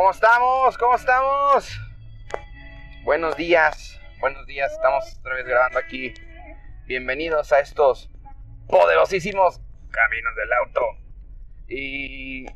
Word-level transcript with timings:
¿Cómo 0.00 0.12
estamos? 0.12 0.78
¿Cómo 0.78 0.96
estamos? 0.96 1.78
Buenos 3.02 3.36
días, 3.36 4.00
buenos 4.18 4.46
días. 4.46 4.72
Estamos 4.72 5.18
otra 5.18 5.34
vez 5.34 5.44
grabando 5.44 5.78
aquí. 5.78 6.14
Bienvenidos 6.86 7.52
a 7.52 7.60
estos 7.60 8.08
poderosísimos 8.66 9.60
caminos 9.90 10.34
del 10.36 10.52
auto. 10.54 10.80
Y, 11.68 12.46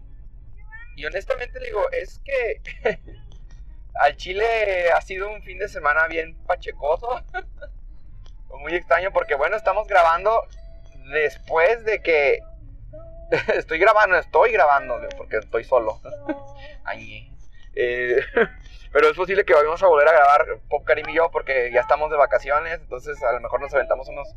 y 0.97 1.05
honestamente 1.05 1.61
digo, 1.61 1.87
es 1.93 2.19
que 2.21 2.63
al 4.01 4.17
Chile 4.17 4.91
ha 4.93 5.03
sido 5.03 5.31
un 5.31 5.43
fin 5.43 5.59
de 5.59 5.69
semana 5.69 6.07
bien 6.07 6.35
pachecoso. 6.47 7.23
Muy 8.59 8.75
extraño 8.75 9.13
porque 9.13 9.35
bueno, 9.35 9.59
estamos 9.59 9.87
grabando 9.87 10.49
después 11.13 11.85
de 11.85 12.01
que 12.01 12.39
estoy 13.55 13.79
grabando, 13.79 14.17
estoy 14.17 14.53
grabando, 14.53 14.99
porque 15.19 15.37
estoy 15.37 15.65
solo. 15.65 16.01
Eh, 17.77 18.21
pero 18.93 19.09
es 19.09 19.17
posible 19.17 19.45
que 19.45 19.55
vayamos 19.55 19.83
a 19.83 19.87
volver 19.87 20.09
a 20.09 20.13
grabar 20.13 20.47
Pop 20.69 20.85
Karim 20.85 21.09
y 21.09 21.15
yo 21.15 21.31
porque 21.31 21.71
ya 21.73 21.81
estamos 21.81 22.11
de 22.11 22.17
vacaciones, 22.17 22.81
entonces 22.81 23.23
a 23.23 23.33
lo 23.33 23.41
mejor 23.41 23.61
nos 23.61 23.75
aventamos 23.75 24.09
unos 24.09 24.29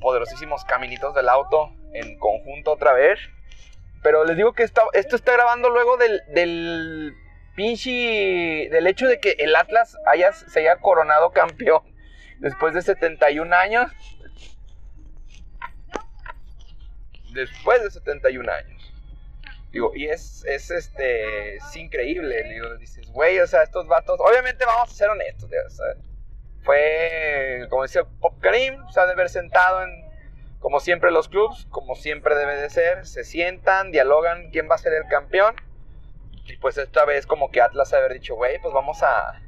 poderosísimos 0.00 0.64
caminitos 0.64 1.14
del 1.14 1.28
auto 1.28 1.72
en 1.94 2.18
conjunto 2.18 2.72
otra 2.72 2.92
vez. 2.92 3.18
Pero 4.02 4.24
les 4.24 4.36
digo 4.36 4.52
que 4.52 4.64
esto, 4.64 4.90
está 4.92 5.32
grabando 5.32 5.70
luego 5.70 5.96
del, 5.96 6.22
del 6.34 7.14
pinche. 7.54 8.68
del 8.70 8.86
hecho 8.88 9.06
de 9.06 9.20
que 9.20 9.36
el 9.38 9.54
Atlas 9.54 9.96
haya, 10.06 10.32
se 10.32 10.60
haya 10.60 10.76
coronado 10.76 11.30
campeón 11.30 11.82
después 12.40 12.74
de 12.74 12.82
71 12.82 13.54
años. 13.54 13.92
después 17.32 17.82
de 17.82 17.90
71 17.90 18.50
años. 18.50 18.81
Digo, 19.72 19.92
y 19.94 20.06
es, 20.08 20.44
es 20.44 20.70
este, 20.70 21.56
es 21.56 21.76
increíble. 21.76 22.44
Digo, 22.44 22.76
dices, 22.76 23.10
güey, 23.10 23.38
o 23.40 23.46
sea, 23.46 23.62
estos 23.62 23.86
vatos, 23.86 24.20
obviamente 24.20 24.64
vamos 24.66 24.90
a 24.90 24.94
ser 24.94 25.08
honestos, 25.08 25.44
o 25.44 25.70
sea, 25.70 25.86
fue, 26.62 27.66
como 27.70 27.82
decía 27.82 28.04
Pop 28.20 28.38
Karim, 28.40 28.76
se 28.90 29.00
ha 29.00 29.06
de 29.06 29.12
haber 29.12 29.28
sentado 29.28 29.82
en, 29.82 29.90
como 30.60 30.78
siempre 30.78 31.10
los 31.10 31.28
clubs, 31.28 31.66
como 31.70 31.96
siempre 31.96 32.36
debe 32.36 32.56
de 32.56 32.70
ser, 32.70 33.06
se 33.06 33.24
sientan, 33.24 33.90
dialogan 33.90 34.50
quién 34.50 34.70
va 34.70 34.76
a 34.76 34.78
ser 34.78 34.92
el 34.92 35.08
campeón. 35.08 35.56
Y 36.44 36.56
pues 36.58 36.76
esta 36.78 37.04
vez 37.04 37.26
como 37.26 37.50
que 37.50 37.60
Atlas 37.60 37.92
haber 37.92 38.12
dicho, 38.12 38.34
güey, 38.36 38.60
pues 38.60 38.72
vamos 38.72 39.02
a, 39.02 39.40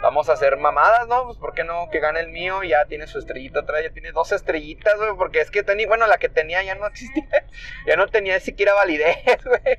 vamos 0.00 0.28
a 0.28 0.34
hacer 0.34 0.56
mamadas, 0.56 1.06
¿no? 1.08 1.24
Pues 1.24 1.38
¿por 1.38 1.54
qué 1.54 1.64
no? 1.64 1.88
Que 1.90 2.00
gane 2.00 2.20
el 2.20 2.28
mío, 2.28 2.62
ya 2.62 2.84
tiene 2.86 3.06
su 3.06 3.18
estrellita 3.18 3.60
atrás, 3.60 3.82
ya 3.82 3.90
tiene 3.90 4.12
dos 4.12 4.32
estrellitas, 4.32 4.96
güey, 4.96 5.16
porque 5.16 5.40
es 5.40 5.50
que 5.50 5.62
tenía, 5.62 5.86
bueno, 5.86 6.06
la 6.06 6.18
que 6.18 6.28
tenía 6.28 6.62
ya 6.62 6.74
no 6.74 6.86
existía, 6.86 7.46
ya 7.86 7.96
no 7.96 8.06
tenía 8.08 8.38
siquiera 8.40 8.74
validez, 8.74 9.16
güey. 9.44 9.78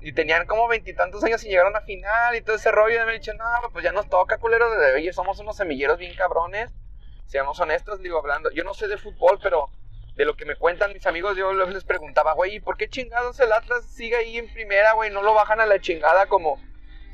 Y 0.00 0.12
tenían 0.12 0.46
como 0.46 0.68
veintitantos 0.68 1.24
años 1.24 1.42
y 1.44 1.48
llegaron 1.48 1.74
a 1.76 1.80
final 1.80 2.36
y 2.36 2.42
todo 2.42 2.56
ese 2.56 2.70
rollo. 2.70 3.02
Y 3.02 3.06
me 3.06 3.12
dicho, 3.14 3.32
no, 3.34 3.44
pues 3.72 3.82
ya 3.82 3.90
nos 3.90 4.06
toca, 4.10 4.36
culero. 4.36 4.70
De, 4.78 4.92
oye, 4.92 5.12
somos 5.14 5.38
unos 5.38 5.56
semilleros 5.56 5.98
bien 5.98 6.14
cabrones. 6.14 6.70
Seamos 7.24 7.58
honestos, 7.58 8.02
digo, 8.02 8.18
hablando. 8.18 8.50
Yo 8.50 8.64
no 8.64 8.74
sé 8.74 8.86
de 8.86 8.98
fútbol, 8.98 9.38
pero 9.42 9.70
de 10.14 10.26
lo 10.26 10.36
que 10.36 10.44
me 10.44 10.56
cuentan 10.56 10.92
mis 10.92 11.06
amigos, 11.06 11.38
yo 11.38 11.54
les 11.54 11.84
preguntaba, 11.84 12.34
güey, 12.34 12.60
¿por 12.60 12.76
qué 12.76 12.86
chingados 12.86 13.40
el 13.40 13.50
Atlas 13.50 13.86
sigue 13.86 14.16
ahí 14.16 14.36
en 14.36 14.52
primera, 14.52 14.92
güey? 14.92 15.10
No 15.10 15.22
lo 15.22 15.32
bajan 15.32 15.60
a 15.60 15.66
la 15.66 15.80
chingada 15.80 16.26
como, 16.26 16.60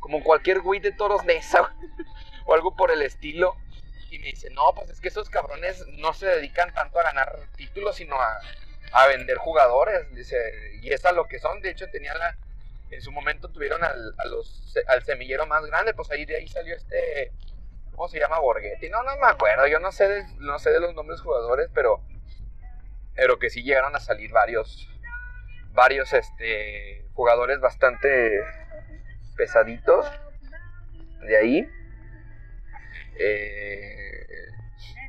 como 0.01 0.25
cualquier 0.25 0.61
güey 0.61 0.81
de 0.81 0.91
toros 0.91 1.25
de 1.25 1.37
esa, 1.37 1.61
güey 1.61 1.91
o 2.45 2.55
algo 2.55 2.77
por 2.77 2.91
el 2.91 3.03
estilo. 3.03 3.57
Y 4.11 4.19
me 4.19 4.27
dice, 4.27 4.51
no, 4.51 4.75
pues 4.75 4.91
es 4.91 5.01
que 5.01 5.09
esos 5.09 5.31
cabrones 5.31 5.87
no 5.99 6.13
se 6.13 6.27
dedican 6.27 6.75
tanto 6.75 6.99
a 6.99 7.05
ganar 7.05 7.39
títulos, 7.57 7.97
sino 7.97 8.17
a, 8.21 8.41
vender 9.07 9.37
jugadores. 9.37 10.13
Dice, 10.15 10.37
y 10.83 10.93
es 10.93 11.05
a 11.05 11.13
lo 11.13 11.29
que 11.29 11.39
son. 11.39 11.61
De 11.61 11.71
hecho, 11.71 11.89
tenía 11.91 12.15
la, 12.15 12.37
en 12.91 13.01
su 13.03 13.13
momento 13.13 13.49
tuvieron 13.51 13.83
al, 13.85 14.15
a 14.19 14.93
al 14.93 15.05
semillero 15.05 15.47
más 15.47 15.65
grande, 15.67 15.95
pues 15.95 16.11
ahí 16.11 16.25
de 16.25 16.37
ahí 16.37 16.49
salió 16.49 16.75
este, 16.77 17.33
¿cómo 18.01 18.09
se 18.09 18.19
llama? 18.19 18.39
Borghetti. 18.39 18.89
No, 18.89 19.03
no 19.03 19.17
me 19.17 19.27
acuerdo, 19.27 19.67
yo 19.67 19.79
no 19.79 19.93
sé 19.93 20.09
de, 20.09 20.25
no 20.39 20.59
sé 20.59 20.71
de 20.71 20.81
los 20.81 20.95
nombres 20.95 21.21
jugadores, 21.21 21.69
pero, 21.75 22.03
pero 23.15 23.39
que 23.39 23.51
sí 23.51 23.63
llegaron 23.63 23.95
a 23.95 24.01
salir 24.01 24.33
varios, 24.33 24.89
varios 25.73 26.13
este, 26.13 27.07
jugadores 27.13 27.61
bastante 27.61 28.41
pesaditos 29.37 30.07
de 31.21 31.37
ahí. 31.37 31.69
Eh, 33.21 34.27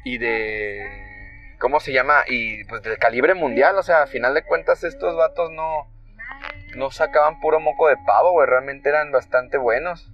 y 0.03 0.17
de. 0.17 1.55
¿Cómo 1.59 1.79
se 1.79 1.93
llama? 1.93 2.23
Y 2.27 2.63
pues 2.65 2.81
de 2.81 2.97
calibre 2.97 3.33
mundial, 3.35 3.77
o 3.77 3.83
sea, 3.83 4.03
a 4.03 4.07
final 4.07 4.33
de 4.33 4.43
cuentas 4.43 4.83
estos 4.83 5.15
vatos 5.15 5.51
no. 5.51 5.89
No 6.75 6.89
sacaban 6.89 7.39
puro 7.39 7.59
moco 7.59 7.87
de 7.87 7.97
pavo, 8.05 8.31
güey, 8.31 8.47
realmente 8.47 8.89
eran 8.89 9.11
bastante 9.11 9.57
buenos. 9.57 10.11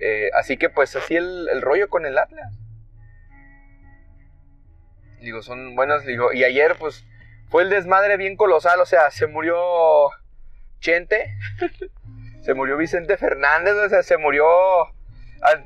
Eh, 0.00 0.30
así 0.34 0.56
que 0.56 0.68
pues 0.68 0.96
así 0.96 1.14
el, 1.14 1.48
el 1.50 1.62
rollo 1.62 1.88
con 1.88 2.06
el 2.06 2.18
Atlas. 2.18 2.52
Digo, 5.20 5.42
son 5.42 5.76
buenos, 5.76 6.04
digo, 6.04 6.32
y 6.32 6.42
ayer 6.42 6.74
pues 6.78 7.06
fue 7.48 7.62
el 7.62 7.70
desmadre 7.70 8.16
bien 8.16 8.36
colosal, 8.36 8.80
o 8.80 8.86
sea, 8.86 9.10
se 9.10 9.26
murió 9.28 9.56
Chente, 10.80 11.36
se 12.40 12.54
murió 12.54 12.76
Vicente 12.76 13.16
Fernández, 13.16 13.74
o 13.74 13.88
sea, 13.88 14.02
se 14.02 14.16
murió 14.16 14.44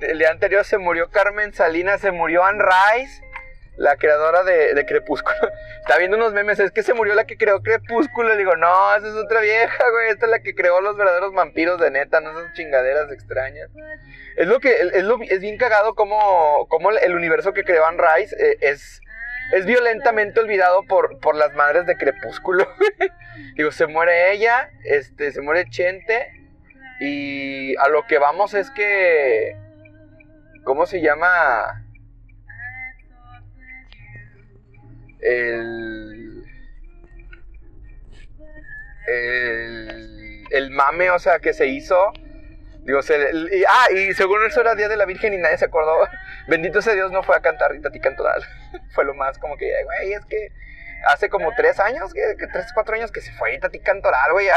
el 0.00 0.19
día 0.19 0.31
anterior 0.31 0.64
se 0.64 0.78
murió 0.78 1.10
Carmen 1.10 1.53
Salinas, 1.53 2.00
se 2.00 2.10
murió 2.10 2.44
Anne 2.44 2.64
Rice, 2.64 3.22
la 3.76 3.97
creadora 3.97 4.42
de, 4.42 4.84
Crepúsculo. 4.87 5.37
Está 5.81 5.98
viendo 5.98 6.16
unos 6.16 6.32
memes, 6.32 6.59
es 6.59 6.70
que 6.70 6.82
se 6.82 6.94
murió 6.94 7.14
la 7.14 7.26
que 7.26 7.37
creó 7.37 7.62
Crepúsculo. 7.62 8.31
Le 8.31 8.36
digo, 8.36 8.56
no, 8.56 8.94
esa 8.97 9.06
es 9.09 9.15
otra 9.15 9.41
vieja, 9.41 9.91
güey. 9.91 10.10
Esta 10.10 10.26
es 10.26 10.31
la 10.31 10.41
que 10.41 10.54
creó 10.54 10.81
los 10.81 10.97
verdaderos 10.97 11.32
vampiros 11.32 11.81
de 11.81 11.91
neta, 11.91 12.20
no 12.20 12.31
esas 12.31 12.54
chingaderas 12.54 13.10
extrañas. 13.12 13.69
Es 14.36 14.47
lo 14.47 14.60
que, 14.60 14.72
es, 14.72 15.41
bien 15.41 15.59
cagado 15.59 15.94
como, 15.94 16.66
como 16.69 16.91
el 16.91 17.15
universo 17.15 17.53
que 17.53 17.65
creó 17.65 17.86
Anne 17.86 18.03
Rice 18.03 18.36
eh, 18.38 18.59
es, 18.60 19.00
es 19.53 19.66
violentamente 19.66 20.41
olvidado 20.41 20.84
por, 20.84 21.20
por 21.20 21.36
las 21.36 21.54
madres 21.54 21.86
de 21.86 21.97
Crepúsculo. 21.97 22.66
digo, 23.56 23.70
se 23.72 23.86
muere 23.86 24.32
ella, 24.32 24.70
este, 24.84 25.32
se 25.32 25.41
muere 25.42 25.69
Chente. 25.69 26.32
Y 26.98 27.76
a 27.76 27.88
lo 27.88 28.06
que 28.06 28.16
vamos 28.19 28.54
es 28.54 28.70
que 28.70 29.66
¿Cómo 30.66 30.84
se 30.84 31.00
llama? 31.00 31.81
El, 35.21 36.43
el, 39.06 40.44
el 40.50 40.71
mame, 40.72 41.10
o 41.10 41.21
sea, 41.21 41.38
que 41.38 41.53
se 41.53 41.69
hizo. 41.69 42.12
Digo, 42.81 43.00
se, 43.03 43.16
y, 43.16 43.62
ah, 43.69 43.87
y 43.93 44.12
según 44.15 44.44
eso 44.44 44.60
era 44.60 44.75
Día 44.75 44.88
de 44.88 44.97
la 44.97 45.04
Virgen 45.04 45.34
y 45.34 45.38
nadie 45.38 45.56
se 45.56 45.66
acordó. 45.66 46.00
Bendito 46.49 46.83
sea 46.83 46.94
Dios, 46.94 47.12
no 47.12 47.22
fue 47.22 47.37
a 47.37 47.41
cantar 47.43 47.71
Rita 47.71 47.88
Cantoral. 48.03 48.43
fue 48.91 49.04
lo 49.04 49.15
más 49.15 49.38
como 49.38 49.56
que, 49.56 49.71
güey, 49.84 50.15
es 50.15 50.27
que 50.27 50.50
hace 51.07 51.29
como 51.29 51.53
tres 51.57 51.79
años, 51.81 52.12
tres, 52.53 52.73
cuatro 52.75 52.95
años 52.95 53.12
que 53.12 53.21
se 53.21 53.33
fue 53.33 53.59
Tati 53.59 53.79
Cantoral, 53.81 54.33
güey, 54.33 54.49
a, 54.49 54.57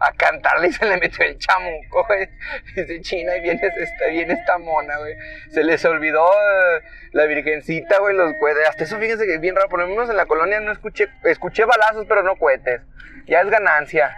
a 0.00 0.12
cantarle 0.12 0.68
y 0.68 0.72
se 0.72 0.86
le 0.86 0.98
metió 0.98 1.24
el 1.24 1.38
chamuco, 1.38 2.06
güey. 2.06 2.28
Dice 2.76 3.00
China 3.00 3.36
y 3.36 3.40
viene, 3.40 3.60
esta, 3.64 4.06
viene 4.08 4.34
esta 4.34 4.58
mona, 4.58 4.98
güey. 4.98 5.14
Se 5.50 5.64
les 5.64 5.84
olvidó 5.84 6.30
eh, 6.30 6.82
la 7.12 7.24
virgencita, 7.26 7.98
güey, 7.98 8.16
los 8.16 8.34
cohetes. 8.40 8.68
Hasta 8.68 8.84
eso, 8.84 8.98
fíjense 8.98 9.26
que 9.26 9.34
es 9.34 9.40
bien 9.40 9.56
raro. 9.56 9.68
Por 9.68 9.80
lo 9.80 9.86
menos 9.86 10.10
en 10.10 10.16
la 10.16 10.26
colonia 10.26 10.60
no 10.60 10.72
escuché, 10.72 11.08
escuché 11.24 11.64
balazos, 11.64 12.06
pero 12.08 12.22
no 12.22 12.36
cohetes. 12.36 12.82
Ya 13.26 13.40
es 13.40 13.50
ganancia. 13.50 14.16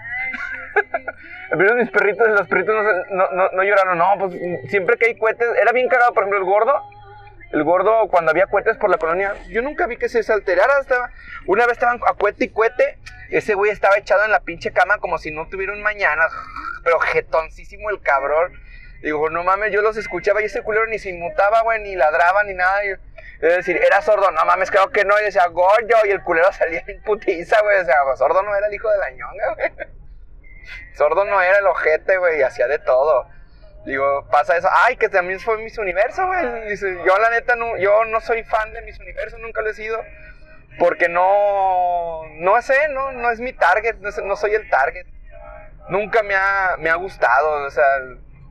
Pero 1.51 1.75
mis 1.75 1.91
perritos, 1.91 2.27
los 2.29 2.49
perritos 2.49 2.75
no, 2.75 2.83
no, 3.11 3.31
no, 3.33 3.51
no 3.51 3.63
lloraron, 3.63 3.99
no, 3.99 4.15
pues 4.19 4.33
siempre 4.71 4.97
que 4.97 5.05
hay 5.05 5.19
cohetes, 5.19 5.47
era 5.61 5.71
bien 5.73 5.87
cagado, 5.87 6.15
por 6.15 6.23
ejemplo, 6.23 6.39
el 6.39 6.47
gordo 6.47 6.83
el 7.53 7.65
gordo, 7.65 8.09
cuando 8.09 8.31
había 8.31 8.47
cohetes 8.47 8.79
por 8.79 8.89
la 8.89 8.97
colonia, 8.97 9.35
yo 9.49 9.61
nunca 9.61 9.87
vi 9.87 9.99
que 9.99 10.09
se 10.09 10.23
salterara. 10.23 10.81
Estaba, 10.81 11.11
una 11.47 11.67
vez 11.67 11.75
estaban 11.75 12.01
a 12.07 12.15
cuete 12.15 12.47
y 12.47 12.49
cuete, 12.49 12.99
ese 13.31 13.55
güey 13.55 13.71
estaba 13.71 13.99
echado 13.99 14.25
en 14.25 14.31
la 14.31 14.41
pinche 14.41 14.73
cama 14.73 14.99
como 14.99 15.19
si 15.19 15.31
no 15.31 15.47
tuviera 15.49 15.73
un 15.73 15.83
mañana, 15.83 16.27
pero 16.83 16.99
jetoncísimo 16.99 17.91
el 17.91 18.01
cabrón. 18.01 18.53
Digo, 19.03 19.29
no 19.31 19.43
mames, 19.43 19.73
yo 19.73 19.83
los 19.83 19.97
escuchaba 19.97 20.41
y 20.41 20.45
ese 20.45 20.63
culero 20.63 20.87
ni 20.87 20.99
se 20.99 21.11
inmutaba, 21.11 21.63
güey, 21.63 21.83
ni 21.83 21.97
ladraba, 21.97 22.45
ni 22.45 22.55
nada. 22.55 22.83
es 22.85 22.99
decir, 23.41 23.77
era 23.77 24.01
sordo, 24.01 24.31
no 24.31 24.45
mames, 24.45 24.71
creo 24.71 24.91
que 24.91 25.05
no. 25.05 25.19
Y 25.21 25.25
decía, 25.25 25.47
gordo, 25.49 25.97
y 26.05 26.11
el 26.11 26.23
culero 26.23 26.53
salía 26.53 26.83
en 26.87 27.03
putiza, 27.03 27.61
güey. 27.63 27.81
O 27.81 27.85
sea, 27.85 27.97
sordo 28.17 28.43
no 28.43 28.55
era 28.57 28.69
el 28.69 28.75
hijo 28.75 28.89
de 28.91 28.99
la 28.99 29.11
ñonga, 29.11 29.55
güey. 29.55 29.73
Sordo 30.95 31.25
no 31.25 31.41
era 31.43 31.59
el 31.59 31.67
ojete, 31.67 32.17
güey, 32.19 32.39
y 32.39 32.43
hacía 32.43 32.67
de 32.69 32.79
todo. 32.79 33.29
Digo, 33.85 34.27
pasa 34.31 34.57
eso. 34.57 34.69
Ay, 34.71 34.97
que 34.97 35.09
también 35.09 35.41
fue 35.41 35.59
Miss 35.59 35.77
Universo, 35.79 36.27
güey. 36.27 36.77
Yo 36.77 37.19
la 37.19 37.31
neta, 37.31 37.57
no, 37.57 37.77
yo 37.79 38.05
no 38.05 38.21
soy 38.21 38.45
fan 38.45 38.73
de 38.73 38.83
Miss 38.83 38.99
Universo, 39.01 39.39
nunca 39.39 39.61
lo 39.61 39.71
he 39.71 39.75
sido. 39.75 40.03
Porque 40.79 41.09
no, 41.09 42.23
no 42.37 42.63
sé, 42.63 42.89
no, 42.91 43.13
no 43.13 43.31
es 43.31 43.41
mi 43.41 43.53
target, 43.53 43.97
no, 43.97 44.37
soy 44.37 44.55
el 44.55 44.69
target. 44.71 45.07
Nunca 45.89 46.23
me 46.23 46.35
ha, 46.35 46.77
me 46.79 46.91
ha 46.91 46.95
gustado, 46.95 47.67
o 47.67 47.71
sea, 47.71 47.85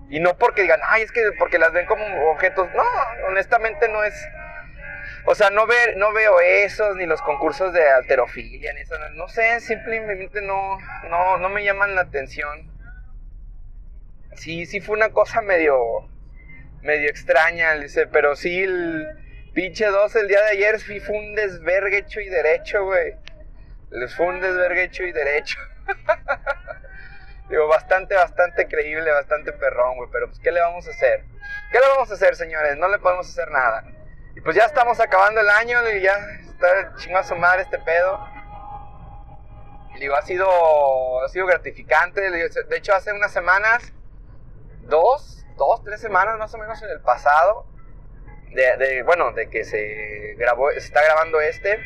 y 0.09 0.19
no 0.19 0.37
porque 0.37 0.63
digan, 0.63 0.81
ay, 0.83 1.03
es 1.03 1.11
que 1.11 1.21
porque 1.39 1.57
las 1.57 1.71
ven 1.71 1.85
como 1.85 2.05
objetos. 2.31 2.67
No, 2.75 2.83
honestamente 3.27 3.87
no 3.87 4.03
es. 4.03 4.13
O 5.25 5.35
sea, 5.35 5.49
no, 5.49 5.65
ver, 5.65 5.95
no 5.97 6.11
veo 6.13 6.39
esos, 6.41 6.95
ni 6.97 7.05
los 7.05 7.21
concursos 7.21 7.71
de 7.73 7.89
alterofilia, 7.89 8.73
ni 8.73 8.81
eso. 8.81 8.95
No 9.13 9.29
sé, 9.29 9.61
simplemente 9.61 10.41
no, 10.41 10.77
no, 11.09 11.37
no 11.37 11.49
me 11.49 11.63
llaman 11.63 11.95
la 11.95 12.01
atención. 12.01 12.69
Sí, 14.35 14.65
sí 14.65 14.81
fue 14.81 14.95
una 14.95 15.09
cosa 15.09 15.41
medio, 15.41 15.77
medio 16.81 17.09
extraña, 17.09 17.73
dice, 17.75 18.07
pero 18.07 18.35
sí, 18.35 18.63
el 18.63 19.07
pinche 19.53 19.85
2 19.85 20.15
el 20.15 20.27
día 20.27 20.41
de 20.41 20.49
ayer 20.51 20.79
sí 20.79 20.99
fue 20.99 21.17
un 21.17 21.35
desvergue 21.35 21.97
hecho 21.97 22.19
y 22.21 22.29
derecho, 22.29 22.85
güey. 22.85 23.15
Les 23.89 24.15
fue 24.15 24.27
un 24.27 24.39
desvergue 24.39 24.83
hecho 24.83 25.03
y 25.03 25.11
derecho. 25.11 25.59
Digo, 27.49 27.67
bastante, 27.67 28.15
bastante 28.15 28.67
creíble, 28.67 29.11
bastante 29.11 29.51
perrón, 29.51 29.97
güey. 29.97 30.09
Pero 30.11 30.27
pues, 30.27 30.39
¿qué 30.39 30.51
le 30.51 30.61
vamos 30.61 30.87
a 30.87 30.91
hacer? 30.91 31.25
¿Qué 31.71 31.79
le 31.79 31.87
vamos 31.87 32.09
a 32.09 32.13
hacer, 32.13 32.35
señores? 32.37 32.77
No 32.77 32.87
le 32.87 32.99
podemos 32.99 33.29
hacer 33.29 33.51
nada. 33.51 33.83
Y 34.35 34.39
pues 34.39 34.55
ya 34.55 34.63
estamos 34.63 35.01
acabando 35.01 35.41
el 35.41 35.49
año 35.49 35.77
y 35.89 36.01
ya 36.01 36.15
está 36.49 36.95
chingado 36.95 37.25
a 37.25 37.27
su 37.27 37.35
madre 37.35 37.63
este 37.63 37.79
pedo. 37.79 38.25
Digo, 39.99 40.15
ha 40.15 40.21
sido, 40.21 41.23
ha 41.23 41.27
sido 41.27 41.45
gratificante. 41.45 42.21
De 42.31 42.77
hecho, 42.77 42.95
hace 42.95 43.11
unas 43.11 43.33
semanas, 43.33 43.93
dos, 44.91 45.43
dos, 45.57 45.83
tres 45.83 45.99
semanas 45.99 46.37
más 46.37 46.53
o 46.53 46.59
menos 46.59 46.79
en 46.83 46.91
el 46.91 47.01
pasado, 47.01 47.65
de, 48.51 49.01
bueno, 49.03 49.31
de 49.31 49.49
que 49.49 49.63
se 49.63 50.35
grabó, 50.37 50.69
se 50.71 50.77
está 50.77 51.01
grabando 51.03 51.41
este. 51.41 51.79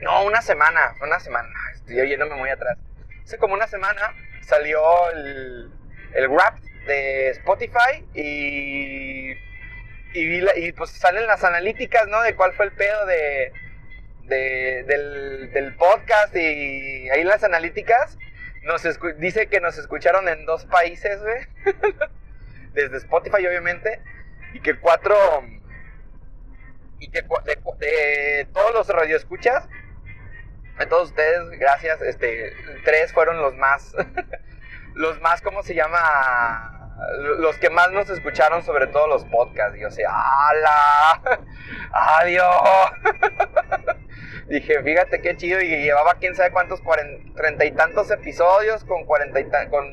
No, 0.00 0.24
una 0.24 0.42
semana, 0.42 0.94
una 1.02 1.18
semana. 1.18 1.48
Estoy 1.74 2.08
yéndome 2.08 2.36
muy 2.36 2.50
atrás. 2.50 2.78
Hace 3.24 3.38
como 3.38 3.54
una 3.54 3.66
semana 3.66 4.14
salió 4.42 5.10
el, 5.10 5.72
el 6.14 6.30
rap 6.30 6.58
de 6.86 7.30
Spotify 7.30 8.06
y, 8.14 9.32
y, 10.14 10.72
pues 10.72 10.90
salen 10.90 11.26
las 11.26 11.42
analíticas, 11.42 12.06
¿no? 12.08 12.22
De 12.22 12.34
cuál 12.36 12.52
fue 12.52 12.66
el 12.66 12.72
pedo 12.72 13.06
de, 13.06 13.52
del, 14.28 15.74
podcast 15.76 16.34
y 16.36 17.08
ahí 17.10 17.24
las 17.24 17.44
analíticas 17.44 18.18
nos 18.68 18.86
dice 19.18 19.48
que 19.48 19.60
nos 19.60 19.76
escucharon 19.78 20.28
en 20.28 20.46
dos 20.46 20.64
países. 20.66 21.20
Desde 22.72 22.98
Spotify, 22.98 23.46
obviamente. 23.46 24.00
Y 24.54 24.60
que 24.60 24.78
cuatro... 24.78 25.16
Y 27.00 27.10
que 27.10 27.22
de, 27.22 27.58
de 27.78 28.44
todos 28.52 28.74
los 28.74 28.88
radioescuchas 28.88 29.68
de 30.78 30.86
todos 30.86 31.08
ustedes, 31.08 31.50
gracias. 31.58 32.00
Este, 32.02 32.52
tres 32.84 33.12
fueron 33.12 33.42
los 33.42 33.54
más, 33.56 33.94
los 34.94 35.20
más, 35.20 35.42
¿cómo 35.42 35.62
se 35.62 35.74
llama? 35.74 36.94
Los 37.38 37.56
que 37.58 37.70
más 37.70 37.90
nos 37.92 38.08
escucharon, 38.10 38.62
sobre 38.64 38.86
todo 38.88 39.06
los 39.06 39.24
podcasts. 39.26 39.78
Yo 39.78 39.90
sé, 39.90 40.04
¡Hala! 40.06 41.20
¡Adiós! 41.92 42.92
Dije, 44.48 44.82
fíjate 44.82 45.20
qué 45.20 45.36
chido. 45.36 45.60
Y 45.60 45.68
llevaba 45.68 46.14
quién 46.20 46.34
sabe 46.34 46.50
cuántos, 46.50 46.82
treinta 47.36 47.64
y 47.64 47.72
tantos 47.72 48.10
episodios 48.10 48.84
con 48.84 49.04
cuarenta 49.04 49.40
y 49.40 49.44
con 49.68 49.86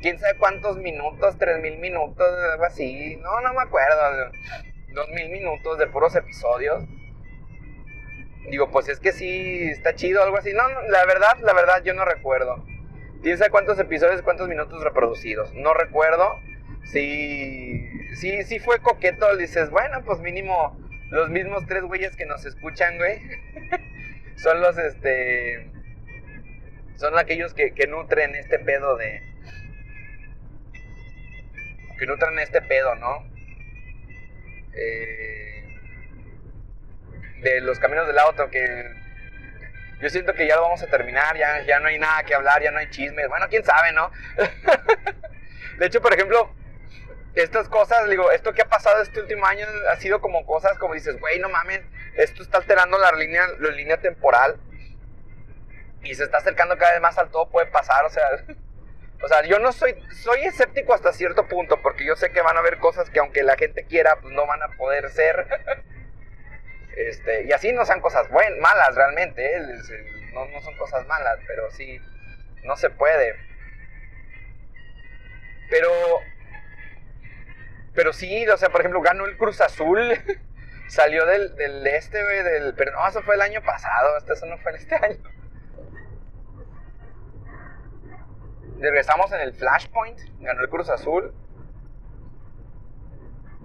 quién 0.00 0.18
sabe 0.18 0.36
cuántos 0.38 0.76
minutos, 0.78 1.38
tres 1.38 1.60
mil 1.60 1.78
minutos, 1.78 2.26
algo 2.52 2.64
así. 2.64 3.16
No, 3.16 3.40
no 3.40 3.54
me 3.54 3.62
acuerdo. 3.62 4.32
Dos 4.94 5.08
mil 5.10 5.30
minutos 5.30 5.78
de 5.78 5.86
puros 5.86 6.14
episodios. 6.16 6.84
Digo, 8.50 8.70
pues 8.70 8.88
es 8.88 8.98
que 8.98 9.12
sí, 9.12 9.68
está 9.70 9.94
chido, 9.94 10.22
algo 10.22 10.36
así. 10.36 10.52
No, 10.52 10.68
la 10.88 11.06
verdad, 11.06 11.38
la 11.40 11.52
verdad, 11.52 11.82
yo 11.84 11.94
no 11.94 12.04
recuerdo. 12.04 12.64
¿Quién 13.22 13.38
sabe 13.38 13.50
cuántos 13.50 13.78
episodios, 13.78 14.20
cuántos 14.22 14.48
minutos 14.48 14.82
reproducidos? 14.82 15.54
No 15.54 15.72
recuerdo. 15.74 16.28
Sí, 16.84 17.88
sí, 18.16 18.42
sí 18.42 18.58
fue 18.58 18.80
coqueto. 18.80 19.36
Dices, 19.36 19.70
bueno, 19.70 20.02
pues 20.04 20.18
mínimo 20.18 20.76
los 21.12 21.30
mismos 21.30 21.64
tres 21.66 21.82
güeyes 21.82 22.16
que 22.16 22.26
nos 22.26 22.44
escuchan, 22.44 22.96
güey. 22.98 23.20
son 24.36 24.60
los, 24.60 24.76
este... 24.76 25.70
Son 26.96 27.18
aquellos 27.18 27.54
que, 27.54 27.72
que 27.72 27.86
nutren 27.86 28.34
este 28.34 28.58
pedo 28.58 28.96
de... 28.96 29.22
Que 31.98 32.06
nutren 32.06 32.38
este 32.40 32.60
pedo, 32.62 32.94
¿no? 32.96 33.24
Eh 34.74 35.52
de 37.42 37.60
los 37.60 37.78
caminos 37.78 38.06
del 38.06 38.18
auto, 38.18 38.48
que 38.50 38.90
yo 40.00 40.08
siento 40.08 40.32
que 40.34 40.46
ya 40.46 40.56
lo 40.56 40.62
vamos 40.62 40.82
a 40.82 40.86
terminar, 40.86 41.36
ya, 41.36 41.62
ya 41.62 41.80
no 41.80 41.88
hay 41.88 41.98
nada 41.98 42.22
que 42.22 42.34
hablar, 42.34 42.62
ya 42.62 42.70
no 42.70 42.78
hay 42.78 42.88
chismes. 42.90 43.28
Bueno, 43.28 43.46
quién 43.50 43.64
sabe, 43.64 43.92
¿no? 43.92 44.10
de 45.78 45.86
hecho, 45.86 46.00
por 46.00 46.12
ejemplo, 46.14 46.54
estas 47.34 47.68
cosas, 47.68 48.08
digo, 48.08 48.30
esto 48.30 48.52
que 48.52 48.62
ha 48.62 48.68
pasado 48.68 49.02
este 49.02 49.20
último 49.20 49.46
año 49.46 49.66
ha 49.90 49.96
sido 49.96 50.20
como 50.20 50.44
cosas 50.44 50.78
como 50.78 50.94
dices, 50.94 51.18
güey, 51.18 51.38
no 51.38 51.48
mames, 51.48 51.80
esto 52.16 52.42
está 52.42 52.58
alterando 52.58 52.98
la 52.98 53.12
línea, 53.12 53.46
la 53.58 53.70
línea 53.70 53.96
temporal 53.98 54.60
y 56.02 56.14
se 56.14 56.24
está 56.24 56.38
acercando 56.38 56.76
cada 56.76 56.92
vez 56.92 57.00
más 57.00 57.16
al 57.18 57.30
todo 57.30 57.48
puede 57.48 57.66
pasar, 57.66 58.04
o 58.04 58.10
sea, 58.10 58.24
o 59.22 59.28
sea, 59.28 59.44
yo 59.44 59.58
no 59.58 59.72
soy, 59.72 59.94
soy 60.22 60.42
escéptico 60.42 60.94
hasta 60.94 61.12
cierto 61.12 61.46
punto 61.48 61.80
porque 61.80 62.04
yo 62.04 62.16
sé 62.16 62.32
que 62.32 62.42
van 62.42 62.56
a 62.56 62.60
haber 62.60 62.78
cosas 62.78 63.08
que 63.08 63.20
aunque 63.20 63.42
la 63.42 63.56
gente 63.56 63.84
quiera, 63.84 64.16
pues 64.20 64.34
no 64.34 64.46
van 64.46 64.62
a 64.62 64.68
poder 64.76 65.10
ser. 65.10 65.46
Este, 66.94 67.44
y 67.44 67.52
así 67.52 67.72
no 67.72 67.86
sean 67.86 68.02
cosas 68.02 68.28
buenas, 68.28 68.58
malas 68.58 68.94
realmente, 68.94 69.56
¿eh? 69.56 69.62
no, 70.34 70.44
no 70.44 70.60
son 70.60 70.76
cosas 70.76 71.06
malas, 71.06 71.38
pero 71.46 71.70
sí, 71.70 71.98
no 72.64 72.76
se 72.76 72.90
puede. 72.90 73.34
Pero, 75.70 75.90
pero 78.02 78.12
sí, 78.12 78.48
o 78.48 78.56
sea, 78.56 78.68
por 78.70 78.80
ejemplo, 78.80 79.00
ganó 79.00 79.26
el 79.26 79.36
Cruz 79.36 79.60
Azul, 79.60 80.00
salió 80.88 81.24
del, 81.24 81.54
del 81.54 81.86
este, 81.86 82.18
del, 82.18 82.74
pero 82.74 82.90
no, 82.90 83.06
eso 83.06 83.22
fue 83.22 83.36
el 83.36 83.42
año 83.42 83.62
pasado, 83.62 84.16
hasta 84.16 84.32
eso 84.32 84.44
no 84.46 84.58
fue 84.58 84.74
este 84.74 84.96
año. 84.96 85.22
Regresamos 88.80 89.30
en 89.30 89.42
el 89.42 89.54
Flashpoint, 89.54 90.18
ganó 90.40 90.62
el 90.62 90.68
Cruz 90.68 90.90
Azul. 90.90 91.32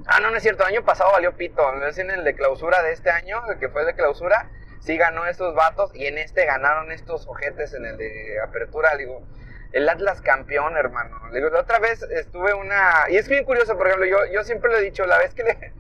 Ah, 0.06 0.20
no, 0.20 0.30
no 0.30 0.38
es 0.38 0.44
cierto. 0.44 0.68
El 0.68 0.76
año 0.76 0.86
pasado 0.86 1.14
valió 1.14 1.36
pito. 1.36 1.84
Es 1.88 1.98
en 1.98 2.12
el 2.12 2.24
de 2.24 2.36
clausura 2.36 2.84
de 2.84 2.92
este 2.92 3.10
año, 3.10 3.42
el 3.52 3.58
que 3.58 3.70
fue 3.70 3.82
el 3.82 3.88
de 3.88 3.96
clausura. 3.96 4.52
Sí 4.82 4.98
ganó 4.98 5.26
estos 5.26 5.56
vatos 5.56 5.90
y 5.96 6.06
en 6.06 6.20
este 6.20 6.46
ganaron 6.46 6.92
estos 6.92 7.28
ojetes 7.28 7.74
en 7.74 7.88
el 7.88 7.98
de 7.98 8.40
apertura. 8.40 8.96
Digo, 8.98 9.24
el 9.72 9.90
Atlas 9.90 10.22
campeón, 10.22 10.78
hermano. 10.78 11.20
Digo, 11.34 11.50
la 11.50 11.62
otra 11.62 11.80
vez 11.80 12.02
estuve 12.04 12.54
una. 12.54 13.06
Y 13.10 13.18
es 13.18 13.28
bien 13.28 13.44
curioso, 13.44 13.78
por 13.78 13.88
ejemplo, 13.88 14.06
yo, 14.08 14.18
yo 14.32 14.44
siempre 14.44 14.72
lo 14.72 14.78
he 14.78 14.82
dicho, 14.82 15.06
la 15.06 15.18
vez 15.18 15.34
que 15.34 15.44
le, 15.44 15.74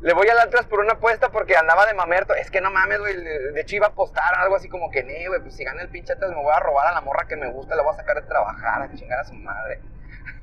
le 0.00 0.12
voy 0.12 0.28
al 0.28 0.38
Atlas 0.38 0.66
por 0.66 0.80
una 0.80 0.94
apuesta 0.94 1.30
porque 1.30 1.56
andaba 1.56 1.86
de 1.86 1.94
mamerto. 1.94 2.34
Es 2.34 2.50
que 2.50 2.60
no 2.60 2.70
mames, 2.70 2.98
güey. 2.98 3.16
De 3.16 3.60
hecho, 3.60 3.76
iba 3.76 3.86
a 3.86 3.90
apostar 3.90 4.34
algo 4.36 4.56
así 4.56 4.68
como 4.68 4.90
que, 4.90 5.02
nee, 5.02 5.28
güey, 5.28 5.40
pues 5.40 5.56
si 5.56 5.64
gana 5.64 5.82
el 5.82 5.88
pinche 5.88 6.12
Atlas 6.12 6.30
me 6.30 6.42
voy 6.42 6.52
a 6.54 6.60
robar 6.60 6.88
a 6.88 6.92
la 6.92 7.00
morra 7.00 7.26
que 7.26 7.36
me 7.36 7.48
gusta, 7.48 7.74
la 7.74 7.82
voy 7.82 7.94
a 7.94 7.96
sacar 7.96 8.16
de 8.16 8.28
trabajar, 8.28 8.82
a 8.82 8.92
chingar 8.94 9.20
a 9.20 9.24
su 9.24 9.34
madre. 9.34 9.80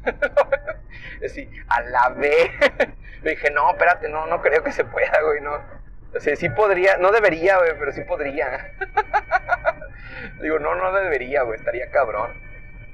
sí, 1.27 1.50
a 1.67 1.81
la. 1.81 2.10
Le 3.22 3.29
dije, 3.29 3.51
no, 3.51 3.70
espérate, 3.70 4.10
no, 4.10 4.25
no 4.25 4.41
creo 4.41 4.63
que 4.63 4.72
se 4.72 4.84
pueda, 4.84 5.22
güey, 5.22 5.41
no. 5.41 5.60
O 6.15 6.20
sea, 6.20 6.36
sí 6.36 6.50
podría, 6.50 6.98
no 6.98 7.12
debería, 7.12 7.58
güey, 7.58 7.77
pero 7.77 7.91
sí 7.91 8.01
podría. 8.03 8.74
Digo, 10.41 10.60
no, 10.60 10.75
no 10.75 10.91
debería, 10.91 11.43
güey, 11.43 11.60
estaría 11.60 11.89
cabrón. 11.91 12.31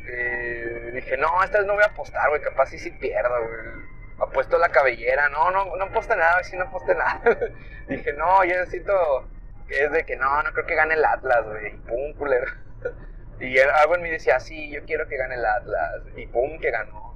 Eh, 0.09 0.91
dije, 0.93 1.17
no, 1.17 1.43
esta 1.43 1.59
vez 1.59 1.67
no 1.67 1.73
voy 1.73 1.83
a 1.83 1.87
apostar, 1.87 2.29
güey, 2.29 2.41
capaz 2.41 2.67
sí 2.67 2.79
sí 2.79 2.91
pierdo, 2.91 3.39
güey. 3.41 3.87
Apuesto 4.19 4.57
la 4.57 4.69
cabellera, 4.69 5.29
no, 5.29 5.51
no, 5.51 5.75
no 5.75 5.83
aposté 5.83 6.15
nada, 6.15 6.43
sí 6.43 6.57
no 6.57 6.63
aposté 6.63 6.95
nada. 6.95 7.21
dije, 7.87 8.13
no, 8.13 8.43
yo 8.43 8.55
necesito 8.55 9.27
es 9.69 9.91
de 9.91 10.05
que 10.05 10.15
no, 10.15 10.41
no 10.43 10.51
creo 10.53 10.65
que 10.65 10.75
gane 10.75 10.93
el 10.93 11.05
Atlas, 11.05 11.45
güey. 11.45 11.75
Pum, 11.87 12.13
culero. 12.17 12.47
Y 13.39 13.59
algo 13.59 13.93
en 13.93 14.01
mí 14.01 14.09
decía, 14.09 14.39
sí, 14.39 14.71
yo 14.71 14.83
quiero 14.85 15.07
que 15.07 15.15
gane 15.15 15.35
el 15.35 15.45
Atlas. 15.45 16.01
Y 16.15 16.25
pum, 16.25 16.59
que 16.59 16.71
ganó. 16.71 17.15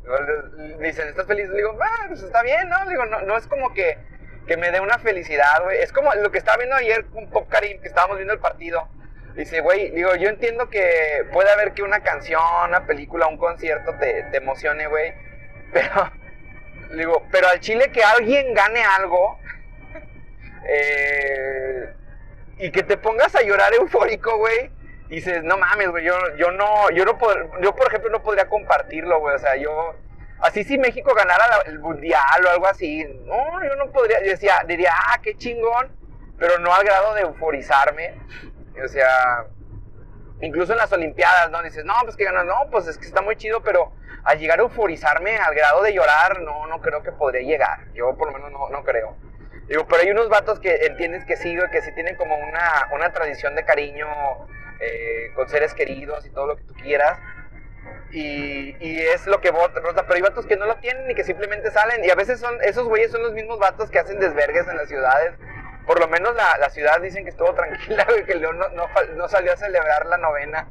Dicen, 0.79 1.07
¿estás 1.07 1.25
feliz? 1.25 1.50
Le 1.50 1.57
digo, 1.57 1.75
ah, 1.81 2.05
pues 2.10 2.21
está 2.21 2.43
bien, 2.43 2.69
¿no? 2.69 2.88
digo, 2.88 3.07
no, 3.07 3.21
no 3.21 3.38
es 3.38 3.48
como 3.48 3.74
que, 3.74 3.98
que 4.45 4.55
me 4.55 4.69
dé 4.69 4.79
una 4.81 5.00
felicidad, 5.00 5.63
güey. 5.63 5.79
Es 5.79 5.91
como 5.91 6.13
lo 6.13 6.31
que 6.31 6.38
estaba 6.38 6.57
viendo 6.57 6.75
ayer 6.75 7.05
con 7.05 7.27
Pop 7.31 7.50
Karim, 7.50 7.81
que 7.81 7.88
estábamos 7.88 8.17
viendo 8.17 8.36
el 8.36 8.39
partido. 8.39 8.88
Dice, 9.35 9.61
güey, 9.61 9.91
digo, 9.91 10.15
yo 10.15 10.29
entiendo 10.29 10.69
que 10.69 11.25
puede 11.31 11.51
haber 11.51 11.73
que 11.73 11.83
una 11.83 12.01
canción, 12.01 12.41
una 12.67 12.85
película, 12.85 13.27
un 13.27 13.38
concierto 13.38 13.95
te, 14.00 14.23
te 14.23 14.38
emocione, 14.38 14.88
güey. 14.88 15.13
Pero, 15.73 16.11
digo, 16.97 17.25
pero 17.31 17.47
al 17.47 17.61
chile 17.61 17.93
que 17.93 18.03
alguien 18.03 18.53
gane 18.53 18.83
algo 18.83 19.39
eh, 20.67 21.93
y 22.57 22.71
que 22.71 22.83
te 22.83 22.97
pongas 22.97 23.33
a 23.35 23.41
llorar 23.41 23.73
eufórico, 23.73 24.35
güey 24.35 24.69
dices, 25.11 25.43
no 25.43 25.57
mames, 25.57 25.89
güey, 25.89 26.05
yo, 26.05 26.15
yo 26.38 26.51
no, 26.51 26.89
yo 26.91 27.03
no 27.03 27.17
yo 27.61 27.75
por 27.75 27.88
ejemplo 27.88 28.09
no 28.09 28.23
podría 28.23 28.47
compartirlo, 28.47 29.19
güey, 29.19 29.35
o 29.35 29.39
sea, 29.39 29.57
yo, 29.57 29.93
así 30.39 30.63
si 30.63 30.77
México 30.77 31.13
ganara 31.13 31.45
el 31.65 31.79
mundial 31.79 32.45
o 32.45 32.50
algo 32.50 32.67
así, 32.67 33.03
no, 33.25 33.63
yo 33.63 33.75
no 33.75 33.91
podría, 33.91 34.21
decía, 34.21 34.63
diría, 34.65 34.93
ah, 34.95 35.19
qué 35.21 35.38
chingón, 35.38 35.91
pero 36.39 36.57
no 36.59 36.73
al 36.73 36.85
grado 36.85 37.13
de 37.13 37.21
euforizarme, 37.21 38.15
o 38.84 38.88
sea, 38.88 39.46
incluso 40.42 40.74
en 40.74 40.78
las 40.78 40.92
Olimpiadas, 40.92 41.50
¿no? 41.51 41.62
Dices, 41.63 41.86
no, 41.86 41.94
pues 42.04 42.16
que 42.16 42.25
ganó, 42.25 42.44
no, 42.44 42.70
pues 42.72 42.88
es 42.88 42.98
que 42.98 43.06
está 43.06 43.22
muy 43.22 43.36
chido, 43.36 43.62
pero 43.62 43.92
al 44.24 44.40
llegar 44.40 44.60
a 44.60 44.63
euforizarme 44.63 45.38
al 45.38 45.56
grado 45.56 45.82
de 45.82 45.94
llorar, 45.94 46.42
no, 46.42 46.68
no 46.68 46.82
creo 46.82 47.01
que 47.01 47.12
podría 47.12 47.42
llegar, 47.42 47.92
yo 47.94 48.16
por 48.16 48.28
lo 48.28 48.34
menos 48.34 48.51
no, 48.51 48.70
no 48.70 48.84
creo. 48.84 49.16
Digo, 49.68 49.88
pero 49.88 50.01
hay 50.01 50.12
unos 50.12 50.28
vatos 50.28 50.60
que 50.60 50.86
entiendes 50.86 51.24
que 51.25 51.38
sí, 51.38 51.56
que 51.72 51.82
sí 51.82 51.94
tienen 51.94 52.16
como 52.18 52.36
una, 52.36 52.90
una 52.94 53.13
tradición 53.13 53.56
de 53.56 53.63
cariño 53.63 54.06
eh, 54.82 55.32
con 55.36 55.48
seres 55.48 55.74
queridos 55.74 56.25
y 56.25 56.30
todo 56.30 56.48
lo 56.48 56.58
que 56.58 56.63
tú 56.63 56.74
quieras. 56.74 57.18
Y, 58.12 58.75
y 58.86 59.00
es 59.00 59.25
lo 59.28 59.40
que 59.40 59.51
vota, 59.51 59.80
pero 59.82 60.13
hay 60.13 60.22
vatos 60.22 60.46
que 60.46 60.58
no 60.58 60.66
lo 60.66 60.75
tienen 60.78 61.10
y 61.10 61.16
que 61.16 61.24
simplemente 61.24 61.72
salen. 61.72 62.04
Y 62.04 62.10
a 62.10 62.16
veces 62.16 62.40
son, 62.40 62.58
esos 62.62 62.86
güeyes 62.88 63.12
son 63.12 63.24
los 63.24 63.32
mismos 63.32 63.60
vatos 63.60 63.90
que 63.90 64.00
hacen 64.00 64.20
desvergues 64.20 64.68
en 64.68 64.75
las 64.75 64.90
ciudades. 64.90 65.36
Por 65.85 66.00
lo 66.00 66.07
menos 66.07 66.35
la, 66.35 66.57
la 66.57 66.69
ciudad 66.69 67.01
dicen 67.01 67.23
que 67.23 67.31
estuvo 67.31 67.53
tranquila, 67.55 68.05
güey, 68.05 68.25
que 68.25 68.35
León 68.35 68.57
no, 68.57 68.69
no, 68.69 68.88
no 69.15 69.27
salió 69.27 69.53
a 69.53 69.57
celebrar 69.57 70.05
la 70.05 70.17
novena. 70.17 70.67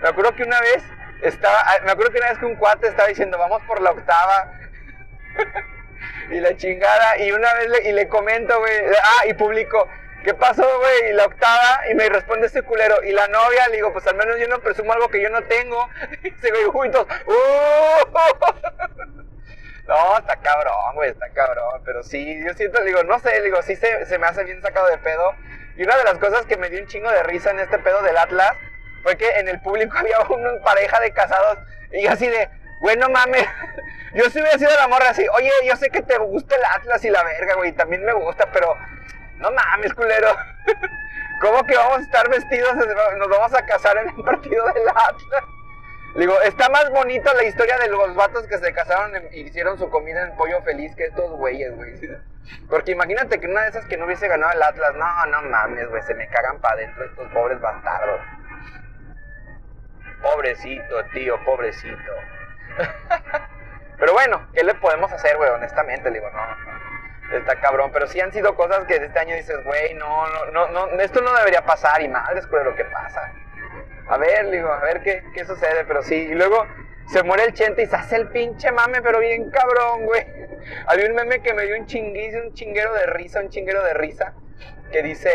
Me 0.00 0.08
acuerdo 0.08 0.34
que 0.34 0.44
una 0.44 0.60
vez 0.60 0.82
estaba, 1.22 1.60
ah, 1.60 1.78
me 1.84 1.90
acuerdo 1.90 2.12
que 2.12 2.18
una 2.18 2.28
vez 2.28 2.38
que 2.38 2.46
un 2.46 2.56
cuate 2.56 2.88
estaba 2.88 3.08
diciendo, 3.08 3.38
vamos 3.38 3.62
por 3.66 3.80
la 3.80 3.90
octava. 3.90 4.52
y 6.30 6.40
la 6.40 6.56
chingada, 6.56 7.18
y 7.18 7.32
una 7.32 7.52
vez 7.54 7.68
le, 7.68 7.88
y 7.88 7.92
le 7.92 8.08
comento, 8.08 8.58
güey, 8.58 8.72
ah, 9.02 9.26
y 9.26 9.34
publico, 9.34 9.88
¿qué 10.24 10.34
pasó, 10.34 10.64
güey? 10.78 11.10
Y 11.10 11.12
la 11.14 11.26
octava, 11.26 11.80
y 11.90 11.94
me 11.94 12.08
responde 12.08 12.46
ese 12.46 12.62
culero, 12.62 13.02
y 13.02 13.12
la 13.12 13.26
novia, 13.28 13.68
le 13.68 13.76
digo, 13.76 13.92
pues 13.92 14.06
al 14.06 14.16
menos 14.16 14.38
yo 14.38 14.46
no 14.48 14.60
presumo 14.60 14.92
algo 14.92 15.08
que 15.08 15.22
yo 15.22 15.30
no 15.30 15.42
tengo. 15.44 15.88
Y 16.22 16.30
se 16.30 16.50
güey, 16.50 16.64
juntos, 16.64 17.06
¡uh! 17.26 18.08
No, 19.88 20.18
está 20.18 20.36
cabrón, 20.36 20.94
güey, 20.94 21.10
está 21.10 21.28
cabrón. 21.30 21.80
Pero 21.84 22.02
sí, 22.02 22.38
yo 22.44 22.52
siento, 22.54 22.84
digo, 22.84 23.02
no 23.04 23.18
sé, 23.18 23.40
digo, 23.42 23.62
sí 23.62 23.74
se, 23.74 24.04
se 24.06 24.18
me 24.18 24.26
hace 24.26 24.44
bien 24.44 24.60
sacado 24.62 24.86
de 24.86 24.98
pedo. 24.98 25.34
Y 25.76 25.82
una 25.82 25.96
de 25.96 26.04
las 26.04 26.18
cosas 26.18 26.44
que 26.44 26.56
me 26.56 26.68
dio 26.68 26.80
un 26.80 26.86
chingo 26.86 27.10
de 27.10 27.22
risa 27.22 27.50
en 27.50 27.60
este 27.60 27.78
pedo 27.78 28.02
del 28.02 28.16
Atlas 28.16 28.52
fue 29.02 29.16
que 29.16 29.28
en 29.38 29.48
el 29.48 29.60
público 29.60 29.96
había 29.98 30.20
una 30.20 30.62
pareja 30.62 31.00
de 31.00 31.12
casados 31.12 31.58
y 31.92 32.06
así 32.06 32.26
de, 32.26 32.50
bueno 32.80 33.08
mames, 33.08 33.46
yo 34.14 34.24
sí 34.24 34.40
hubiera 34.40 34.58
sido 34.58 34.74
la 34.74 34.88
morra 34.88 35.10
así, 35.10 35.26
oye, 35.28 35.50
yo 35.64 35.76
sé 35.76 35.88
que 35.88 36.02
te 36.02 36.18
gusta 36.18 36.56
el 36.56 36.64
Atlas 36.64 37.04
y 37.04 37.10
la 37.10 37.22
verga, 37.22 37.54
güey, 37.54 37.72
también 37.72 38.04
me 38.04 38.12
gusta, 38.12 38.46
pero 38.52 38.76
no 39.36 39.50
mames, 39.50 39.94
culero. 39.94 40.36
¿Cómo 41.40 41.64
que 41.64 41.76
vamos 41.76 41.98
a 41.98 42.02
estar 42.02 42.28
vestidos? 42.28 42.74
Nos 42.74 43.28
vamos 43.28 43.54
a 43.54 43.64
casar 43.64 43.96
en 43.98 44.08
el 44.08 44.24
partido 44.24 44.66
del 44.72 44.88
Atlas. 44.88 45.44
Digo, 46.16 46.40
está 46.42 46.68
más 46.68 46.90
bonita 46.90 47.34
la 47.34 47.44
historia 47.44 47.78
de 47.78 47.88
los 47.88 48.14
vatos 48.14 48.46
que 48.46 48.58
se 48.58 48.72
casaron 48.72 49.12
y 49.30 49.42
hicieron 49.42 49.78
su 49.78 49.90
comida 49.90 50.22
en 50.22 50.36
pollo 50.36 50.60
feliz 50.62 50.94
que 50.96 51.04
estos 51.04 51.30
güeyes, 51.32 51.74
güey. 51.76 51.92
Porque 52.68 52.92
imagínate 52.92 53.38
que 53.38 53.46
una 53.46 53.62
de 53.62 53.68
esas 53.68 53.84
que 53.86 53.96
no 53.96 54.06
hubiese 54.06 54.26
ganado 54.26 54.52
el 54.52 54.62
Atlas, 54.62 54.94
no, 54.94 55.26
no 55.26 55.42
mames, 55.42 55.88
güey, 55.88 56.02
se 56.02 56.14
me 56.14 56.26
cagan 56.28 56.58
para 56.60 56.74
adentro 56.74 57.04
estos 57.04 57.28
pobres 57.32 57.60
bastardos. 57.60 58.20
Pobrecito, 60.22 61.04
tío, 61.12 61.38
pobrecito. 61.44 62.12
Pero 63.98 64.12
bueno, 64.12 64.48
¿qué 64.54 64.64
le 64.64 64.74
podemos 64.74 65.12
hacer, 65.12 65.36
güey? 65.36 65.50
Honestamente, 65.50 66.10
digo, 66.10 66.28
no, 66.30 67.36
está 67.36 67.60
cabrón. 67.60 67.90
Pero 67.92 68.06
sí 68.06 68.20
han 68.20 68.32
sido 68.32 68.54
cosas 68.54 68.86
que 68.86 68.96
este 68.96 69.18
año 69.18 69.34
dices, 69.34 69.62
güey, 69.64 69.94
no, 69.94 70.26
no, 70.52 70.68
no, 70.68 70.86
esto 71.00 71.20
no 71.20 71.34
debería 71.34 71.64
pasar. 71.64 72.00
Y 72.00 72.08
madre, 72.08 72.40
es 72.40 72.46
lo 72.46 72.74
que 72.74 72.84
pasa. 72.86 73.32
A 74.08 74.16
ver, 74.16 74.50
digo, 74.50 74.68
a 74.72 74.80
ver 74.80 75.02
qué, 75.02 75.22
qué 75.34 75.44
sucede. 75.44 75.84
Pero 75.86 76.02
sí, 76.02 76.14
y 76.14 76.34
luego 76.34 76.66
se 77.06 77.22
muere 77.22 77.44
el 77.44 77.54
chente 77.54 77.82
y 77.82 77.86
se 77.86 77.96
hace 77.96 78.16
el 78.16 78.28
pinche 78.28 78.70
mame, 78.72 79.00
pero 79.02 79.20
bien 79.20 79.50
cabrón, 79.50 80.06
güey. 80.06 80.26
Había 80.86 81.08
un 81.08 81.14
meme 81.14 81.40
que 81.40 81.54
me 81.54 81.64
dio 81.64 81.76
un 81.76 81.86
chinguizo, 81.86 82.38
un 82.38 82.52
chinguero 82.54 82.92
de 82.94 83.06
risa, 83.06 83.40
un 83.40 83.48
chinguero 83.48 83.82
de 83.82 83.94
risa 83.94 84.34
que 84.90 85.02
dice 85.02 85.30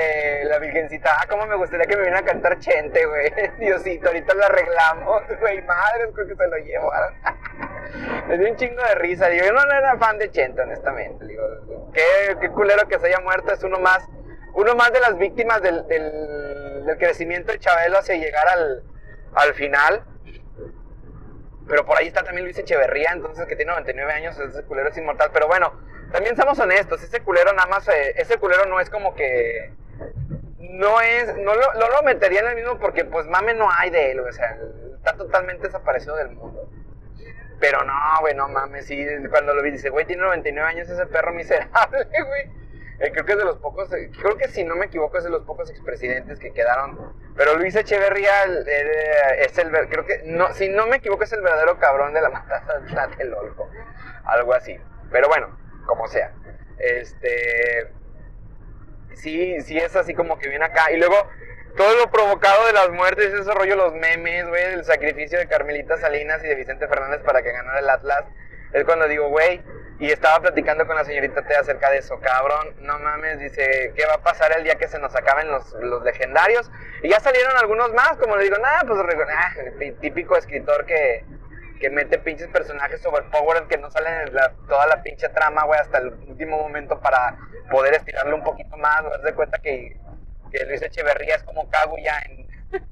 la 0.45 0.57
virgencita, 0.57 1.15
ah, 1.19 1.25
cómo 1.29 1.45
me 1.45 1.55
gustaría 1.55 1.85
que 1.85 1.95
me 1.95 2.03
viera 2.03 2.19
a 2.19 2.25
cantar 2.25 2.59
Chente, 2.59 3.05
güey. 3.05 3.31
Diosito, 3.59 4.07
ahorita 4.07 4.33
lo 4.33 4.45
arreglamos, 4.45 5.23
güey, 5.39 5.61
madre, 5.63 6.09
creo 6.13 6.27
que 6.27 6.35
se 6.35 6.47
lo 6.47 6.57
llevaron. 6.57 7.13
me 8.27 8.37
dio 8.37 8.49
un 8.49 8.55
chingo 8.55 8.81
de 8.83 8.95
risa, 8.95 9.27
digo, 9.29 9.45
yo 9.45 9.53
no 9.53 9.61
era 9.61 9.97
fan 9.97 10.17
de 10.17 10.31
Chente, 10.31 10.61
honestamente, 10.61 11.25
digo, 11.25 11.43
qué, 11.93 12.35
qué 12.41 12.49
culero 12.49 12.87
que 12.87 12.99
se 12.99 13.07
haya 13.07 13.19
muerto, 13.19 13.53
es 13.53 13.63
uno 13.63 13.79
más, 13.79 14.07
uno 14.53 14.75
más 14.75 14.91
de 14.93 14.99
las 14.99 15.17
víctimas 15.17 15.61
del, 15.61 15.87
del, 15.87 16.85
del 16.85 16.97
crecimiento 16.97 17.51
de 17.51 17.59
Chabelo 17.59 17.97
hacia 17.97 18.15
llegar 18.15 18.47
al, 18.47 18.83
al 19.35 19.53
final. 19.53 20.03
Pero 21.67 21.85
por 21.85 21.97
ahí 21.97 22.07
está 22.07 22.23
también 22.23 22.45
Luis 22.45 22.57
Echeverría, 22.57 23.11
entonces 23.13 23.45
que 23.45 23.55
tiene 23.55 23.71
99 23.71 24.11
años, 24.11 24.37
ese 24.37 24.63
culero 24.63 24.89
es 24.89 24.97
inmortal. 24.97 25.29
Pero 25.33 25.47
bueno, 25.47 25.73
también 26.11 26.35
somos 26.35 26.59
honestos, 26.59 27.01
ese 27.01 27.21
culero 27.21 27.53
nada 27.53 27.67
más, 27.67 27.87
eh, 27.87 28.13
ese 28.17 28.37
culero 28.37 28.65
no 28.65 28.79
es 28.79 28.89
como 28.89 29.15
que... 29.15 29.73
No 30.59 31.01
es, 31.01 31.27
no 31.37 31.55
lo, 31.55 31.73
no 31.73 31.89
lo 31.89 32.03
metería 32.03 32.39
en 32.39 32.47
el 32.47 32.55
mismo 32.55 32.79
porque 32.79 33.05
pues 33.05 33.27
mame 33.27 33.53
no 33.53 33.69
hay 33.69 33.89
de 33.91 34.11
él, 34.11 34.21
o 34.21 34.31
sea, 34.31 34.57
está 34.95 35.15
totalmente 35.15 35.67
desaparecido 35.67 36.15
del 36.15 36.29
mundo. 36.31 36.69
Pero 37.59 37.83
no, 37.83 37.93
güey, 38.21 38.33
no 38.33 38.47
mames, 38.47 38.87
sí, 38.87 39.05
cuando 39.29 39.53
lo 39.53 39.61
vi 39.61 39.71
dice, 39.71 39.89
güey, 39.89 40.05
tiene 40.05 40.23
99 40.23 40.67
años 40.69 40.89
ese 40.89 41.05
perro 41.05 41.31
miserable, 41.31 42.07
güey. 42.27 42.62
Eh, 42.99 43.11
creo 43.11 43.25
que 43.25 43.31
es 43.33 43.37
de 43.37 43.45
los 43.45 43.57
pocos, 43.57 43.91
eh, 43.93 44.11
creo 44.19 44.37
que 44.37 44.47
si 44.47 44.63
no 44.63 44.75
me 44.75 44.85
equivoco 44.85 45.17
es 45.17 45.23
de 45.23 45.29
los 45.29 45.43
pocos 45.43 45.69
expresidentes 45.69 46.39
que 46.39 46.53
quedaron. 46.53 47.13
Pero 47.35 47.55
Luis 47.57 47.75
Echeverría 47.75 48.43
es 49.39 49.57
el, 49.57 49.71
creo 49.89 50.05
que, 50.05 50.21
no, 50.25 50.53
si 50.53 50.69
no 50.69 50.87
me 50.87 50.97
equivoco 50.97 51.23
es 51.23 51.33
el 51.33 51.41
verdadero 51.41 51.79
cabrón 51.79 52.13
de 52.13 52.21
la 52.21 52.29
matanza 52.31 52.79
de 52.79 52.87
Tlatelolco. 52.87 53.69
Algo 54.25 54.53
así. 54.53 54.79
Pero 55.11 55.27
bueno, 55.27 55.57
como 55.85 56.07
sea. 56.07 56.33
Este, 56.77 57.91
sí, 59.13 59.61
sí 59.61 59.77
es 59.77 59.95
así 59.95 60.13
como 60.13 60.37
que 60.37 60.49
viene 60.49 60.65
acá. 60.65 60.91
Y 60.91 60.97
luego, 60.97 61.15
todo 61.77 61.95
lo 61.95 62.11
provocado 62.11 62.65
de 62.67 62.73
las 62.73 62.89
muertes, 62.89 63.33
ese 63.33 63.53
rollo, 63.53 63.75
los 63.75 63.93
memes, 63.93 64.47
güey, 64.47 64.73
el 64.73 64.85
sacrificio 64.85 65.39
de 65.39 65.47
Carmelita 65.47 65.97
Salinas 65.97 66.43
y 66.43 66.47
de 66.47 66.55
Vicente 66.55 66.87
Fernández 66.87 67.21
para 67.21 67.41
que 67.41 67.51
ganara 67.51 67.79
el 67.79 67.89
Atlas. 67.89 68.25
Es 68.73 68.85
cuando 68.85 69.07
digo, 69.07 69.29
güey, 69.29 69.61
y 69.99 70.11
estaba 70.11 70.39
platicando 70.41 70.85
con 70.87 70.95
la 70.95 71.05
señorita 71.05 71.43
T 71.43 71.55
acerca 71.55 71.89
de 71.91 71.99
eso, 71.99 72.19
cabrón, 72.19 72.75
no 72.81 72.97
mames, 72.99 73.39
dice, 73.39 73.93
¿qué 73.95 74.05
va 74.05 74.15
a 74.15 74.23
pasar 74.23 74.51
el 74.57 74.63
día 74.63 74.75
que 74.75 74.87
se 74.87 74.99
nos 74.99 75.15
acaben 75.15 75.49
los, 75.49 75.71
los 75.73 76.03
legendarios? 76.03 76.71
Y 77.03 77.09
ya 77.09 77.19
salieron 77.19 77.55
algunos 77.57 77.93
más, 77.93 78.17
como 78.17 78.35
le 78.35 78.43
digo, 78.43 78.57
nada, 78.57 78.81
pues 78.87 78.99
ah, 78.99 79.53
típico 80.01 80.35
escritor 80.35 80.85
que, 80.85 81.23
que 81.79 81.89
mete 81.89 82.17
pinches 82.17 82.47
personajes 82.47 83.05
overpowered 83.05 83.67
que 83.67 83.77
no 83.77 83.91
salen 83.91 84.27
en 84.27 84.33
toda 84.67 84.87
la 84.87 85.03
pinche 85.03 85.29
trama, 85.29 85.63
güey, 85.65 85.79
hasta 85.79 85.99
el 85.99 86.07
último 86.27 86.57
momento 86.57 86.99
para 86.99 87.37
poder 87.69 87.93
estirarlo 87.93 88.35
un 88.35 88.43
poquito 88.43 88.75
más, 88.77 89.03
güey, 89.03 89.21
de 89.21 89.33
cuenta 89.33 89.59
que, 89.59 89.95
que 90.51 90.65
Luis 90.65 90.81
Echeverría 90.81 91.35
es 91.35 91.43
como 91.43 91.69
Kaguya 91.69 92.19
en, 92.29 92.47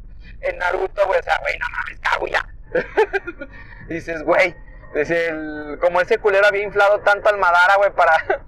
en 0.41 0.57
Naruto, 0.59 1.07
güey, 1.07 1.19
o 1.19 1.23
sea, 1.23 1.39
güey, 1.39 1.57
no 1.57 1.65
mames, 1.71 1.99
Kaguya. 1.99 2.47
dices, 3.87 4.23
güey, 4.23 4.55
el, 4.93 5.77
como 5.79 6.01
ese 6.01 6.17
culero 6.17 6.47
había 6.47 6.63
inflado 6.63 6.99
tanto 6.99 7.29
al 7.29 7.37
Madara, 7.37 7.75
güey, 7.77 7.91
para, 7.91 8.13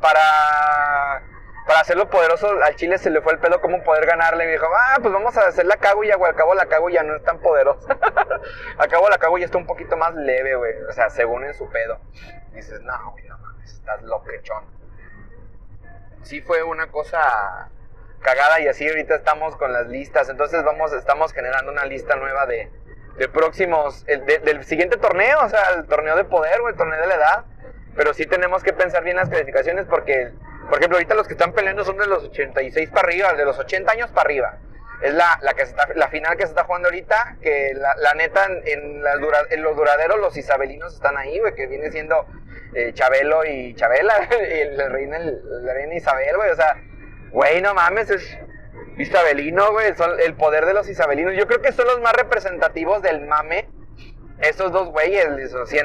para, 0.00 1.22
para 1.66 1.80
hacerlo 1.80 2.08
poderoso, 2.08 2.48
al 2.62 2.76
Chile 2.76 2.98
se 2.98 3.10
le 3.10 3.20
fue 3.20 3.32
el 3.32 3.38
pelo 3.38 3.60
como 3.60 3.82
poder 3.82 4.06
ganarle. 4.06 4.44
Y 4.44 4.52
dijo, 4.52 4.66
ah, 4.66 4.98
pues 5.00 5.12
vamos 5.12 5.36
a 5.36 5.48
hacer 5.48 5.66
la 5.66 5.76
Kaguya, 5.76 6.16
güey. 6.16 6.30
Al 6.30 6.36
cabo 6.36 6.54
la 6.54 6.66
Kaguya 6.66 7.02
no 7.02 7.16
es 7.16 7.24
tan 7.24 7.38
poderosa. 7.40 7.96
al 8.78 8.88
cabo 8.88 9.08
la 9.08 9.18
Kaguya 9.18 9.46
está 9.46 9.58
un 9.58 9.66
poquito 9.66 9.96
más 9.96 10.14
leve, 10.14 10.54
güey. 10.56 10.74
O 10.88 10.92
sea, 10.92 11.10
según 11.10 11.44
en 11.44 11.54
su 11.54 11.68
pedo. 11.68 11.98
dices, 12.52 12.80
no, 12.82 13.12
güey, 13.12 13.26
no 13.28 13.38
mames, 13.38 13.72
estás 13.72 14.02
loquechón. 14.02 14.64
Sí 16.22 16.40
fue 16.40 16.62
una 16.62 16.86
cosa 16.90 17.68
cagada 18.20 18.58
y 18.60 18.68
así 18.68 18.88
ahorita 18.88 19.16
estamos 19.16 19.56
con 19.56 19.72
las 19.72 19.86
listas. 19.88 20.28
Entonces 20.28 20.64
vamos, 20.64 20.92
estamos 20.92 21.32
generando 21.32 21.70
una 21.70 21.84
lista 21.84 22.16
nueva 22.16 22.46
de 22.46 22.70
de 23.16 23.28
próximos, 23.28 24.04
el, 24.06 24.24
del 24.26 24.64
siguiente 24.64 24.96
torneo, 24.96 25.38
o 25.42 25.48
sea, 25.48 25.70
el 25.76 25.86
torneo 25.86 26.16
de 26.16 26.24
poder 26.24 26.60
o 26.60 26.68
el 26.68 26.76
torneo 26.76 27.00
de 27.00 27.06
la 27.06 27.14
edad. 27.14 27.44
Pero 27.96 28.12
sí 28.12 28.26
tenemos 28.26 28.62
que 28.62 28.72
pensar 28.72 29.04
bien 29.04 29.16
las 29.16 29.28
calificaciones 29.28 29.86
porque, 29.86 30.32
por 30.68 30.78
ejemplo, 30.78 30.96
ahorita 30.96 31.14
los 31.14 31.28
que 31.28 31.34
están 31.34 31.52
peleando 31.52 31.84
son 31.84 31.96
de 31.96 32.06
los 32.06 32.24
86 32.24 32.90
para 32.90 33.06
arriba, 33.06 33.32
de 33.34 33.44
los 33.44 33.58
80 33.58 33.92
años 33.92 34.10
para 34.10 34.26
arriba. 34.26 34.58
Es 35.02 35.12
la, 35.12 35.38
la, 35.42 35.54
que 35.54 35.62
está, 35.62 35.86
la 35.94 36.08
final 36.08 36.36
que 36.36 36.44
se 36.44 36.50
está 36.50 36.64
jugando 36.64 36.88
ahorita, 36.88 37.36
que 37.40 37.72
la, 37.74 37.94
la 37.96 38.14
neta 38.14 38.46
en, 38.46 39.02
las 39.02 39.16
en 39.50 39.62
los 39.62 39.76
duraderos 39.76 40.18
los 40.18 40.36
isabelinos 40.36 40.94
están 40.94 41.16
ahí, 41.16 41.38
güey, 41.38 41.54
que 41.54 41.66
viene 41.66 41.90
siendo 41.90 42.26
eh, 42.74 42.92
Chabelo 42.94 43.44
y 43.44 43.74
Chabela, 43.74 44.28
y 44.50 44.76
la 44.76 44.88
reina, 44.88 45.18
la 45.18 45.74
reina 45.74 45.94
Isabel, 45.94 46.36
güey, 46.36 46.50
o 46.50 46.56
sea, 46.56 46.76
güey, 47.30 47.60
no 47.60 47.74
mames, 47.74 48.10
es, 48.10 48.38
Isabelino, 48.98 49.72
güey, 49.72 49.94
son 49.94 50.18
el 50.20 50.34
poder 50.34 50.66
de 50.66 50.74
los 50.74 50.88
isabelinos. 50.88 51.34
Yo 51.36 51.46
creo 51.46 51.60
que 51.60 51.72
son 51.72 51.86
los 51.86 52.00
más 52.00 52.12
representativos 52.12 53.02
del 53.02 53.26
mame. 53.26 53.68
Esos 54.40 54.72
dos 54.72 54.88
güeyes, 54.88 55.28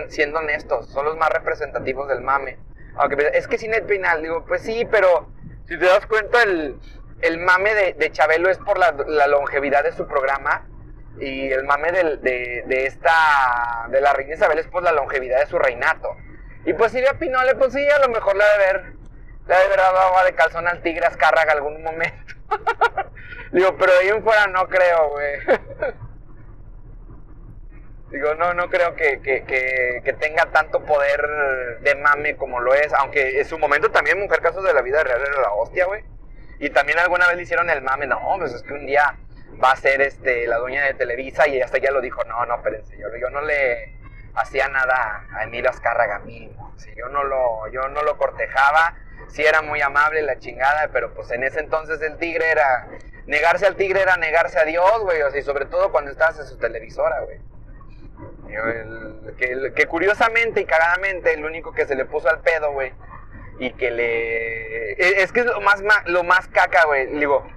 siendo 0.10 0.40
honestos, 0.40 0.90
son 0.90 1.06
los 1.06 1.18
más 1.18 1.30
representativos 1.30 2.08
del 2.08 2.22
mame. 2.22 2.58
Aunque 2.96 3.32
es 3.34 3.48
que 3.48 3.58
sin 3.58 3.74
el 3.74 3.84
penal, 3.84 4.22
digo, 4.22 4.46
pues 4.46 4.62
sí, 4.62 4.88
pero 4.90 5.30
si 5.68 5.78
te 5.78 5.86
das 5.86 6.06
cuenta, 6.06 6.44
el, 6.44 6.76
el 7.22 7.38
mame 7.38 7.74
de, 7.74 7.94
de, 7.94 8.12
Chabelo 8.12 8.50
es 8.50 8.58
por 8.58 8.78
la, 8.78 8.92
la, 9.08 9.28
longevidad 9.28 9.84
de 9.84 9.92
su 9.94 10.08
programa 10.08 10.68
y 11.20 11.52
el 11.52 11.64
mame 11.64 11.92
de, 11.92 12.18
de, 12.18 12.64
de, 12.66 12.86
esta, 12.86 13.88
de 13.90 14.02
la 14.02 14.14
reina 14.14 14.36
Isabel 14.36 14.60
es 14.60 14.68
por 14.68 14.84
la 14.84 14.92
longevidad 14.92 15.40
de 15.40 15.48
su 15.48 15.60
reinato. 15.60 16.10
Y 16.66 16.74
pues 16.74 16.92
si 16.92 17.06
a 17.06 17.14
Pinole, 17.14 17.56
pues 17.56 17.74
sí, 17.74 17.88
a 17.90 18.00
lo 18.00 18.10
mejor 18.10 18.36
le 18.36 18.44
debe 18.44 18.66
haber, 18.66 18.84
le 19.48 19.56
debe 19.56 19.66
haber 19.66 19.80
dado 19.80 20.26
de 20.26 20.34
calzón 20.34 20.68
al 20.68 20.82
tigre 20.82 21.06
Azcárraga 21.06 21.54
algún 21.54 21.82
momento. 21.84 22.39
Digo, 23.52 23.76
pero 23.78 23.92
ahí 24.00 24.10
en 24.10 24.24
fuera 24.24 24.48
no 24.48 24.68
creo, 24.68 25.10
güey. 25.10 25.40
Digo, 28.12 28.34
no, 28.36 28.54
no 28.54 28.70
creo 28.70 28.96
que, 28.96 29.22
que, 29.22 30.14
tenga 30.20 30.48
tanto 30.48 30.84
poder 30.84 31.22
de 31.82 31.96
mame 31.96 32.36
como 32.36 32.60
lo 32.60 32.74
es. 32.74 32.92
Aunque 32.94 33.40
en 33.40 33.46
su 33.46 33.60
momento 33.60 33.92
también 33.92 34.20
Mujer 34.20 34.42
Casos 34.42 34.64
de 34.64 34.74
la 34.74 34.82
Vida 34.82 35.04
Real 35.04 35.22
era 35.22 35.42
la 35.42 35.52
hostia, 35.52 35.86
güey. 35.86 36.04
Y 36.60 36.72
también 36.72 36.98
alguna 37.00 37.28
vez 37.28 37.38
le 37.38 37.44
hicieron 37.44 37.70
el 37.70 37.84
mame. 37.84 38.08
No, 38.08 38.20
pues 38.40 38.54
es 38.54 38.64
que 38.64 38.74
un 38.74 38.88
día 38.88 39.16
va 39.64 39.72
a 39.72 39.76
ser 39.76 40.02
este, 40.02 40.48
la 40.48 40.58
dueña 40.58 40.86
de 40.86 40.94
Televisa 40.94 41.48
y 41.48 41.62
hasta 41.62 41.78
ya 41.78 41.92
lo 41.92 42.02
dijo, 42.02 42.24
no, 42.26 42.46
no, 42.46 42.56
espérense, 42.56 42.98
yo, 42.98 43.08
yo 43.20 43.30
no 43.30 43.42
le 43.42 43.96
hacía 44.36 44.68
nada 44.70 45.26
a 45.34 45.44
Emilio 45.44 45.70
Azcárraga 45.70 46.20
mismo, 46.20 46.74
yo, 46.96 47.10
no 47.10 47.24
lo, 47.24 47.68
yo 47.70 47.88
no 47.90 48.04
lo 48.04 48.18
cortejaba, 48.18 48.96
sí 49.30 49.44
era 49.44 49.62
muy 49.62 49.82
amable 49.82 50.22
la 50.22 50.40
chingada, 50.40 50.90
pero 50.92 51.14
pues 51.14 51.32
en 51.32 51.44
ese 51.44 51.60
entonces 51.60 52.02
el 52.02 52.18
tigre 52.18 52.50
era, 52.50 52.88
negarse 53.26 53.66
al 53.66 53.76
tigre 53.76 54.02
era 54.02 54.18
negarse 54.18 54.60
a 54.60 54.66
Dios, 54.66 55.02
güey, 55.02 55.22
o 55.22 55.32
sea, 55.32 55.40
y 55.40 55.44
sobre 55.44 55.66
todo 55.66 55.92
cuando 55.92 56.12
estabas 56.12 56.40
en 56.40 56.46
su 56.46 56.58
televisora, 56.58 57.22
güey. 57.22 57.40
que, 59.76 59.86
curiosamente 59.88 60.62
y 60.62 60.66
cagadamente, 60.66 61.34
el 61.34 61.46
único 61.46 61.74
que 61.74 61.86
se 61.86 61.96
le 61.96 62.06
puso 62.06 62.30
al 62.30 62.42
pedo, 62.42 62.72
güey, 62.72 62.92
y 63.60 63.72
que 63.74 63.92
le... 63.92 64.92
E, 64.94 65.24
es 65.24 65.32
que 65.32 65.42
es 65.42 65.46
lo 65.46 65.62
más, 65.62 65.82
lo 66.06 66.24
más 66.24 66.48
caca, 66.48 66.86
güey, 66.86 67.08
digo, 67.08 67.48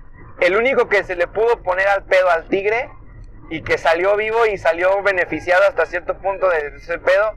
el 0.41 0.57
único 0.57 0.89
que 0.89 1.05
se 1.05 1.17
le 1.17 1.27
pudo 1.27 1.63
poner 1.63 1.89
al 1.89 2.05
pedo 2.05 2.31
al 2.31 2.49
tigre 2.49 2.91
y 3.51 3.63
que 3.63 3.79
salió 3.79 4.17
vivo 4.17 4.47
y 4.47 4.59
salió 4.59 5.03
beneficiado 5.03 5.63
hasta 5.69 5.87
cierto 5.87 6.19
punto 6.19 6.49
de 6.49 6.77
ese 6.77 6.99
pedo 6.99 7.37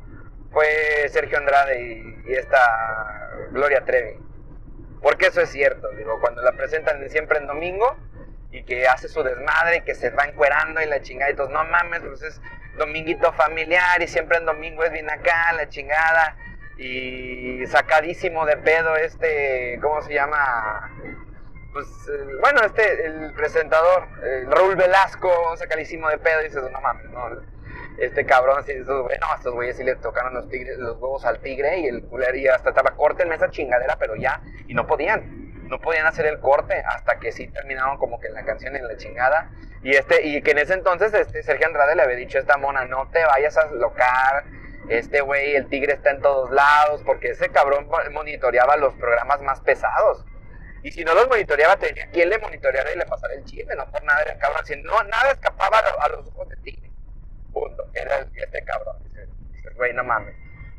fue 0.52 1.10
Sergio 1.10 1.38
Andrade 1.38 2.02
y, 2.26 2.34
esta 2.34 3.48
Gloria 3.52 3.84
Trevi. 3.84 4.18
Porque 5.02 5.28
eso 5.28 5.42
es 5.42 5.50
cierto, 5.50 5.90
digo, 5.92 6.20
cuando 6.20 6.42
la 6.42 6.52
presentan 6.54 7.08
siempre 7.10 7.40
en 7.40 7.48
domingo 7.48 7.96
y 8.52 8.64
que 8.64 8.88
hace 8.88 9.08
su 9.08 9.22
desmadre, 9.24 9.84
que 9.84 9.96
se 9.96 10.10
va 10.10 10.26
encuerando 10.26 10.82
y 10.82 10.86
la 10.86 11.02
chingada 11.02 11.32
y 11.32 11.36
todos, 11.36 11.50
no 11.50 11.64
mames, 11.66 12.02
pues 12.02 12.22
es 12.24 12.42
dominguito 12.78 13.32
familiar 13.34 14.02
y 14.02 14.08
siempre 14.08 14.38
en 14.38 14.46
domingo 14.46 14.84
es 14.84 14.92
bien 14.92 15.10
acá, 15.10 15.54
la 15.54 15.70
chingada 15.70 16.38
y 16.78 17.66
sacadísimo 17.68 18.46
de 18.46 18.58
pedo 18.58 18.96
este, 18.98 19.80
¿cómo 19.82 20.02
se 20.02 20.14
llama? 20.14 20.92
pues, 21.76 21.88
eh, 22.08 22.38
bueno, 22.40 22.62
este, 22.62 23.06
el 23.06 23.34
presentador, 23.34 24.08
Raúl 24.48 24.78
Velasco, 24.78 25.30
sacalísimo 25.58 26.08
de 26.08 26.18
pedo, 26.18 26.40
y 26.40 26.46
dices, 26.46 26.64
no 26.72 26.80
mames, 26.80 27.10
no, 27.10 27.32
este 27.98 28.26
cabrón, 28.26 28.60
así, 28.60 28.74
no, 28.76 29.08
estos 29.36 29.54
güeyes 29.54 29.78
sí 29.78 29.84
le 29.84 29.96
tocaron 29.96 30.34
los, 30.34 30.50
tigres, 30.50 30.78
los 30.78 30.98
huevos 30.98 31.26
al 31.26 31.40
tigre, 31.40 31.80
y 31.80 31.88
el 31.88 32.04
culero, 32.04 32.36
y 32.36 32.48
hasta 32.48 32.70
estaba, 32.70 32.94
en 33.20 33.34
esa 33.34 33.50
chingadera, 33.50 33.98
pero 33.98 34.16
ya, 34.16 34.42
y 34.68 34.74
no 34.74 34.88
podían, 34.88 35.68
no 35.68 35.80
podían 35.80 36.06
hacer 36.06 36.26
el 36.26 36.40
corte, 36.40 36.76
hasta 36.88 37.20
que 37.20 37.32
sí 37.32 37.48
terminaron 37.48 37.98
como 37.98 38.20
que 38.20 38.30
la 38.30 38.44
canción 38.44 38.76
en 38.76 38.88
la 38.88 38.98
chingada, 38.98 39.50
y 39.84 39.96
este, 39.96 40.26
y 40.26 40.42
que 40.42 40.52
en 40.52 40.60
ese 40.60 40.74
entonces, 40.74 41.14
este, 41.14 41.44
Sergio 41.44 41.68
Andrade 41.68 41.96
le 41.96 42.04
había 42.04 42.18
dicho 42.18 42.38
a 42.38 42.42
esta 42.42 42.58
mona, 42.58 42.86
no 42.86 43.10
te 43.12 43.24
vayas 43.26 43.58
a 43.58 43.66
locar, 43.72 44.44
este 44.90 45.22
güey, 45.22 45.56
el 45.56 45.68
tigre 45.68 45.94
está 45.94 46.12
en 46.12 46.22
todos 46.22 46.52
lados, 46.52 47.02
porque 47.06 47.30
ese 47.30 47.50
cabrón 47.50 47.88
monitoreaba 48.12 48.78
los 48.78 48.94
programas 48.96 49.42
más 49.42 49.62
pesados, 49.62 50.26
y 50.86 50.92
si 50.92 51.04
no 51.04 51.16
los 51.16 51.28
monitoreaba, 51.28 51.78
tenía 51.78 52.06
quien 52.12 52.30
le 52.30 52.38
monitoreara 52.38 52.94
y 52.94 52.98
le 53.00 53.08
pasara 53.08 53.34
el 53.34 53.44
chisme, 53.44 53.76
no 53.76 53.90
por 53.90 54.04
nada 54.04 54.22
era 54.22 54.38
cabrón. 54.38 54.62
Así, 54.62 54.76
no, 54.84 55.04
nada 55.06 55.32
escapaba 55.32 55.80
a, 55.80 56.10
los 56.10 56.28
ojos 56.28 56.48
de 56.48 56.58
tigre. 56.58 56.92
Punto. 57.56 57.88
Era 57.94 58.28
este 58.36 58.64
cabrón. 58.66 58.98
Güey, 59.76 59.94
no 59.94 60.04
mames. 60.04 60.36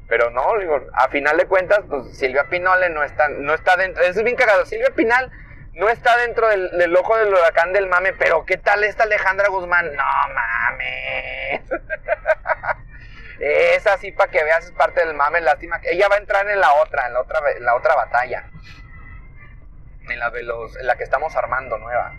Pero 0.09 0.31
no, 0.31 0.45
a 0.93 1.09
final 1.09 1.37
de 1.37 1.47
cuentas, 1.47 1.81
pues 1.89 2.17
Silvia 2.17 2.45
Pinole 2.49 2.91
no 2.91 3.03
está, 3.03 3.29
no 3.29 3.55
está 3.55 3.77
dentro. 3.77 4.03
Eso 4.05 4.21
es 4.21 4.25
bien 4.25 4.37
cagado. 4.37 4.65
Silvia 4.67 4.91
Pinal 4.95 5.33
no 5.73 5.89
está 5.89 6.17
dentro 6.19 6.49
del, 6.49 6.97
ojo 6.97 7.17
del 7.17 7.29
huracán 7.29 7.73
del 7.73 7.89
mame, 7.89 8.13
pero 8.13 8.45
¿qué 8.45 8.59
tal 8.59 8.85
esta 8.85 9.03
Alejandra 9.05 9.49
Guzmán? 9.49 9.91
No 9.97 10.05
mames. 10.35 11.63
es 13.41 13.87
así 13.87 14.13
para 14.13 14.31
que 14.31 14.45
veas, 14.45 14.67
es 14.67 14.73
parte 14.73 15.05
del 15.05 15.15
mame. 15.15 15.41
Lástima 15.41 15.81
que 15.81 15.93
ella 15.93 16.09
va 16.09 16.17
a 16.17 16.19
entrar 16.19 16.49
en 16.49 16.61
la 16.61 16.75
otra, 16.75 17.07
en 17.07 17.15
la 17.15 17.21
otra, 17.21 17.41
en 17.57 17.65
la 17.65 17.75
otra 17.75 17.97
batalla 17.97 18.45
en 20.13 20.19
la, 20.19 20.31
de 20.31 20.43
los, 20.43 20.77
en 20.77 20.87
la 20.87 20.97
que 20.97 21.05
estamos 21.05 21.35
armando 21.37 21.79
nueva. 21.79 22.15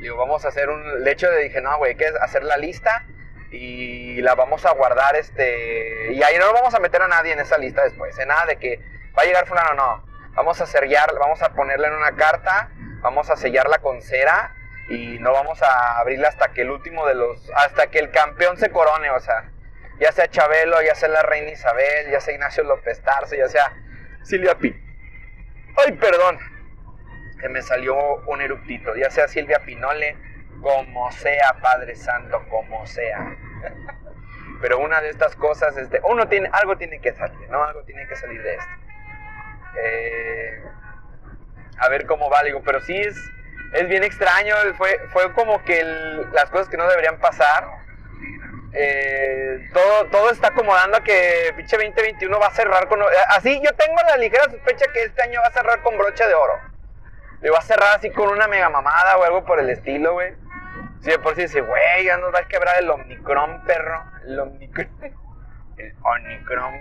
Digo, 0.00 0.16
vamos 0.16 0.44
a 0.44 0.48
hacer 0.48 0.68
un... 0.68 1.04
De 1.04 1.10
hecho, 1.10 1.30
dije, 1.32 1.60
no, 1.60 1.76
güey, 1.78 1.92
hay 1.92 1.96
que 1.96 2.06
hacer 2.20 2.42
la 2.42 2.56
lista 2.56 3.06
y 3.50 4.22
la 4.22 4.34
vamos 4.34 4.64
a 4.64 4.72
guardar, 4.72 5.16
este... 5.16 6.12
Y 6.12 6.22
ahí 6.22 6.38
no 6.38 6.52
vamos 6.52 6.74
a 6.74 6.80
meter 6.80 7.02
a 7.02 7.08
nadie 7.08 7.32
en 7.32 7.40
esa 7.40 7.58
lista 7.58 7.82
después, 7.82 8.16
en 8.18 8.24
¿eh? 8.24 8.26
nada 8.26 8.46
de 8.46 8.56
que 8.56 8.80
va 9.16 9.22
a 9.22 9.26
llegar 9.26 9.46
fulano, 9.46 9.74
no. 9.74 10.04
Vamos 10.34 10.60
a 10.60 10.66
sellar, 10.66 11.12
vamos 11.18 11.42
a 11.42 11.52
ponerla 11.52 11.88
en 11.88 11.94
una 11.94 12.14
carta, 12.14 12.70
vamos 13.00 13.28
a 13.30 13.36
sellarla 13.36 13.78
con 13.78 14.00
cera 14.02 14.54
y 14.88 15.18
no 15.18 15.32
vamos 15.32 15.62
a 15.62 15.98
abrirla 15.98 16.28
hasta 16.28 16.52
que 16.52 16.62
el 16.62 16.70
último 16.70 17.06
de 17.06 17.14
los... 17.14 17.50
Hasta 17.56 17.88
que 17.88 17.98
el 17.98 18.10
campeón 18.10 18.56
se 18.56 18.70
corone, 18.70 19.10
o 19.10 19.20
sea, 19.20 19.50
ya 19.98 20.12
sea 20.12 20.28
Chabelo, 20.28 20.80
ya 20.82 20.94
sea 20.94 21.08
la 21.08 21.22
reina 21.22 21.50
Isabel, 21.50 22.10
ya 22.10 22.20
sea 22.20 22.34
Ignacio 22.34 22.62
López 22.62 23.02
Tarso, 23.02 23.34
ya 23.34 23.48
sea 23.48 23.72
Silvia 24.22 24.56
Pi. 24.56 24.74
Ay, 25.76 25.92
perdón, 25.92 26.38
que 27.40 27.48
me 27.48 27.62
salió 27.62 27.96
un 28.26 28.40
eruptito, 28.40 28.94
ya 28.94 29.10
sea 29.10 29.26
Silvia 29.28 29.60
Pinole, 29.64 30.16
como 30.60 31.10
sea, 31.12 31.56
Padre 31.60 31.94
Santo, 31.96 32.42
como 32.48 32.86
sea. 32.86 33.36
Pero 34.60 34.78
una 34.78 35.00
de 35.00 35.10
estas 35.10 35.34
cosas, 35.36 35.76
este, 35.76 36.00
uno 36.04 36.28
tiene, 36.28 36.50
algo 36.52 36.76
tiene 36.76 37.00
que 37.00 37.12
salir, 37.12 37.48
¿no? 37.48 37.64
Algo 37.64 37.82
tiene 37.84 38.06
que 38.06 38.16
salir 38.16 38.42
de 38.42 38.54
esto. 38.54 38.72
Eh, 39.82 40.62
a 41.78 41.88
ver 41.88 42.06
cómo 42.06 42.28
va, 42.28 42.42
digo, 42.42 42.60
pero 42.64 42.80
sí 42.80 42.96
es, 42.96 43.16
es 43.72 43.88
bien 43.88 44.04
extraño, 44.04 44.54
fue, 44.76 45.00
fue 45.12 45.32
como 45.32 45.62
que 45.64 45.82
las 46.32 46.50
cosas 46.50 46.68
que 46.68 46.76
no 46.76 46.86
deberían 46.88 47.18
pasar. 47.18 47.66
Eh, 48.72 49.68
todo, 49.72 50.06
todo 50.06 50.30
está 50.30 50.48
acomodando 50.48 50.98
a 50.98 51.02
que 51.02 51.52
pinche 51.56 51.76
2021 51.76 52.38
va 52.38 52.46
a 52.46 52.54
cerrar 52.54 52.86
con... 52.86 53.00
Así 53.28 53.60
yo 53.64 53.72
tengo 53.74 53.96
la 54.08 54.16
ligera 54.16 54.44
sospecha 54.44 54.86
que 54.92 55.04
este 55.04 55.22
año 55.22 55.40
va 55.40 55.48
a 55.48 55.52
cerrar 55.52 55.82
con 55.82 55.96
broche 55.96 56.26
de 56.26 56.34
oro. 56.34 56.60
Le 57.40 57.50
va 57.50 57.58
a 57.58 57.62
cerrar 57.62 57.96
así 57.96 58.10
con 58.10 58.28
una 58.28 58.46
mega 58.46 58.68
mamada 58.68 59.16
o 59.16 59.24
algo 59.24 59.44
por 59.44 59.58
el 59.58 59.70
estilo, 59.70 60.12
güey. 60.12 60.34
Si 61.00 61.10
de 61.10 61.18
por 61.18 61.34
sí 61.34 61.42
dice, 61.42 61.62
güey, 61.62 62.04
ya 62.04 62.18
nos 62.18 62.32
va 62.34 62.40
a 62.40 62.48
quebrar 62.48 62.78
el 62.78 62.90
Omicron, 62.90 63.64
perro. 63.64 64.04
El 64.26 64.38
Omicron. 64.38 64.88
El 65.78 65.94
Omicron. 66.02 66.74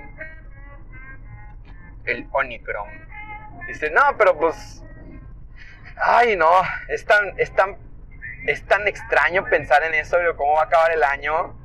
El 2.03 2.27
Omicron. 2.32 2.89
Dice, 3.67 3.89
no, 3.91 4.01
pero 4.17 4.38
pues. 4.38 4.84
Ay, 5.95 6.36
no. 6.36 6.51
Es 6.89 7.05
tan, 7.05 7.34
es 7.38 7.53
tan, 7.53 7.77
es 8.45 8.65
tan 8.65 8.88
extraño 8.88 9.45
pensar 9.45 9.84
en 9.84 9.93
eso, 9.93 10.17
cómo 10.36 10.53
va 10.53 10.63
a 10.63 10.65
acabar 10.65 10.91
el 10.91 11.03
año. 11.03 11.55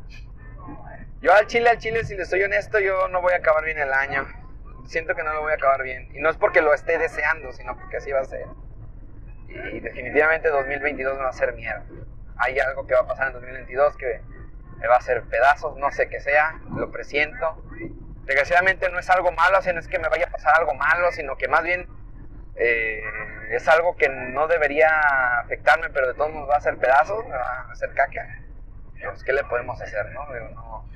Yo 1.20 1.32
al 1.32 1.46
chile, 1.46 1.70
al 1.70 1.78
chile, 1.78 2.04
si 2.04 2.14
le 2.14 2.24
soy 2.24 2.42
honesto, 2.42 2.78
yo 2.78 3.08
no 3.08 3.20
voy 3.20 3.32
a 3.32 3.36
acabar 3.36 3.64
bien 3.64 3.78
el 3.78 3.92
año. 3.92 4.28
Siento 4.86 5.16
que 5.16 5.24
no 5.24 5.32
lo 5.32 5.40
voy 5.40 5.52
a 5.52 5.54
acabar 5.56 5.82
bien. 5.82 6.08
Y 6.14 6.20
no 6.20 6.30
es 6.30 6.36
porque 6.36 6.60
lo 6.60 6.72
esté 6.72 6.98
deseando, 6.98 7.52
sino 7.52 7.76
porque 7.76 7.96
así 7.96 8.12
va 8.12 8.20
a 8.20 8.24
ser. 8.24 8.46
Y 9.48 9.80
definitivamente 9.80 10.50
2022 10.50 11.16
me 11.16 11.24
va 11.24 11.30
a 11.30 11.32
ser 11.32 11.54
mierda. 11.54 11.84
Hay 12.36 12.58
algo 12.58 12.86
que 12.86 12.94
va 12.94 13.00
a 13.00 13.06
pasar 13.06 13.28
en 13.28 13.34
2022 13.34 13.96
que 13.96 14.20
me 14.78 14.88
va 14.88 14.94
a 14.94 14.98
hacer 14.98 15.22
pedazos, 15.24 15.76
no 15.76 15.90
sé 15.90 16.08
qué 16.08 16.20
sea, 16.20 16.60
lo 16.76 16.90
presiento. 16.90 17.62
Desgraciadamente 18.24 18.88
no 18.90 18.98
es 18.98 19.08
algo 19.10 19.32
malo, 19.32 19.58
no 19.60 19.80
es 19.80 19.88
que 19.88 19.98
me 19.98 20.08
vaya 20.08 20.26
a 20.26 20.30
pasar 20.30 20.54
algo 20.58 20.74
malo, 20.74 21.12
sino 21.12 21.36
que 21.36 21.48
más 21.48 21.62
bien 21.62 21.86
eh, 22.56 23.02
es 23.50 23.68
algo 23.68 23.96
que 23.96 24.08
no 24.08 24.46
debería 24.48 25.40
afectarme, 25.40 25.90
pero 25.90 26.08
de 26.08 26.14
todos 26.14 26.32
modos 26.32 26.50
va 26.50 26.54
a 26.54 26.58
hacer 26.58 26.76
pedazos, 26.78 27.24
me 27.26 27.36
va 27.36 27.66
a 27.68 27.72
hacer 27.72 27.92
caca. 27.94 28.40
Pues, 29.04 29.22
¿qué 29.24 29.32
le 29.32 29.44
podemos 29.44 29.80
hacer, 29.80 30.10
no? 30.12 30.26
no? 30.54 30.88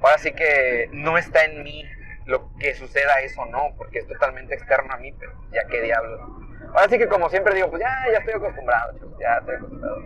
Ahora 0.00 0.18
sí 0.18 0.32
que 0.32 0.88
no 0.92 1.16
está 1.16 1.44
en 1.44 1.62
mí 1.62 1.84
lo 2.26 2.50
que 2.58 2.74
suceda 2.74 3.20
eso, 3.20 3.44
no, 3.46 3.74
porque 3.76 4.00
es 4.00 4.08
totalmente 4.08 4.54
externo 4.54 4.92
a 4.92 4.96
mí, 4.96 5.12
pero 5.18 5.32
ya 5.52 5.64
qué 5.66 5.80
diablos. 5.82 6.20
Ahora 6.68 6.88
sí 6.88 6.98
que 6.98 7.06
como 7.06 7.28
siempre 7.28 7.54
digo, 7.54 7.70
pues 7.70 7.82
ya, 7.82 7.94
ya 8.10 8.18
estoy 8.18 8.34
acostumbrado, 8.34 8.92
ya 9.20 9.36
estoy 9.38 9.56
acostumbrado. 9.56 10.02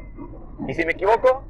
Y 0.68 0.74
si 0.74 0.84
me 0.84 0.92
equivoco, 0.92 1.46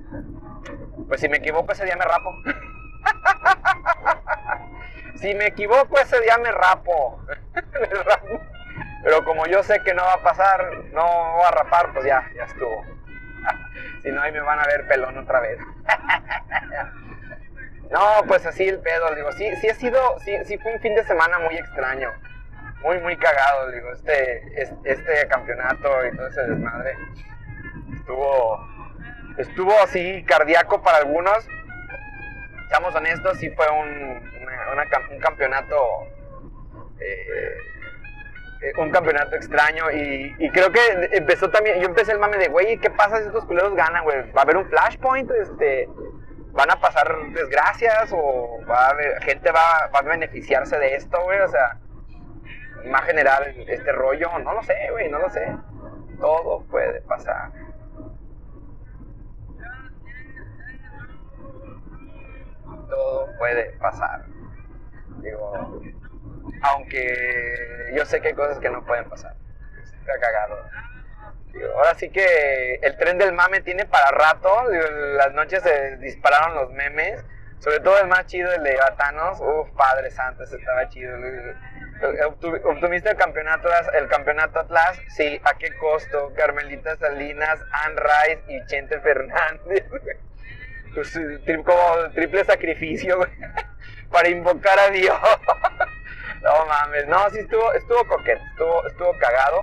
pues 1.09 1.21
si 1.21 1.29
me 1.29 1.39
equivoco 1.39 1.73
ese 1.73 1.85
día 1.85 1.97
me 1.97 2.05
rapo. 2.05 2.35
si 5.17 5.35
me 5.35 5.47
equivoco 5.47 5.99
ese 5.99 6.21
día 6.21 6.39
me 6.39 6.51
rapo. 6.51 7.21
Pero 9.03 9.25
como 9.25 9.47
yo 9.47 9.63
sé 9.63 9.81
que 9.83 9.95
no 9.95 10.03
va 10.03 10.15
a 10.15 10.23
pasar, 10.23 10.85
no 10.93 11.35
voy 11.35 11.45
a 11.47 11.51
rapar, 11.51 11.93
pues 11.93 12.05
ya, 12.05 12.29
ya 12.35 12.45
estuvo. 12.45 12.85
si 14.03 14.11
no, 14.11 14.21
ahí 14.21 14.33
me 14.33 14.41
van 14.41 14.59
a 14.59 14.67
ver 14.67 14.87
pelón 14.89 15.17
otra 15.19 15.41
vez. 15.41 15.59
no, 17.91 18.01
pues 18.27 18.45
así 18.47 18.69
el 18.69 18.81
pedo, 18.81 19.15
digo, 19.15 19.31
sí, 19.33 19.49
sí 19.61 19.69
ha 19.69 19.75
sido, 19.75 20.19
sí, 20.21 20.37
sí 20.45 20.59
fue 20.59 20.75
un 20.75 20.81
fin 20.81 20.95
de 20.95 21.05
semana 21.05 21.39
muy 21.39 21.57
extraño 21.57 22.11
muy, 22.87 23.01
muy 23.01 23.17
cagado, 23.17 23.71
digo, 23.73 23.91
este, 23.93 24.63
este 24.85 25.29
campeonato 25.29 25.89
y 26.07 26.17
todo 26.17 26.29
ese 26.29 26.41
desmadre 26.43 26.97
estuvo, 27.95 28.65
estuvo 29.39 29.73
así 29.83 30.25
cardíaco 30.25 30.83
para 30.83 30.99
algunos. 30.99 31.47
Seamos 32.69 32.95
honestos, 32.95 33.39
sí 33.39 33.51
fue 33.51 33.69
un, 33.71 34.23
un 35.13 35.21
campeonato, 35.21 35.77
eh, 37.01 37.57
un 38.79 38.91
campeonato 38.91 39.37
extraño 39.37 39.91
y, 39.93 40.51
creo 40.51 40.73
que 40.73 40.81
empezó 41.13 41.49
también, 41.51 41.81
yo 41.81 41.87
empecé 41.87 42.13
el 42.13 42.19
mame 42.19 42.39
de, 42.39 42.49
güey, 42.49 42.79
¿qué 42.79 42.91
pasa 42.91 43.19
si 43.19 43.27
estos 43.27 43.45
culeros 43.45 43.75
ganan, 43.75 44.03
güey? 44.03 44.31
¿Va 44.33 44.41
a 44.41 44.45
haber 44.45 44.57
un 44.57 44.69
flashpoint? 44.69 45.31
Este, 45.31 45.89
¿Van 46.53 46.71
a 46.71 46.81
pasar 46.81 47.15
desgracias 47.33 48.11
o 48.13 48.61
va 48.69 48.87
a 48.87 48.91
haber, 48.91 49.23
gente 49.23 49.53
va, 49.53 49.91
va 49.95 49.99
a 49.99 50.03
beneficiarse 50.03 50.79
de 50.79 50.97
esto, 50.97 51.23
güey? 51.23 51.39
O 51.41 51.49
sea, 51.49 51.79
más 52.87 53.05
general 53.05 53.55
este 53.69 53.93
rollo, 53.93 54.39
no 54.39 54.55
lo 54.55 54.63
sé, 54.63 54.75
güey, 54.91 55.09
no 55.11 55.19
lo 55.19 55.31
sé. 55.31 55.55
Todo 56.19 56.65
puede 56.71 57.03
pasar. 57.03 57.51
todo 62.89 63.29
puede 63.39 63.73
pasar. 63.79 64.25
Digo, 65.19 65.81
aunque 66.63 67.93
yo 67.95 68.05
sé 68.05 68.21
que 68.21 68.29
hay 68.29 68.35
cosas 68.35 68.59
que 68.59 68.71
no 68.71 68.85
pueden 68.85 69.09
pasar. 69.09 69.35
Está 70.01 70.19
cagado. 70.21 70.59
Ahora 71.77 71.95
sí 71.95 72.11
que 72.11 72.75
el 72.83 72.97
tren 72.99 73.19
del 73.19 73.33
mame 73.33 73.61
tiene 73.63 73.87
para 73.87 74.11
rato. 74.11 74.65
Las 75.17 75.33
noches 75.33 75.63
se 75.63 75.97
dispararon 75.99 76.55
los 76.55 76.71
memes. 76.73 77.25
Sobre 77.59 77.81
todo 77.81 77.99
el 77.99 78.07
más 78.07 78.27
chido, 78.27 78.53
el 78.53 78.63
de 78.63 78.77
Batanos. 78.77 79.41
Uf, 79.41 79.71
Padre 79.71 80.11
Santo, 80.11 80.45
ese 80.45 80.57
estaba 80.57 80.89
chido. 80.91 81.17
Obtuviste 82.65 83.11
el 83.11 83.17
campeonato, 83.17 83.69
el 83.95 84.07
campeonato 84.09 84.61
Atlas. 84.61 85.01
Sí, 85.09 85.41
¿a 85.45 85.55
qué 85.55 85.75
costo? 85.79 86.33
Carmelita 86.37 86.97
Salinas, 86.99 87.59
Anne 87.73 87.97
Rice 88.01 88.43
y 88.49 88.67
Chente 88.67 89.01
Fernández. 89.01 89.85
Pues, 90.97 91.13
como 91.63 92.11
triple 92.15 92.43
sacrificio, 92.47 93.21
para 94.11 94.31
invocar 94.31 94.79
a 94.79 94.89
Dios. 94.89 95.15
no 96.43 96.67
mames, 96.67 97.07
no, 97.07 97.29
sí 97.29 97.41
estuvo, 97.41 97.71
estuvo 97.75 98.03
coquete, 98.09 98.41
estuvo, 98.53 98.87
estuvo 98.87 99.19
cagado. 99.19 99.63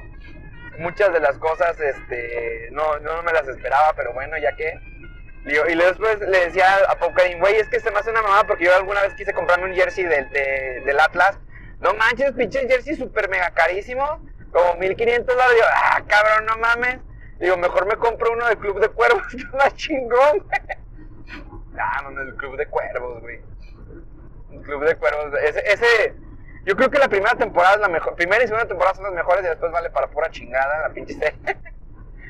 Muchas 0.77 1.11
de 1.11 1.19
las 1.19 1.39
cosas, 1.39 1.79
este, 1.79 2.69
no, 2.71 2.99
no 2.99 3.23
me 3.23 3.33
las 3.33 3.47
esperaba, 3.47 3.93
pero 3.95 4.13
bueno, 4.13 4.37
ya 4.37 4.55
que 4.55 4.79
y 5.45 5.75
después 5.75 6.19
le 6.19 6.45
decía 6.45 6.67
a 6.87 6.95
Paucarín, 6.99 7.39
güey, 7.39 7.55
es 7.55 7.67
que 7.67 7.79
se 7.79 7.89
me 7.89 7.97
hace 7.97 8.11
una 8.11 8.21
mamada 8.21 8.43
porque 8.45 8.65
yo 8.65 8.75
alguna 8.75 9.01
vez 9.01 9.15
quise 9.15 9.33
comprarme 9.33 9.65
un 9.65 9.73
jersey 9.73 10.05
del, 10.05 10.29
del 10.29 10.99
Atlas. 10.99 11.39
No 11.79 11.95
manches, 11.95 12.31
pinche 12.33 12.67
jersey 12.67 12.95
súper 12.95 13.27
mega 13.27 13.49
carísimo, 13.51 14.23
como 14.51 14.75
1500 14.75 15.35
dólares. 15.35 15.57
Yo, 15.57 15.65
ah, 15.67 16.03
cabrón, 16.07 16.45
no 16.45 16.57
mames. 16.57 16.99
Digo, 17.39 17.57
mejor 17.57 17.87
me 17.87 17.97
compro 17.97 18.31
uno 18.31 18.47
del 18.47 18.57
Club 18.59 18.79
de 18.79 18.87
Cuervos, 18.89 19.23
que 19.27 19.43
más 19.57 19.73
chingón. 19.73 20.47
Ah, 21.79 22.09
no, 22.09 22.21
el 22.21 22.35
Club 22.35 22.57
de 22.57 22.67
Cuervos, 22.67 23.21
güey. 23.21 23.41
El 24.51 24.61
Club 24.61 24.85
de 24.85 24.95
Cuervos, 24.95 25.33
ese, 25.41 25.59
ese, 25.71 26.15
yo 26.65 26.75
creo 26.75 26.89
que 26.89 26.99
la 26.99 27.09
primera 27.09 27.35
temporada 27.35 27.75
es 27.75 27.81
la 27.81 27.89
mejor. 27.89 28.15
Primera 28.15 28.43
y 28.43 28.47
segunda 28.47 28.67
temporada 28.67 28.95
son 28.95 29.03
las 29.05 29.13
mejores 29.13 29.43
y 29.43 29.49
después 29.49 29.71
vale 29.71 29.89
para 29.89 30.07
pura 30.07 30.29
chingada 30.29 30.87
la 30.87 30.93
pinche 30.93 31.13
serie. 31.13 31.39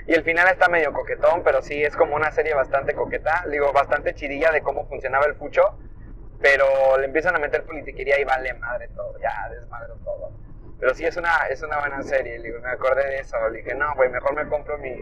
Y 0.06 0.14
el 0.14 0.24
final 0.24 0.50
está 0.50 0.68
medio 0.68 0.92
coquetón, 0.92 1.44
pero 1.44 1.62
sí 1.62 1.82
es 1.82 1.96
como 1.96 2.18
una 2.18 2.30
serie 2.30 2.54
bastante 2.54 2.94
coqueta, 2.94 3.46
digo, 3.50 3.72
bastante 3.72 4.14
chirilla 4.14 4.52
de 4.52 4.62
cómo 4.62 4.86
funcionaba 4.86 5.26
el 5.28 5.36
fucho, 5.36 5.78
pero 6.42 6.98
le 6.98 7.06
empiezan 7.06 7.38
a 7.38 7.40
meter 7.40 7.64
politiquería 7.64 8.20
y 8.20 8.26
vale 8.26 8.54
madre 8.56 8.90
todo, 8.90 9.18
ya 9.22 9.48
desmadre 9.50 9.94
todo. 10.04 10.32
Pero 10.78 10.94
sí 10.94 11.06
es 11.06 11.16
una, 11.16 11.48
es 11.50 11.62
una 11.64 11.80
buena 11.80 12.04
serie, 12.04 12.38
digo, 12.42 12.60
me 12.60 12.72
acordé 12.72 13.06
de 13.08 13.20
eso, 13.20 13.38
le 13.48 13.60
dije, 13.60 13.76
no, 13.76 13.96
güey, 13.96 14.10
mejor 14.10 14.36
me 14.36 14.46
compro 14.50 14.78
mi, 14.78 14.94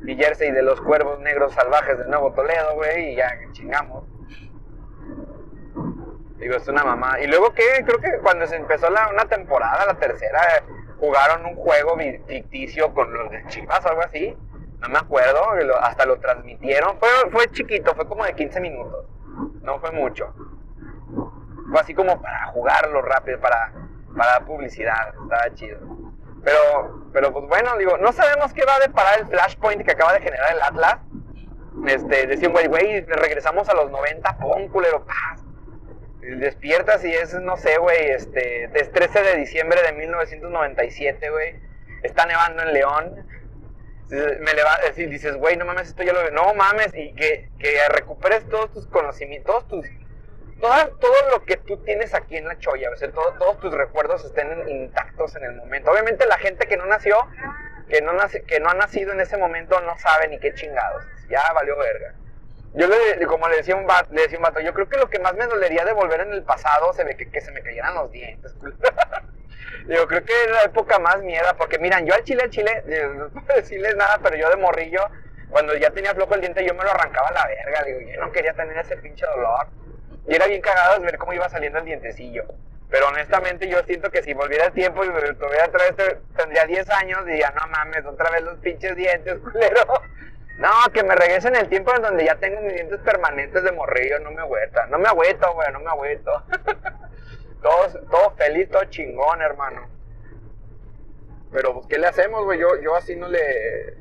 mi 0.00 0.16
jersey 0.16 0.50
de 0.52 0.62
los 0.62 0.80
cuervos 0.80 1.18
negros 1.20 1.52
salvajes 1.52 1.98
de 1.98 2.06
Nuevo 2.06 2.32
Toledo, 2.32 2.74
güey, 2.74 3.12
y 3.12 3.16
ya 3.16 3.30
chingamos. 3.52 4.04
Digo, 6.38 6.54
es 6.54 6.68
una 6.68 6.84
mamá. 6.84 7.20
Y 7.20 7.26
luego 7.26 7.52
que 7.52 7.64
creo 7.84 7.98
que 7.98 8.18
cuando 8.22 8.46
se 8.46 8.56
empezó 8.56 8.88
la, 8.90 9.08
una 9.08 9.24
temporada, 9.24 9.86
la 9.86 9.94
tercera, 9.94 10.40
jugaron 10.98 11.46
un 11.46 11.56
juego 11.56 11.96
ficticio 12.26 12.94
con 12.94 13.12
los 13.12 13.30
de 13.30 13.44
Chivas 13.46 13.84
o 13.84 13.88
algo 13.88 14.02
así. 14.02 14.36
No 14.80 14.88
me 14.88 14.98
acuerdo, 14.98 15.40
hasta 15.80 16.06
lo 16.06 16.18
transmitieron. 16.20 16.96
Fue, 16.98 17.08
fue 17.32 17.50
chiquito, 17.50 17.94
fue 17.96 18.06
como 18.06 18.24
de 18.24 18.34
15 18.34 18.60
minutos. 18.60 19.06
No 19.62 19.80
fue 19.80 19.90
mucho. 19.90 20.32
Fue 21.70 21.80
así 21.80 21.94
como 21.94 22.22
para 22.22 22.46
jugarlo 22.46 23.02
rápido, 23.02 23.40
para, 23.40 23.72
para 24.16 24.44
publicidad. 24.44 25.14
Estaba 25.20 25.54
chido. 25.54 25.97
Pero, 26.48 27.10
pero 27.12 27.32
pues 27.32 27.46
bueno, 27.46 27.76
digo, 27.76 27.98
no 27.98 28.12
sabemos 28.12 28.52
qué 28.54 28.64
va 28.64 28.76
a 28.76 28.80
deparar 28.80 29.20
el 29.20 29.26
flashpoint 29.26 29.84
que 29.84 29.92
acaba 29.92 30.14
de 30.14 30.20
generar 30.20 30.52
el 30.54 30.62
Atlas. 30.62 30.98
Este, 31.86 32.26
decían, 32.26 32.52
güey, 32.52 32.66
güey, 32.66 33.00
regresamos 33.02 33.68
a 33.68 33.74
los 33.74 33.90
90, 33.90 34.38
pon 34.38 34.68
culero, 34.68 35.04
paz 35.04 35.42
despiertas 36.36 37.04
y 37.04 37.12
es, 37.12 37.34
no 37.34 37.56
sé, 37.56 37.78
güey, 37.78 38.10
este, 38.10 38.64
es 38.78 38.92
13 38.92 39.22
de 39.22 39.36
diciembre 39.36 39.80
de 39.82 39.92
1997, 39.92 41.30
güey. 41.30 41.54
Está 42.02 42.26
nevando 42.26 42.62
en 42.62 42.72
León. 42.72 43.26
Me 44.10 44.54
leva, 44.54 44.78
decir, 44.86 45.08
dices, 45.10 45.36
güey, 45.36 45.56
no 45.56 45.64
mames, 45.66 45.88
esto 45.88 46.02
ya 46.02 46.12
lo 46.12 46.30
No 46.30 46.54
mames, 46.54 46.94
y 46.94 47.14
que, 47.14 47.50
que 47.58 47.78
recuperes 47.90 48.48
todos 48.48 48.72
tus 48.72 48.86
conocimientos, 48.86 49.66
todos 49.68 49.84
tus. 49.84 49.86
Todo, 50.60 50.88
todo 51.00 51.30
lo 51.30 51.44
que 51.44 51.56
tú 51.56 51.76
tienes 51.84 52.14
aquí 52.14 52.36
en 52.36 52.48
la 52.48 52.58
cholla, 52.58 52.90
o 52.90 52.96
sea, 52.96 53.10
todos 53.10 53.60
tus 53.60 53.72
recuerdos 53.72 54.24
estén 54.24 54.68
intactos 54.68 55.36
en 55.36 55.44
el 55.44 55.56
momento. 55.56 55.90
Obviamente, 55.90 56.26
la 56.26 56.38
gente 56.38 56.66
que 56.66 56.76
no 56.76 56.86
nació, 56.86 57.16
que 57.88 58.02
no, 58.02 58.12
nace, 58.12 58.42
que 58.42 58.58
no 58.58 58.68
ha 58.68 58.74
nacido 58.74 59.12
en 59.12 59.20
ese 59.20 59.36
momento, 59.36 59.80
no 59.80 59.96
sabe 59.98 60.28
ni 60.28 60.38
qué 60.38 60.52
chingados. 60.54 61.04
Ya 61.28 61.52
valió 61.52 61.76
verga. 61.76 62.14
Yo 62.74 62.86
le, 62.86 63.26
como 63.26 63.48
le 63.48 63.56
decía, 63.56 63.76
un 63.76 63.86
vato, 63.86 64.12
le 64.12 64.22
decía 64.22 64.38
un 64.38 64.44
vato, 64.44 64.60
yo 64.60 64.74
creo 64.74 64.88
que 64.88 64.98
lo 64.98 65.08
que 65.08 65.18
más 65.18 65.34
me 65.34 65.46
dolería 65.46 65.84
de 65.84 65.92
volver 65.92 66.20
en 66.20 66.32
el 66.32 66.42
pasado 66.42 66.92
se 66.92 67.04
ve 67.04 67.16
que, 67.16 67.40
se 67.40 67.50
me 67.52 67.62
cayeran 67.62 67.94
los 67.94 68.10
dientes. 68.12 68.54
Digo, 69.86 70.06
creo 70.06 70.24
que 70.24 70.32
es 70.44 70.50
la 70.50 70.64
época 70.64 70.98
más 70.98 71.22
mierda, 71.22 71.54
porque 71.54 71.78
miran, 71.78 72.04
yo 72.04 72.14
al 72.14 72.24
chile, 72.24 72.42
al 72.42 72.50
chile, 72.50 72.82
no 73.14 73.28
puedo 73.30 73.54
decirles 73.54 73.96
nada, 73.96 74.18
pero 74.22 74.36
yo 74.36 74.50
de 74.50 74.56
morrillo, 74.56 75.00
cuando 75.48 75.74
ya 75.76 75.90
tenía 75.90 76.14
flojo 76.14 76.34
el 76.34 76.42
diente, 76.42 76.64
yo 76.64 76.74
me 76.74 76.84
lo 76.84 76.90
arrancaba 76.90 77.28
a 77.28 77.32
la 77.32 77.46
verga. 77.46 77.84
Digo, 77.84 78.00
yo 78.00 78.20
no 78.20 78.30
quería 78.32 78.52
tener 78.52 78.76
ese 78.76 78.98
pinche 78.98 79.24
dolor. 79.26 79.66
Y 80.28 80.34
era 80.34 80.46
bien 80.46 80.60
cagado 80.60 81.00
ver 81.00 81.16
cómo 81.16 81.32
iba 81.32 81.48
saliendo 81.48 81.78
el 81.78 81.86
dientecillo. 81.86 82.44
Pero 82.90 83.08
honestamente 83.08 83.68
yo 83.68 83.82
siento 83.84 84.10
que 84.10 84.22
si 84.22 84.34
volviera 84.34 84.66
el 84.66 84.72
tiempo 84.72 85.04
y 85.04 85.08
tuviera 85.08 85.66
otra 85.66 85.90
vez, 85.90 86.18
tendría 86.36 86.66
10 86.66 86.90
años, 86.90 87.24
diría, 87.26 87.50
no 87.50 87.66
mames, 87.68 88.04
otra 88.04 88.30
vez 88.30 88.42
los 88.42 88.58
pinches 88.58 88.94
dientes, 88.94 89.38
culero. 89.42 89.84
No, 90.58 90.70
que 90.92 91.02
me 91.02 91.14
regresen 91.14 91.54
el 91.56 91.68
tiempo 91.68 91.94
en 91.94 92.02
donde 92.02 92.24
ya 92.24 92.34
tengo 92.36 92.60
mis 92.60 92.74
dientes 92.74 93.00
permanentes 93.00 93.62
de 93.62 93.72
morrillo, 93.72 94.18
no 94.20 94.30
me 94.32 94.40
agüeta. 94.40 94.86
No 94.86 94.98
me 94.98 95.08
agüeto, 95.08 95.54
güey, 95.54 95.72
no 95.72 95.80
me 95.80 95.88
agüeto. 95.88 96.42
todo, 97.62 98.00
todo 98.10 98.30
feliz, 98.36 98.68
todo 98.68 98.84
chingón, 98.84 99.40
hermano. 99.40 99.88
Pero, 101.52 101.74
pues, 101.74 101.86
¿qué 101.86 101.98
le 101.98 102.06
hacemos, 102.06 102.44
güey? 102.44 102.58
Yo, 102.58 102.76
yo 102.82 102.96
así 102.96 103.16
no 103.16 103.28
le... 103.28 103.96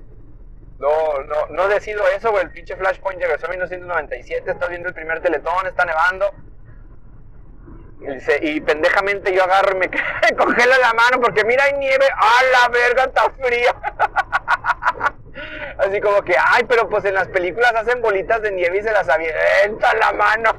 No, 0.80 1.24
no, 1.24 1.48
no 1.48 1.68
decido 1.68 2.08
eso, 2.10 2.32
güey. 2.32 2.44
El 2.44 2.52
pinche 2.52 2.76
Flashpoint 2.76 3.22
regresó 3.22 3.46
en 3.46 3.52
1997, 3.52 4.52
está 4.52 4.68
viendo 4.68 4.90
el 4.90 4.94
primer 4.94 5.22
teletón, 5.22 5.66
está 5.66 5.86
nevando. 5.86 6.32
Y, 8.42 8.62
pendejamente 8.62 9.34
yo 9.34 9.44
agarro 9.44 9.76
y 9.76 9.80
me 9.80 9.90
congelo 10.38 10.78
la 10.80 10.94
mano 10.94 11.20
porque 11.20 11.44
mira 11.44 11.64
hay 11.64 11.74
nieve. 11.74 12.06
¡Ah, 12.16 12.42
la 12.52 12.70
verga, 12.70 13.06
está 13.06 13.28
fría! 13.32 13.76
Así 15.80 16.00
como 16.02 16.22
que, 16.24 16.36
ay, 16.38 16.64
pero 16.68 16.90
pues 16.90 17.06
en 17.06 17.16
las 17.16 17.28
películas 17.28 17.74
hacen 17.76 18.02
bolitas 18.02 18.42
de 18.42 18.52
nieve 18.52 18.80
y 18.80 18.84
se 18.84 18.92
las 18.92 19.10
avienta 19.10 19.94
la 19.96 20.12
mano. 20.14 20.52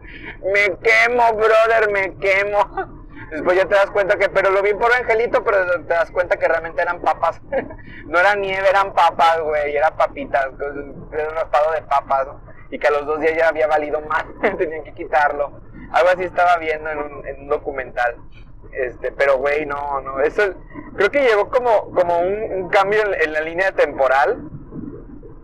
me 0.42 0.76
quemo, 0.78 1.34
brother, 1.34 1.90
me 1.90 2.16
quemo. 2.16 3.05
Después 3.30 3.56
ya 3.56 3.66
te 3.66 3.74
das 3.74 3.90
cuenta 3.90 4.16
que, 4.16 4.28
pero 4.28 4.50
lo 4.50 4.62
vi 4.62 4.72
por 4.74 4.92
Angelito, 4.92 5.42
pero 5.42 5.58
te 5.82 5.94
das 5.94 6.10
cuenta 6.10 6.36
que 6.36 6.46
realmente 6.46 6.80
eran 6.80 7.00
papas. 7.00 7.40
no 8.06 8.18
era 8.18 8.34
nieve, 8.34 8.68
eran 8.68 8.92
papas, 8.92 9.40
güey, 9.40 9.76
eran 9.76 9.96
papitas, 9.96 10.46
era 11.12 11.28
un 11.28 11.34
raspado 11.34 11.72
de 11.72 11.82
papas. 11.82 12.28
Y 12.70 12.78
que 12.78 12.86
a 12.86 12.90
los 12.90 13.06
dos 13.06 13.20
días 13.20 13.36
ya 13.36 13.48
había 13.48 13.66
valido 13.66 14.00
mal, 14.02 14.26
tenían 14.58 14.84
que 14.84 14.92
quitarlo. 14.94 15.60
Algo 15.92 16.08
así 16.08 16.24
estaba 16.24 16.56
viendo 16.58 16.90
en 16.90 16.98
un, 16.98 17.26
en 17.26 17.40
un 17.42 17.48
documental. 17.48 18.16
Este, 18.76 19.10
pero 19.12 19.38
güey, 19.38 19.64
no, 19.64 20.00
no, 20.02 20.20
eso 20.20 20.42
creo 20.96 21.10
que 21.10 21.22
llegó 21.22 21.48
como, 21.48 21.90
como 21.92 22.18
un, 22.18 22.68
cambio 22.68 23.00
en, 23.14 23.32
la 23.32 23.40
línea 23.40 23.72
temporal, 23.72 24.38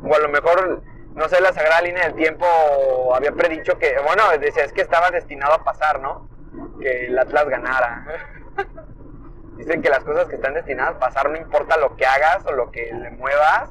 o 0.03 0.15
a 0.15 0.19
lo 0.19 0.29
mejor, 0.29 0.83
no 1.15 1.29
sé, 1.29 1.41
la 1.41 1.53
sagrada 1.55 1.81
línea 1.81 2.05
del 2.05 2.15
tiempo 2.15 2.47
había 3.15 3.33
predicho 3.33 3.79
que, 3.79 3.97
bueno, 4.05 4.23
decía, 4.39 4.65
es 4.65 4.73
que 4.73 4.83
estaba 4.83 5.11
destinado 5.11 5.55
a 5.55 5.65
pasar, 5.65 6.01
¿no? 6.01 6.29
Que 6.83 7.07
el 7.07 7.19
Atlas 7.19 7.49
ganara. 7.49 8.05
Dicen 9.57 9.83
que 9.83 9.91
las 9.91 10.03
cosas 10.03 10.27
que 10.27 10.37
están 10.37 10.55
destinadas 10.55 10.97
a 10.97 10.99
pasar, 10.99 11.31
no 11.31 11.37
importa 11.37 11.77
lo 11.77 11.95
que 11.97 12.05
hagas 12.05 12.45
o 12.47 12.53
lo 12.53 12.71
que 12.71 12.93
le 12.93 13.11
muevas, 13.11 13.71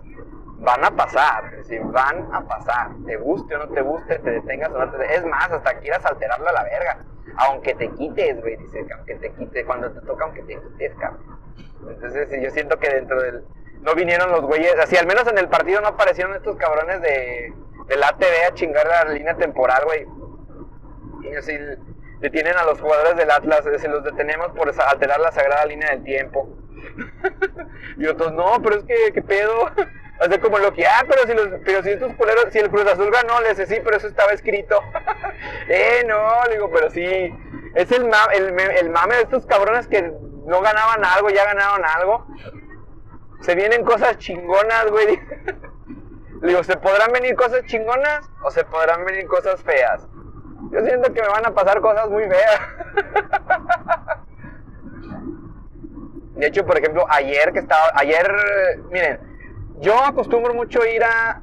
van 0.60 0.86
a 0.86 0.92
pasar, 0.92 1.54
es 1.56 1.92
van 1.92 2.34
a 2.34 2.42
pasar, 2.42 2.92
te 3.06 3.18
guste 3.18 3.56
o 3.56 3.60
no 3.60 3.68
te 3.70 3.82
guste, 3.82 4.20
te 4.20 4.30
detengas 4.30 4.70
o 4.72 4.86
no 4.86 4.92
te 4.92 5.16
Es 5.16 5.26
más, 5.26 5.52
hasta 5.52 5.80
quieras 5.80 6.06
alterarlo 6.06 6.48
a 6.48 6.54
la 6.54 6.64
verga, 6.64 7.04
aunque 7.38 7.74
te 7.74 7.90
quites, 7.90 8.40
güey, 8.42 8.58
dice, 8.58 8.86
aunque 8.96 9.16
te 9.16 9.32
quites, 9.34 9.66
cuando 9.66 9.92
te 9.92 10.02
toca, 10.02 10.26
aunque 10.26 10.44
te 10.44 10.60
quites, 10.60 10.94
cabrón. 11.00 11.40
Entonces, 11.90 12.30
yo 12.42 12.52
siento 12.52 12.78
que 12.78 12.90
dentro 12.90 13.20
del... 13.22 13.44
No 13.82 13.96
vinieron 13.96 14.32
los 14.32 14.42
güeyes, 14.42 14.76
así 14.80 14.96
al 14.96 15.08
menos 15.08 15.28
en 15.28 15.40
el 15.40 15.50
partido 15.50 15.82
no 15.82 15.88
aparecieron 15.88 16.36
estos 16.36 16.56
cabrones 16.58 17.02
de, 17.02 17.52
del 17.88 18.04
ATV 18.04 18.48
a 18.48 18.54
chingar 18.54 18.86
la 18.86 19.06
línea 19.06 19.36
temporal, 19.36 19.84
güey. 19.86 20.08
Y 21.24 21.36
así 21.36 21.58
detienen 22.22 22.56
a 22.56 22.64
los 22.64 22.80
jugadores 22.80 23.18
del 23.18 23.30
Atlas, 23.32 23.66
se 23.78 23.88
los 23.88 24.04
detenemos 24.04 24.52
por 24.52 24.70
alterar 24.70 25.20
la 25.20 25.32
sagrada 25.32 25.66
línea 25.66 25.90
del 25.90 26.04
tiempo. 26.04 26.48
y 27.98 28.06
otros, 28.06 28.32
no, 28.34 28.62
pero 28.64 28.78
es 28.78 28.84
que, 28.84 29.12
¿qué 29.14 29.22
pedo? 29.22 29.70
Hace 30.20 30.40
como 30.40 30.60
lo 30.60 30.72
que, 30.72 30.86
ah, 30.86 31.04
pero 31.08 31.26
si, 31.26 31.34
los, 31.34 31.60
pero 31.66 31.82
si 31.82 31.90
estos 31.90 32.14
culeros, 32.14 32.46
si 32.52 32.60
el 32.60 32.70
Cruz 32.70 32.86
Azul 32.86 33.10
ganó, 33.12 33.42
le 33.42 33.50
dice, 33.50 33.66
sí, 33.66 33.80
pero 33.84 33.98
eso 33.98 34.08
estaba 34.08 34.32
escrito. 34.34 34.80
eh, 35.68 36.04
no, 36.08 36.44
digo, 36.52 36.70
pero 36.72 36.92
sí. 36.92 37.34
Es 37.74 37.92
el, 37.92 38.08
el, 38.36 38.60
el 38.60 38.90
mame 38.92 39.16
de 39.16 39.22
estos 39.24 39.48
cabrones 39.48 39.88
que 39.88 40.14
no 40.46 40.62
ganaban 40.62 41.04
algo, 41.04 41.30
ya 41.30 41.46
ganaron 41.46 41.84
algo. 41.84 42.28
Se 43.42 43.56
vienen 43.56 43.84
cosas 43.84 44.20
chingonas, 44.20 44.92
güey. 44.92 45.20
digo, 46.44 46.64
¿se 46.64 46.78
podrán 46.78 47.12
venir 47.14 47.36
cosas 47.36 47.66
chingonas 47.66 48.30
o 48.44 48.52
se 48.52 48.64
podrán 48.64 49.04
venir 49.06 49.26
cosas 49.26 49.64
feas? 49.64 50.08
Yo 50.72 50.80
siento 50.86 51.14
que 51.14 51.22
me 51.22 51.28
van 51.28 51.46
a 51.46 51.52
pasar 51.52 51.82
cosas 51.82 52.10
muy 52.10 52.24
feas. 52.24 52.60
De 56.36 56.48
hecho, 56.48 56.66
por 56.66 56.78
ejemplo, 56.78 57.06
ayer 57.10 57.52
que 57.52 57.60
estaba, 57.60 57.92
ayer, 57.94 58.34
miren, 58.90 59.20
yo 59.80 59.94
acostumbro 60.04 60.54
mucho 60.54 60.86
ir 60.86 61.04
a, 61.04 61.42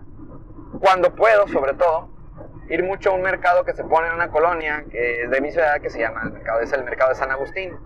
cuando 0.81 1.15
puedo, 1.15 1.47
sobre 1.49 1.75
todo, 1.75 2.09
ir 2.69 2.83
mucho 2.83 3.11
a 3.11 3.13
un 3.15 3.23
mercado 3.23 3.65
que 3.65 3.75
se 3.75 3.85
pone 3.85 4.09
en 4.09 4.15
una 4.15 4.31
colonia, 4.31 4.85
que 4.91 5.25
es 5.25 5.31
de 5.31 5.41
mi 5.41 5.53
ciudad, 5.53 5.81
que 5.81 5.91
se 5.91 6.01
llama 6.01 6.23
el 6.25 6.33
mercado, 6.33 6.61
es 6.61 6.73
el 6.73 6.85
mercado 6.85 7.11
de 7.11 7.17
San 7.17 7.31
Agustín. 7.31 7.77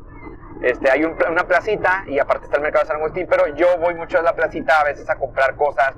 Este, 0.62 0.90
hay 0.90 1.04
una 1.04 1.44
placita 1.46 2.04
y 2.06 2.20
aparte 2.20 2.44
está 2.44 2.58
el 2.58 2.62
mercado 2.62 2.84
de 2.84 2.88
San 2.88 2.96
Agustín, 2.98 3.26
pero 3.28 3.48
yo 3.56 3.76
voy 3.78 3.94
mucho 3.94 4.18
a 4.18 4.22
la 4.22 4.34
placita 4.34 4.80
a 4.80 4.84
veces 4.84 5.10
a 5.10 5.16
comprar 5.16 5.56
cosas. 5.56 5.94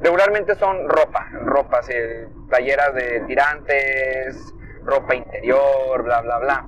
Regularmente 0.00 0.56
son 0.56 0.88
ropa, 0.88 1.28
ropa, 1.44 1.80
playeras 2.48 2.94
de 2.94 3.20
tirantes, 3.26 4.54
ropa 4.88 5.14
interior, 5.14 6.02
bla, 6.02 6.20
bla, 6.22 6.38
bla. 6.38 6.66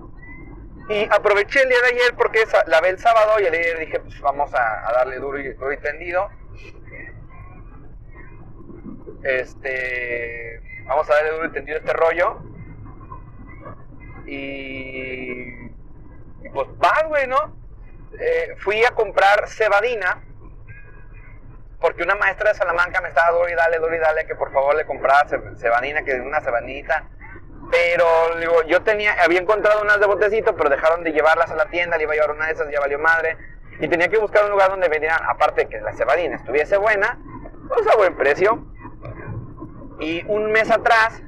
Y 0.89 1.09
aproveché 1.11 1.63
el 1.63 1.69
día 1.69 1.81
de 1.83 1.89
ayer 1.89 2.15
porque 2.17 2.45
la 2.67 2.81
ve 2.81 2.91
el 2.91 2.99
sábado 2.99 3.41
y 3.41 3.47
ayer 3.47 3.79
dije, 3.79 4.01
pues 4.01 4.21
vamos 4.21 4.53
a, 4.55 4.93
darle 4.93 5.17
duro 5.19 5.39
y, 5.39 5.53
duro 5.53 5.73
y 5.73 5.79
tendido. 5.79 6.29
Este, 9.23 10.61
vamos 10.87 11.09
a 11.09 11.15
darle 11.15 11.31
duro 11.31 11.47
y 11.47 11.53
tendido 11.53 11.79
este 11.79 11.93
rollo. 11.93 12.43
Y, 14.27 15.69
pues 16.53 16.69
va, 16.83 17.07
güey, 17.07 17.27
¿no? 17.27 17.57
Eh, 18.19 18.57
fui 18.59 18.85
a 18.85 18.91
comprar 18.91 19.49
cebadina 19.49 20.25
porque 21.81 22.03
una 22.03 22.15
maestra 22.17 22.51
de 22.51 22.57
Salamanca 22.57 23.01
me 23.01 23.09
estaba 23.09 23.31
duro 23.31 23.49
y 23.49 23.55
dale, 23.55 23.79
duro 23.79 23.95
y 23.95 23.99
dale 23.99 24.27
que 24.27 24.35
por 24.35 24.53
favor 24.53 24.77
le 24.77 24.85
comprara 24.85 25.27
cebadina, 25.57 26.03
que 26.03 26.21
una 26.21 26.41
cebadinita. 26.41 27.09
Pero 27.71 28.67
yo 28.67 28.83
tenía, 28.83 29.15
había 29.23 29.41
encontrado 29.41 29.83
unas 29.83 30.01
de 30.01 30.07
botecito, 30.07 30.57
pero 30.57 30.71
dejaron 30.71 31.05
de 31.05 31.13
llevarlas 31.13 31.51
a 31.51 31.57
la 31.57 31.67
tienda, 31.67 31.97
le 31.97 32.03
iba 32.03 32.13
a 32.13 32.17
llevar 32.17 32.33
una 32.33 32.47
de 32.47 32.53
esas, 32.53 32.71
ya 32.71 32.81
valió 32.81 32.99
madre. 32.99 33.37
Y 33.79 33.89
tenía 33.89 34.09
que 34.09 34.19
buscar 34.19 34.45
un 34.45 34.51
lugar 34.51 34.71
donde 34.71 34.89
vendieran, 34.89 35.21
aparte 35.29 35.67
que 35.69 35.81
la 35.81 35.93
cebadina 35.95 36.37
estuviese 36.37 36.77
buena, 36.77 37.19
pues 37.69 37.87
a 37.87 37.97
buen 37.97 38.17
precio. 38.17 38.67
Y 40.01 40.25
un 40.27 40.51
mes 40.51 40.71
atrás 40.71 41.23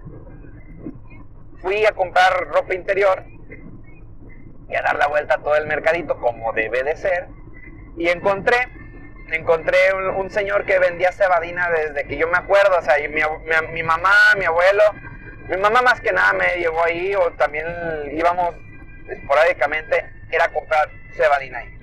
fui 1.61 1.87
a 1.87 1.93
comprar 1.93 2.49
ropa 2.49 2.75
interior 2.75 3.25
y 4.69 4.75
a 4.75 4.83
dar 4.83 4.97
la 4.97 5.07
vuelta 5.07 5.35
a 5.35 5.39
todo 5.39 5.55
el 5.57 5.67
mercadito 5.67 6.19
como 6.19 6.53
debe 6.53 6.83
de 6.83 6.97
ser. 6.97 7.29
Y 7.97 8.09
encontré, 8.09 8.57
encontré 9.31 9.77
un, 10.17 10.31
señor 10.31 10.65
que 10.65 10.79
vendía 10.79 11.13
cebadina 11.13 11.71
desde 11.71 12.07
que 12.07 12.17
yo 12.17 12.27
me 12.29 12.39
acuerdo. 12.39 12.79
O 12.79 12.83
sea, 12.83 12.97
mi, 13.09 13.23
mi, 13.73 13.83
mamá, 13.83 14.15
mi 14.39 14.45
abuelo, 14.47 14.83
mi 15.57 15.63
mamá 15.63 15.83
más 15.83 16.01
que 16.01 16.13
nada 16.13 16.33
me 16.33 16.57
llevó 16.57 16.83
ahí 16.83 17.15
o 17.15 17.31
también 17.33 17.67
íbamos 18.13 18.55
esporádicamente, 19.09 20.05
era 20.31 20.49
comprar 20.49 20.89
cebadina 21.15 21.59
ahí. 21.59 21.79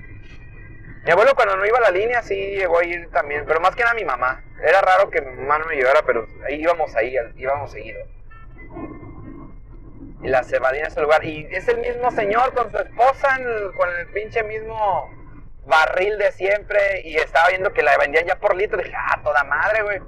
Mi 1.06 1.12
abuelo 1.12 1.36
cuando 1.36 1.56
no 1.56 1.66
iba 1.66 1.78
a 1.78 1.82
la 1.82 1.92
línea 1.92 2.22
sí 2.24 2.36
llegó 2.36 2.80
a 2.80 2.84
ir 2.84 3.10
también, 3.12 3.46
pero 3.46 3.60
más 3.60 3.76
que 3.76 3.84
nada 3.84 3.94
mi 3.94 4.06
mamá. 4.06 4.44
Era 4.62 4.82
raro 4.82 5.10
que 5.10 5.22
mi 5.22 5.32
mamá 5.38 5.60
no 5.60 5.66
me 5.66 5.76
llevara, 5.76 6.02
pero 6.06 6.28
ahí 6.46 6.62
íbamos 6.62 6.96
ahí, 6.96 7.16
íbamos 7.38 7.72
seguido. 7.72 8.00
Y 10.22 10.28
la 10.28 10.44
cebadina 10.44 10.88
es 10.88 10.98
el 10.98 11.04
lugar. 11.04 11.24
Y 11.24 11.48
es 11.52 11.68
el 11.68 11.78
mismo 11.78 12.12
señor 12.12 12.54
con 12.54 12.72
su 12.72 12.78
esposa, 12.78 13.40
con 13.78 13.90
el 14.00 14.08
pinche 14.08 14.44
mismo 14.44 15.10
barril 15.66 16.18
de 16.18 16.32
siempre. 16.34 17.02
Y 17.06 17.16
estaba 17.16 17.50
viendo 17.50 17.72
que 17.72 17.84
la 17.84 17.98
vendían 17.98 18.26
ya 18.26 18.36
por 18.36 18.56
litro. 18.56 18.78
Dije, 18.78 18.94
ah, 18.98 19.22
toda 19.24 19.44
madre, 19.46 19.84
güey. 19.84 20.02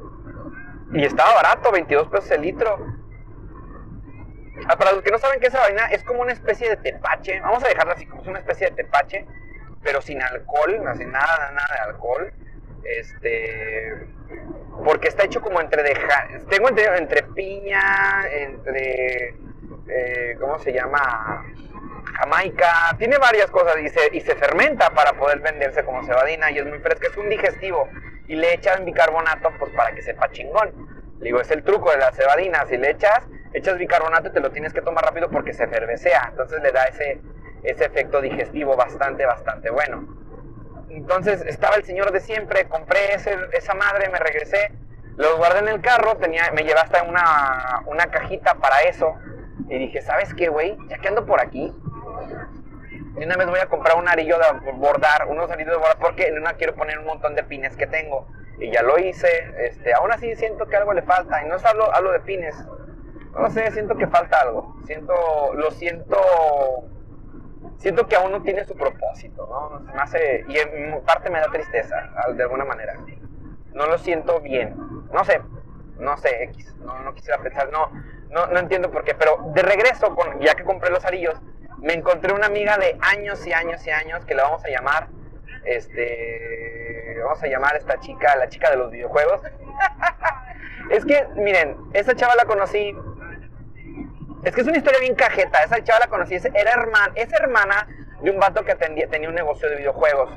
Y 0.94 1.06
estaba 1.06 1.36
barato, 1.36 1.72
22 1.72 2.10
pesos 2.10 2.32
el 2.32 2.42
litro. 2.42 2.91
Ah, 4.68 4.78
para 4.78 4.92
los 4.92 5.02
que 5.04 5.12
no 5.12 5.18
saben 5.18 5.40
qué 5.40 5.48
es 5.48 5.54
esa 5.54 5.88
es 5.88 6.04
como 6.04 6.22
una 6.22 6.34
especie 6.34 6.70
de 6.70 6.78
tepache. 6.78 7.40
Vamos 7.42 7.64
a 7.64 7.68
dejarla 7.68 7.94
así, 7.94 8.06
como 8.06 8.22
una 8.30 8.40
especie 8.40 8.70
de 8.70 8.76
tepache 8.76 9.26
pero 9.84 10.02
sin 10.02 10.22
alcohol, 10.22 10.80
sin 10.98 11.12
nada, 11.12 11.52
nada 11.52 11.76
de 11.76 11.92
alcohol. 11.92 12.32
Este, 12.84 14.08
porque 14.84 15.08
está 15.08 15.24
hecho 15.24 15.42
como 15.42 15.62
entre 15.62 15.84
tengo 16.50 16.70
entre, 16.70 16.98
entre 16.98 17.24
piña, 17.24 18.24
entre, 18.32 19.36
eh, 19.88 20.36
¿cómo 20.40 20.60
se 20.60 20.74
llama? 20.74 21.46
Jamaica, 22.18 22.96
tiene 22.98 23.18
varias 23.18 23.50
cosas 23.52 23.78
y 23.80 23.90
se, 23.90 24.16
y 24.16 24.22
se 24.22 24.36
fermenta 24.36 24.90
para 24.92 25.14
poder 25.14 25.40
venderse 25.40 25.84
como 25.84 26.04
cebadina 26.04 26.52
y 26.52 26.58
es 26.58 26.66
muy 26.66 26.80
fresca, 26.80 27.08
es 27.08 27.18
un 27.18 27.30
digestivo 27.30 27.88
y 28.28 28.36
le 28.36 28.54
echan 28.54 28.86
bicarbonato 28.86 29.52
pues 29.60 29.72
para 29.74 29.94
que 29.94 30.02
sepa 30.02 30.32
chingón. 30.32 30.72
digo, 31.20 31.40
es 31.40 31.52
el 31.52 31.64
truco 31.64 31.92
de 31.92 31.98
la 31.98 32.12
cebadina, 32.12 32.66
si 32.68 32.78
le 32.78 32.92
echas, 32.92 33.24
echas 33.54 33.78
bicarbonato 33.78 34.30
y 34.30 34.32
te 34.32 34.40
lo 34.40 34.52
tienes 34.52 34.74
que 34.74 34.82
tomar 34.82 35.04
rápido 35.06 35.30
porque 35.30 35.54
se 35.54 35.68
fervesea, 35.68 36.28
entonces 36.30 36.62
le 36.62 36.72
da 36.72 36.86
ese, 36.86 37.22
ese 37.64 37.86
efecto 37.86 38.22
digestivo 38.22 38.76
bastante, 38.76 39.26
bastante 39.26 39.70
bueno. 39.70 40.08
Entonces 40.90 41.42
estaba 41.46 41.76
el 41.76 41.84
señor 41.84 42.12
de 42.12 42.20
siempre, 42.20 42.66
compré 42.66 43.14
esa 43.14 43.74
madre, 43.74 44.10
me 44.10 44.20
regresé, 44.20 44.72
lo 45.16 45.38
guardé 45.38 45.60
en 45.60 45.68
el 45.70 45.82
carro, 45.82 46.18
tenía, 46.18 46.52
me 46.54 46.64
llevé 46.64 46.80
hasta 46.80 47.04
una, 47.04 47.84
una 47.86 48.08
cajita 48.08 48.56
para 48.56 48.82
eso. 48.82 49.16
Y 49.70 49.78
dije, 49.78 50.02
¿sabes 50.02 50.34
qué, 50.34 50.50
güey? 50.50 50.76
Ya 50.90 50.98
que 50.98 51.08
ando 51.08 51.26
por 51.26 51.40
aquí, 51.40 51.74
una 53.16 53.36
vez 53.36 53.48
voy 53.48 53.60
a 53.60 53.68
comprar 53.68 53.98
un 53.98 54.08
arillo 54.08 54.38
de 54.38 54.72
bordar, 54.72 55.28
unos 55.28 55.50
arillos 55.52 55.72
de 55.72 55.78
bordar, 55.78 55.98
porque 56.00 56.28
en 56.28 56.38
una 56.38 56.54
quiero 56.54 56.76
poner 56.76 57.00
un 57.00 57.06
montón 57.06 57.36
de 57.36 57.44
pines 57.44 57.76
que 57.76 57.88
tengo. 57.88 58.28
Y 58.60 58.72
ya 58.72 58.84
lo 58.84 58.98
hice, 59.00 59.28
este, 59.60 59.94
aún 59.94 60.12
así 60.12 60.36
siento 60.36 60.68
que 60.68 60.76
algo 60.76 60.94
le 60.94 61.02
falta. 61.02 61.44
Y 61.44 61.48
no 61.48 61.56
hablo, 61.64 61.94
hablo 61.94 62.12
de 62.12 62.20
pines, 62.22 62.56
no 63.34 63.50
sé, 63.50 63.72
siento 63.72 63.96
que 63.96 64.08
falta 64.08 64.42
algo. 64.42 64.76
Siento, 64.86 65.14
lo 65.54 65.72
siento 65.72 66.18
siento 67.82 68.08
que 68.08 68.16
aún 68.16 68.32
no 68.32 68.42
tiene 68.42 68.64
su 68.66 68.76
propósito, 68.76 69.48
¿no? 69.48 69.80
Me 69.80 70.02
hace, 70.02 70.46
y 70.48 70.58
en 70.58 71.02
parte 71.04 71.30
me 71.30 71.40
da 71.40 71.48
tristeza, 71.48 71.96
de 72.36 72.44
alguna 72.44 72.64
manera. 72.64 72.94
No 73.74 73.88
lo 73.88 73.98
siento 73.98 74.40
bien. 74.40 74.76
No 75.12 75.26
sé, 75.26 75.42
no 75.98 76.16
sé, 76.18 76.44
X. 76.44 76.76
No, 76.80 77.00
no 77.00 77.14
quisiera 77.14 77.42
pensar, 77.42 77.70
no, 77.72 77.92
no, 78.30 78.48
no 78.48 78.60
entiendo 78.60 78.92
por 78.92 79.04
qué. 79.04 79.16
Pero 79.16 79.52
de 79.54 79.62
regreso, 79.62 80.16
con, 80.16 80.40
ya 80.40 80.56
que 80.56 80.64
compré 80.64 80.92
los 80.92 81.04
arillos, 81.06 81.42
me 81.80 81.94
encontré 81.94 82.34
una 82.34 82.48
amiga 82.48 82.78
de 82.78 82.98
años 83.02 83.46
y 83.48 83.54
años 83.54 83.86
y 83.88 83.90
años 83.90 84.24
que 84.26 84.36
le 84.36 84.44
vamos 84.44 84.64
a 84.64 84.70
llamar, 84.70 85.08
este, 85.64 87.18
vamos 87.24 87.42
a 87.42 87.48
llamar 87.48 87.76
a 87.76 87.78
esta 87.78 88.00
chica, 88.00 88.36
la 88.36 88.50
chica 88.50 88.70
de 88.70 88.78
los 88.78 88.92
videojuegos. 88.92 89.42
es 90.92 91.04
que, 91.06 91.28
miren, 91.36 91.78
esa 91.94 92.16
chava 92.16 92.36
la 92.36 92.46
conocí 92.46 92.96
es 94.44 94.56
que 94.56 94.62
es 94.62 94.68
una 94.68 94.78
historia 94.78 95.00
bien 95.00 95.16
cajeta. 95.16 95.64
Esa 95.64 95.84
chava 95.84 96.00
la 96.00 96.08
conocí. 96.08 96.36
Era 96.36 96.72
hermana, 96.72 97.12
es 97.16 97.32
hermana 97.34 97.88
de 98.22 98.32
un 98.32 98.40
vato 98.40 98.64
que 98.64 98.76
tenía 98.76 99.30
un 99.30 99.36
negocio 99.36 99.70
de 99.70 99.78
videojuegos. 99.78 100.32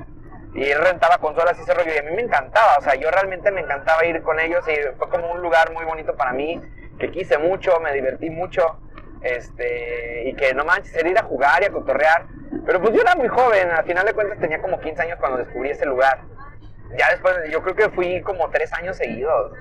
Y 0.54 0.64
él 0.70 0.78
rentaba 0.78 1.18
consolas 1.18 1.58
y 1.58 1.62
ese 1.62 1.74
rollo. 1.74 1.92
Y 1.94 1.98
a 1.98 2.02
mí 2.02 2.14
me 2.14 2.22
encantaba. 2.22 2.76
O 2.78 2.82
sea, 2.82 2.94
yo 2.94 3.10
realmente 3.10 3.50
me 3.50 3.62
encantaba 3.62 4.04
ir 4.04 4.22
con 4.22 4.38
ellos. 4.38 4.64
Y 4.68 4.74
fue 4.98 5.08
como 5.08 5.32
un 5.32 5.40
lugar 5.40 5.72
muy 5.72 5.84
bonito 5.84 6.14
para 6.16 6.32
mí. 6.32 6.60
Que 6.98 7.10
quise 7.10 7.38
mucho, 7.38 7.80
me 7.80 7.92
divertí 7.92 8.30
mucho. 8.30 8.78
Este, 9.22 10.28
y 10.28 10.34
que 10.34 10.52
no 10.52 10.64
manches, 10.66 10.94
era 10.94 11.08
ir 11.08 11.18
a 11.18 11.22
jugar 11.22 11.62
y 11.62 11.66
a 11.66 11.70
cotorrear. 11.70 12.26
Pero 12.66 12.80
pues 12.80 12.94
yo 12.94 13.00
era 13.00 13.14
muy 13.16 13.28
joven. 13.28 13.70
Al 13.70 13.84
final 13.84 14.04
de 14.04 14.12
cuentas 14.12 14.38
tenía 14.38 14.60
como 14.60 14.78
15 14.80 15.02
años 15.02 15.18
cuando 15.18 15.38
descubrí 15.38 15.70
ese 15.70 15.86
lugar. 15.86 16.20
Ya 16.96 17.10
después, 17.10 17.34
yo 17.50 17.62
creo 17.62 17.74
que 17.74 17.88
fui 17.88 18.20
como 18.20 18.50
3 18.50 18.72
años 18.74 18.96
seguidos. 18.96 19.52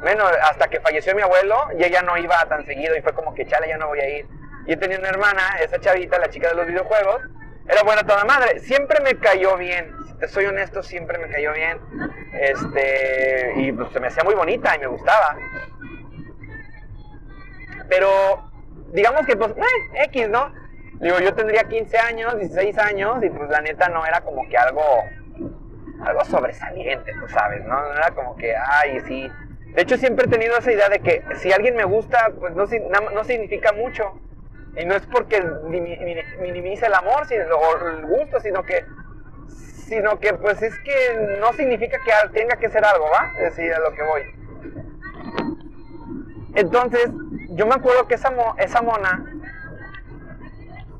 Bueno, 0.00 0.24
hasta 0.42 0.68
que 0.68 0.80
falleció 0.80 1.14
mi 1.14 1.22
abuelo, 1.22 1.56
y 1.76 1.84
ella 1.84 2.02
no 2.02 2.16
iba 2.16 2.36
tan 2.48 2.64
seguido 2.64 2.96
y 2.96 3.02
fue 3.02 3.12
como 3.12 3.34
que, 3.34 3.46
chale, 3.46 3.68
ya 3.68 3.78
no 3.78 3.88
voy 3.88 4.00
a 4.00 4.18
ir. 4.18 4.26
Yo 4.66 4.78
tenía 4.78 4.98
una 4.98 5.08
hermana, 5.08 5.58
esa 5.60 5.80
chavita, 5.80 6.18
la 6.18 6.30
chica 6.30 6.50
de 6.50 6.54
los 6.54 6.66
videojuegos, 6.66 7.22
era 7.68 7.82
buena 7.82 8.04
toda 8.04 8.24
madre. 8.24 8.60
Siempre 8.60 9.00
me 9.00 9.16
cayó 9.18 9.56
bien, 9.56 9.92
si 10.06 10.14
te 10.14 10.28
soy 10.28 10.46
honesto, 10.46 10.82
siempre 10.82 11.18
me 11.18 11.28
cayó 11.28 11.52
bien. 11.52 11.78
Este, 12.32 13.54
y 13.56 13.72
pues 13.72 13.90
se 13.92 14.00
me 14.00 14.06
hacía 14.06 14.24
muy 14.24 14.34
bonita 14.34 14.76
y 14.76 14.78
me 14.78 14.86
gustaba. 14.86 15.36
Pero, 17.88 18.50
digamos 18.92 19.26
que 19.26 19.36
pues, 19.36 19.50
eh, 19.52 20.04
X, 20.04 20.28
¿no? 20.28 20.52
Digo, 21.00 21.18
yo 21.20 21.34
tendría 21.34 21.64
15 21.64 21.98
años, 21.98 22.38
16 22.38 22.78
años, 22.78 23.22
y 23.22 23.30
pues 23.30 23.48
la 23.50 23.60
neta 23.60 23.88
no 23.88 24.04
era 24.04 24.20
como 24.20 24.48
que 24.48 24.56
algo, 24.56 24.82
algo 26.04 26.24
sobresaliente, 26.24 27.12
tú 27.20 27.28
sabes, 27.28 27.64
¿no? 27.64 27.80
No 27.80 27.92
era 27.94 28.10
como 28.10 28.36
que, 28.36 28.54
ay, 28.54 29.00
sí, 29.06 29.30
de 29.74 29.82
hecho, 29.82 29.96
siempre 29.96 30.26
he 30.26 30.28
tenido 30.28 30.56
esa 30.56 30.72
idea 30.72 30.88
de 30.88 31.00
que 31.00 31.22
si 31.36 31.52
alguien 31.52 31.76
me 31.76 31.84
gusta, 31.84 32.32
pues 32.38 32.54
no, 32.54 32.66
no 33.12 33.24
significa 33.24 33.72
mucho. 33.72 34.20
Y 34.76 34.84
no 34.84 34.94
es 34.94 35.06
porque 35.06 35.42
minimice 36.40 36.86
el 36.86 36.94
amor 36.94 37.22
o 37.30 37.88
el 37.88 38.06
gusto, 38.06 38.40
sino 38.40 38.62
que, 38.62 38.84
sino 39.48 40.18
que 40.18 40.34
pues 40.34 40.62
es 40.62 40.78
que 40.80 41.36
no 41.40 41.52
significa 41.52 41.98
que 41.98 42.12
tenga 42.32 42.56
que 42.56 42.70
ser 42.70 42.84
algo, 42.84 43.06
¿va? 43.10 43.32
Es 43.38 43.56
decir, 43.56 43.72
a 43.72 43.80
lo 43.80 43.92
que 43.92 44.02
voy. 44.02 44.22
Entonces, 46.54 47.10
yo 47.50 47.66
me 47.66 47.74
acuerdo 47.74 48.06
que 48.06 48.14
esa, 48.14 48.32
esa 48.58 48.82
mona, 48.82 49.24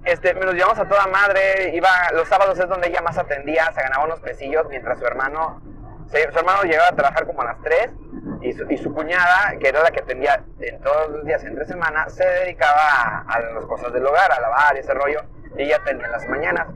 este, 0.05 0.35
me 0.35 0.45
los 0.45 0.55
llevamos 0.55 0.79
a 0.79 0.89
toda 0.89 1.07
madre, 1.07 1.73
iba, 1.75 1.89
los 2.15 2.29
sábados 2.29 2.59
es 2.59 2.69
donde 2.69 2.89
ella 2.89 3.01
más 3.01 3.17
atendía, 3.17 3.73
se 3.73 3.81
ganaba 3.81 4.05
unos 4.05 4.21
pesillos, 4.21 4.67
mientras 4.69 4.99
su 4.99 5.07
hermano, 5.07 5.63
su 6.11 6.17
hermano 6.17 6.63
llegaba 6.63 6.89
a 6.89 6.97
trabajar 6.97 7.27
como 7.27 7.43
a 7.43 7.47
las 7.47 7.63
3 7.63 7.91
y 8.41 8.53
su, 8.53 8.71
y 8.71 8.77
su, 8.77 8.93
cuñada, 8.93 9.57
que 9.59 9.69
era 9.69 9.83
la 9.83 9.91
que 9.91 10.01
atendía 10.01 10.43
en 10.61 10.81
todos 10.81 11.11
los 11.11 11.25
días 11.25 11.43
entre 11.45 11.65
semana, 11.67 12.09
se 12.09 12.25
dedicaba 12.25 13.25
a, 13.27 13.41
las 13.41 13.65
cosas 13.67 13.93
del 13.93 14.07
hogar, 14.07 14.31
a 14.33 14.41
lavar 14.41 14.77
y 14.77 14.81
ese 14.81 14.95
rollo. 14.95 15.23
Y 15.57 15.63
ella 15.63 15.77
atendía 15.77 16.07
en 16.07 16.13
las 16.13 16.29
mañanas. 16.29 16.69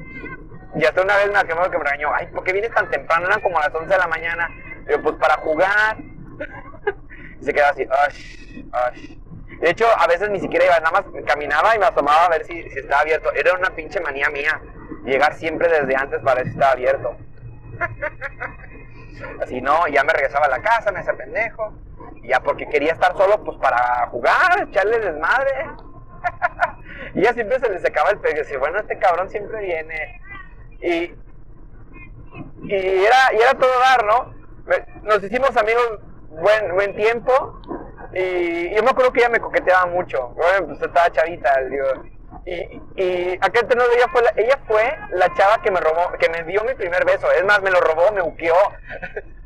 y 0.75 0.85
hasta 0.85 1.03
una 1.03 1.17
vez 1.17 1.31
me 1.31 1.39
acuerdo 1.39 1.71
que 1.71 1.79
me 1.79 1.85
regañó, 1.85 2.11
ay, 2.15 2.27
¿por 2.27 2.45
qué 2.45 2.53
vienes 2.53 2.73
tan 2.73 2.91
temprano? 2.91 3.27
Eran 3.27 3.41
como 3.41 3.59
las 3.59 3.75
11 3.75 3.87
de 3.87 3.99
la 3.99 4.07
mañana. 4.07 4.49
Digo, 4.87 5.03
pues 5.03 5.17
para 5.17 5.37
jugar. 5.37 5.97
y 7.41 7.45
se 7.45 7.53
quedaba 7.53 7.71
así, 7.71 7.87
ay, 7.91 8.71
ay. 8.73 9.19
De 9.61 9.71
hecho, 9.71 9.87
a 9.97 10.09
veces 10.09 10.29
ni 10.31 10.41
siquiera 10.41 10.65
iba, 10.65 10.79
nada 10.81 10.91
más 10.91 11.05
caminaba 11.25 11.77
y 11.77 11.79
me 11.79 11.85
asomaba 11.87 12.25
a 12.25 12.29
ver 12.31 12.45
si, 12.45 12.69
si 12.71 12.81
estaba 12.81 13.03
abierto. 13.03 13.31
Era 13.33 13.55
una 13.55 13.71
pinche 13.71 14.01
manía 14.01 14.29
mía. 14.31 14.61
Llegar 15.05 15.35
siempre 15.35 15.69
desde 15.69 15.95
antes 15.95 16.21
para 16.21 16.37
ver 16.37 16.47
si 16.47 16.53
estaba 16.53 16.73
abierto. 16.73 17.17
Así 19.41 19.61
no, 19.61 19.87
ya 19.89 20.05
me 20.05 20.13
regresaba 20.13 20.47
a 20.47 20.51
la 20.51 20.63
casa, 20.63 20.93
me 20.93 21.01
hacía 21.01 21.15
pendejo. 21.15 21.73
Y 22.23 22.29
ya 22.29 22.41
porque 22.41 22.69
quería 22.69 22.93
estar 22.93 23.17
solo, 23.17 23.43
pues 23.45 23.59
para 23.59 24.07
jugar, 24.09 24.69
echarle 24.69 24.99
desmadre. 24.99 25.71
y 27.15 27.23
ya 27.23 27.33
siempre 27.33 27.59
se 27.61 27.69
le 27.69 27.79
secaba 27.81 28.11
el 28.11 28.19
pegue. 28.19 28.43
Y 28.51 28.57
bueno, 28.57 28.79
este 28.79 28.99
cabrón 28.99 29.29
siempre 29.31 29.61
viene. 29.61 30.21
Y, 30.81 31.15
y, 32.65 32.75
era, 32.75 33.33
y 33.33 33.43
era 33.43 33.55
todo 33.55 33.79
dar, 33.81 34.05
¿no? 34.05 34.35
Nos 35.03 35.23
hicimos 35.23 35.57
amigos 35.57 36.01
buen, 36.29 36.75
buen 36.75 36.95
tiempo. 36.97 37.61
Y 38.15 38.75
yo 38.75 38.83
me 38.83 38.91
acuerdo 38.91 39.13
que 39.13 39.21
ella 39.21 39.31
me 39.31 39.41
coqueteaba 39.41 39.87
mucho. 39.87 40.29
Bueno, 40.31 40.67
pues 40.69 40.83
estaba 40.83 41.11
chavita, 41.11 41.61
digo. 41.65 41.87
Y, 42.45 42.81
y 42.97 43.39
acá 43.41 43.61
entre 43.61 43.79
ella 43.97 44.09
fue, 44.11 44.23
la, 44.23 44.33
ella 44.37 44.59
fue 44.67 44.99
la 45.13 45.33
chava 45.35 45.63
que 45.63 45.71
me 45.71 45.81
robó, 45.81 46.13
que 46.19 46.29
me 46.29 46.43
dio 46.45 46.65
mi 46.65 46.75
primer 46.75 47.05
beso. 47.05 47.31
Es 47.33 47.45
más, 47.45 47.63
me 47.63 47.71
lo 47.71 47.81
robó, 47.81 48.11
me 48.13 48.23
buqueó. 48.23 48.57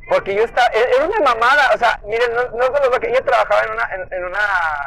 Porque 0.09 0.35
yo 0.35 0.45
estaba, 0.45 0.69
e, 0.69 0.97
era 0.97 1.05
una 1.05 1.21
mamada, 1.21 1.71
o 1.75 1.79
sea, 1.79 2.01
miren, 2.07 2.33
no, 2.35 2.57
no 2.57 2.65
solo 2.67 2.91
lo 2.91 3.01
que 3.01 3.11
ella 3.11 3.23
trabajaba 3.23 3.63
en 3.65 3.73
una, 3.73 4.17
en, 4.17 4.25
una 4.25 4.39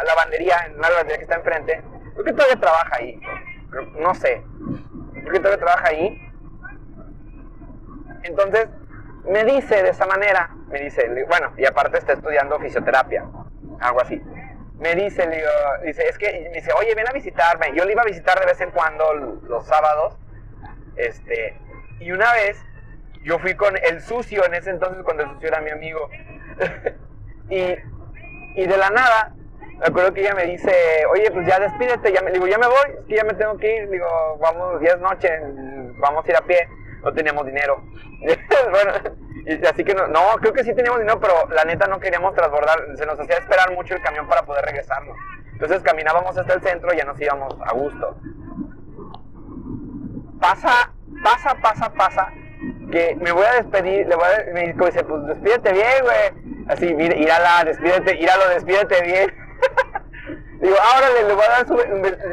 lavandería, 0.05 0.65
en 0.65 0.77
una 0.79 0.89
lavandería 0.89 1.17
que 1.17 1.23
está 1.23 1.35
enfrente. 1.35 1.81
Creo 2.13 2.25
que 2.25 2.33
todavía 2.33 2.59
trabaja 2.59 2.95
ahí. 2.95 3.19
No 3.97 4.15
sé. 4.15 4.43
Creo 5.13 5.31
que 5.33 5.39
todavía 5.39 5.65
trabaja 5.65 5.87
ahí. 5.89 6.31
Entonces, 8.23 8.67
me 9.25 9.43
dice 9.43 9.83
de 9.83 9.89
esa 9.89 10.05
manera, 10.05 10.49
me 10.67 10.79
dice, 10.81 11.07
bueno, 11.27 11.53
y 11.57 11.65
aparte 11.65 11.97
está 11.97 12.13
estudiando 12.13 12.59
fisioterapia 12.59 13.25
algo 13.79 14.01
así. 14.01 14.21
Me 14.79 14.95
dice, 14.95 15.27
le 15.27 15.37
digo, 15.37 15.49
dice, 15.83 16.07
es 16.07 16.17
que, 16.17 16.49
me 16.49 16.59
dice, 16.59 16.71
oye, 16.73 16.95
ven 16.95 17.07
a 17.07 17.11
visitarme. 17.11 17.73
Yo 17.75 17.85
le 17.85 17.91
iba 17.91 18.01
a 18.01 18.05
visitar 18.05 18.39
de 18.39 18.45
vez 18.45 18.61
en 18.61 18.71
cuando 18.71 19.13
los 19.13 19.65
sábados. 19.65 20.17
Este, 20.95 21.57
y 21.99 22.11
una 22.11 22.33
vez 22.33 22.57
yo 23.23 23.39
fui 23.39 23.55
con 23.55 23.75
el 23.77 24.01
sucio 24.01 24.45
en 24.45 24.53
ese 24.53 24.69
entonces 24.69 25.03
cuando 25.03 25.23
el 25.23 25.29
sucio 25.31 25.49
era 25.49 25.61
mi 25.61 25.71
amigo. 25.71 26.09
y, 27.49 27.75
y 28.55 28.67
de 28.67 28.77
la 28.77 28.89
nada, 28.89 29.33
me 29.79 29.87
acuerdo 29.87 30.13
que 30.13 30.21
ella 30.21 30.35
me 30.35 30.45
dice, 30.45 30.73
oye, 31.09 31.31
pues 31.31 31.47
ya 31.47 31.59
despídete, 31.59 32.11
ya 32.11 32.21
me, 32.21 32.31
digo, 32.31 32.47
ya 32.47 32.57
me 32.57 32.67
voy, 32.67 32.99
es 32.99 33.05
que 33.05 33.15
ya 33.15 33.23
me 33.23 33.33
tengo 33.33 33.57
que 33.57 33.77
ir, 33.77 33.89
digo, 33.89 34.37
vamos, 34.41 34.81
ya 34.81 34.91
es 34.91 34.99
noche, 34.99 35.29
vamos 35.99 36.25
a 36.25 36.29
ir 36.29 36.35
a 36.35 36.41
pie, 36.41 36.67
no 37.03 37.13
teníamos 37.13 37.45
dinero. 37.45 37.83
bueno, 38.71 38.91
así 39.69 39.83
que 39.83 39.93
no, 39.93 40.07
no, 40.07 40.21
creo 40.39 40.53
que 40.53 40.63
sí 40.63 40.73
teníamos 40.73 40.99
dinero, 40.99 41.19
pero 41.19 41.47
la 41.49 41.65
neta 41.65 41.87
no 41.87 41.99
queríamos 41.99 42.33
transbordar, 42.35 42.79
se 42.95 43.05
nos 43.05 43.19
hacía 43.19 43.37
esperar 43.37 43.73
mucho 43.73 43.95
el 43.95 44.01
camión 44.01 44.27
para 44.27 44.43
poder 44.43 44.65
regresarnos. 44.65 45.15
Entonces 45.53 45.81
caminábamos 45.81 46.37
hasta 46.37 46.53
el 46.53 46.61
centro 46.61 46.93
y 46.93 46.97
ya 46.97 47.05
nos 47.05 47.19
íbamos 47.19 47.55
a 47.65 47.73
gusto. 47.73 48.17
Pasa, 50.39 50.93
pasa, 51.21 51.55
pasa, 51.61 51.89
pasa, 51.91 52.33
que 52.91 53.17
me 53.19 53.31
voy 53.31 53.45
a 53.45 53.61
despedir, 53.61 54.07
le 54.07 54.15
voy 54.15 54.25
a, 54.25 54.53
me 54.53 54.73
dice, 54.73 55.03
pues 55.03 55.25
despídete 55.27 55.73
bien, 55.73 56.03
güey. 56.03 56.65
Así, 56.69 56.93
mira, 56.93 57.15
írala, 57.15 57.63
despídete, 57.65 58.15
íralo, 58.21 58.47
despídete 58.49 59.01
bien. 59.01 59.33
Digo, 60.59 60.75
ahora 60.93 61.09
le, 61.09 61.33
voy 61.33 61.43
a 61.43 61.49
dar 61.49 61.67
su... 61.67 61.77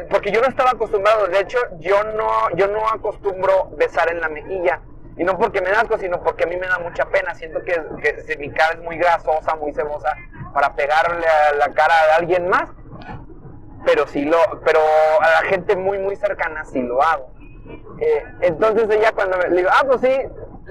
Porque 0.09 0.31
yo 0.31 0.41
no 0.41 0.47
estaba 0.47 0.71
acostumbrado, 0.71 1.27
de 1.27 1.39
hecho, 1.39 1.57
yo 1.79 2.03
no, 2.03 2.49
yo 2.55 2.67
no 2.67 2.87
acostumbro 2.87 3.69
besar 3.77 4.11
en 4.11 4.19
la 4.19 4.27
mejilla. 4.27 4.81
Y 5.17 5.23
no 5.23 5.37
porque 5.37 5.61
me 5.61 5.69
asco, 5.69 5.97
sino 5.97 6.21
porque 6.21 6.43
a 6.43 6.47
mí 6.47 6.57
me 6.57 6.67
da 6.67 6.77
mucha 6.79 7.05
pena. 7.05 7.33
Siento 7.35 7.63
que, 7.63 7.81
que 8.01 8.37
mi 8.37 8.51
cara 8.51 8.73
es 8.73 8.79
muy 8.81 8.97
grasosa, 8.97 9.55
muy 9.55 9.73
cebosa, 9.73 10.13
para 10.53 10.75
pegarle 10.75 11.25
a 11.25 11.53
la 11.53 11.73
cara 11.73 11.93
de 12.05 12.11
alguien 12.17 12.49
más. 12.49 12.69
Pero 13.85 14.05
sí 14.07 14.25
lo, 14.25 14.37
pero 14.65 14.79
a 15.21 15.29
la 15.29 15.49
gente 15.49 15.75
muy, 15.75 15.97
muy 15.97 16.15
cercana 16.17 16.65
sí 16.65 16.81
lo 16.81 17.01
hago. 17.01 17.31
Eh, 17.99 18.23
entonces 18.41 18.89
ella 18.89 19.11
cuando 19.13 19.37
me 19.37 19.49
le 19.49 19.57
digo, 19.57 19.69
ah, 19.71 19.83
pues 19.87 20.01
sí, 20.01 20.21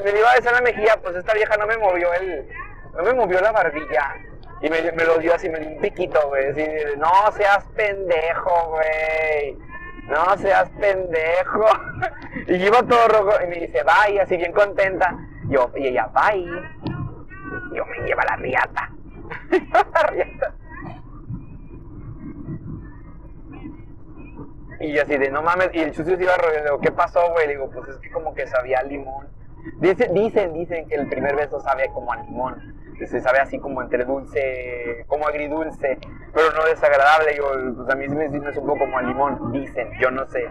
me 0.05 0.11
iba 0.11 0.31
a 0.31 0.37
besar 0.37 0.53
la 0.53 0.61
mejilla, 0.61 0.99
pues 1.03 1.17
esta 1.17 1.35
vieja 1.35 1.57
no 1.57 1.67
me 1.67 1.77
movió 1.79 2.13
el, 2.15 2.49
no 2.95 3.03
me 3.03 3.15
movió 3.15 3.41
la 3.41 3.53
barbilla. 3.53 4.15
Y 4.63 4.71
me, 4.71 5.05
lo 5.05 5.19
dio 5.19 5.35
así, 5.35 5.49
me 5.49 5.61
dio 5.61 5.69
un 5.69 5.81
piquito, 5.81 6.29
güey. 6.29 6.49
Así, 6.49 6.67
no 6.97 7.33
seas 7.33 7.65
pendejo, 7.75 8.71
güey 8.71 9.57
no 10.09 10.37
seas 10.39 10.71
pendejo. 10.71 11.65
y 12.47 12.59
yo 12.59 12.67
iba 12.67 12.83
todo 12.83 13.09
rojo 13.09 13.33
y 13.45 13.49
me 13.49 13.57
dice, 13.57 13.83
bye, 13.83 14.21
así 14.21 14.37
bien 14.37 14.53
contenta. 14.53 15.17
Yo, 15.49 15.71
y 15.77 15.89
ella, 15.89 16.09
bye. 16.09 16.45
Yo 17.75 17.85
me 17.87 18.07
lleva 18.07 18.25
la 18.29 18.37
riata. 18.37 18.91
Y 24.79 24.93
yo 24.93 25.03
así 25.03 25.17
de, 25.17 25.31
no 25.31 25.43
mames, 25.43 25.71
y 25.73 25.81
el 25.81 25.93
chucio 25.93 26.17
se 26.17 26.23
iba 26.23 26.37
rodeando, 26.37 26.79
¿qué 26.81 26.93
pasó, 26.93 27.31
güey? 27.33 27.47
Le 27.47 27.55
digo, 27.55 27.71
pues 27.71 27.89
es 27.89 27.97
que 27.97 28.11
como 28.11 28.35
que 28.35 28.47
sabía 28.47 28.83
limón. 28.83 29.27
Dicen, 29.79 30.15
dicen, 30.15 30.53
dicen 30.53 30.87
que 30.87 30.97
el 30.97 31.09
primer 31.09 31.35
beso 31.35 31.61
sabe 31.61 31.91
como 31.93 32.13
a 32.13 32.17
limón 32.17 32.77
se 33.05 33.21
sabe 33.21 33.41
así 33.41 33.59
como 33.59 33.83
entre 33.83 34.05
dulce, 34.05 35.05
como 35.07 35.27
agridulce, 35.27 35.99
pero 36.33 36.53
no 36.53 36.65
desagradable. 36.65 37.37
Yo, 37.37 37.51
pues 37.77 37.91
a 37.91 37.95
mí 37.95 38.09
me 38.09 38.27
es 38.27 38.57
un 38.57 38.67
poco 38.67 38.79
como 38.79 38.99
a 38.99 39.03
limón, 39.03 39.53
dicen, 39.53 39.91
yo 40.01 40.11
no 40.11 40.27
sé. 40.27 40.49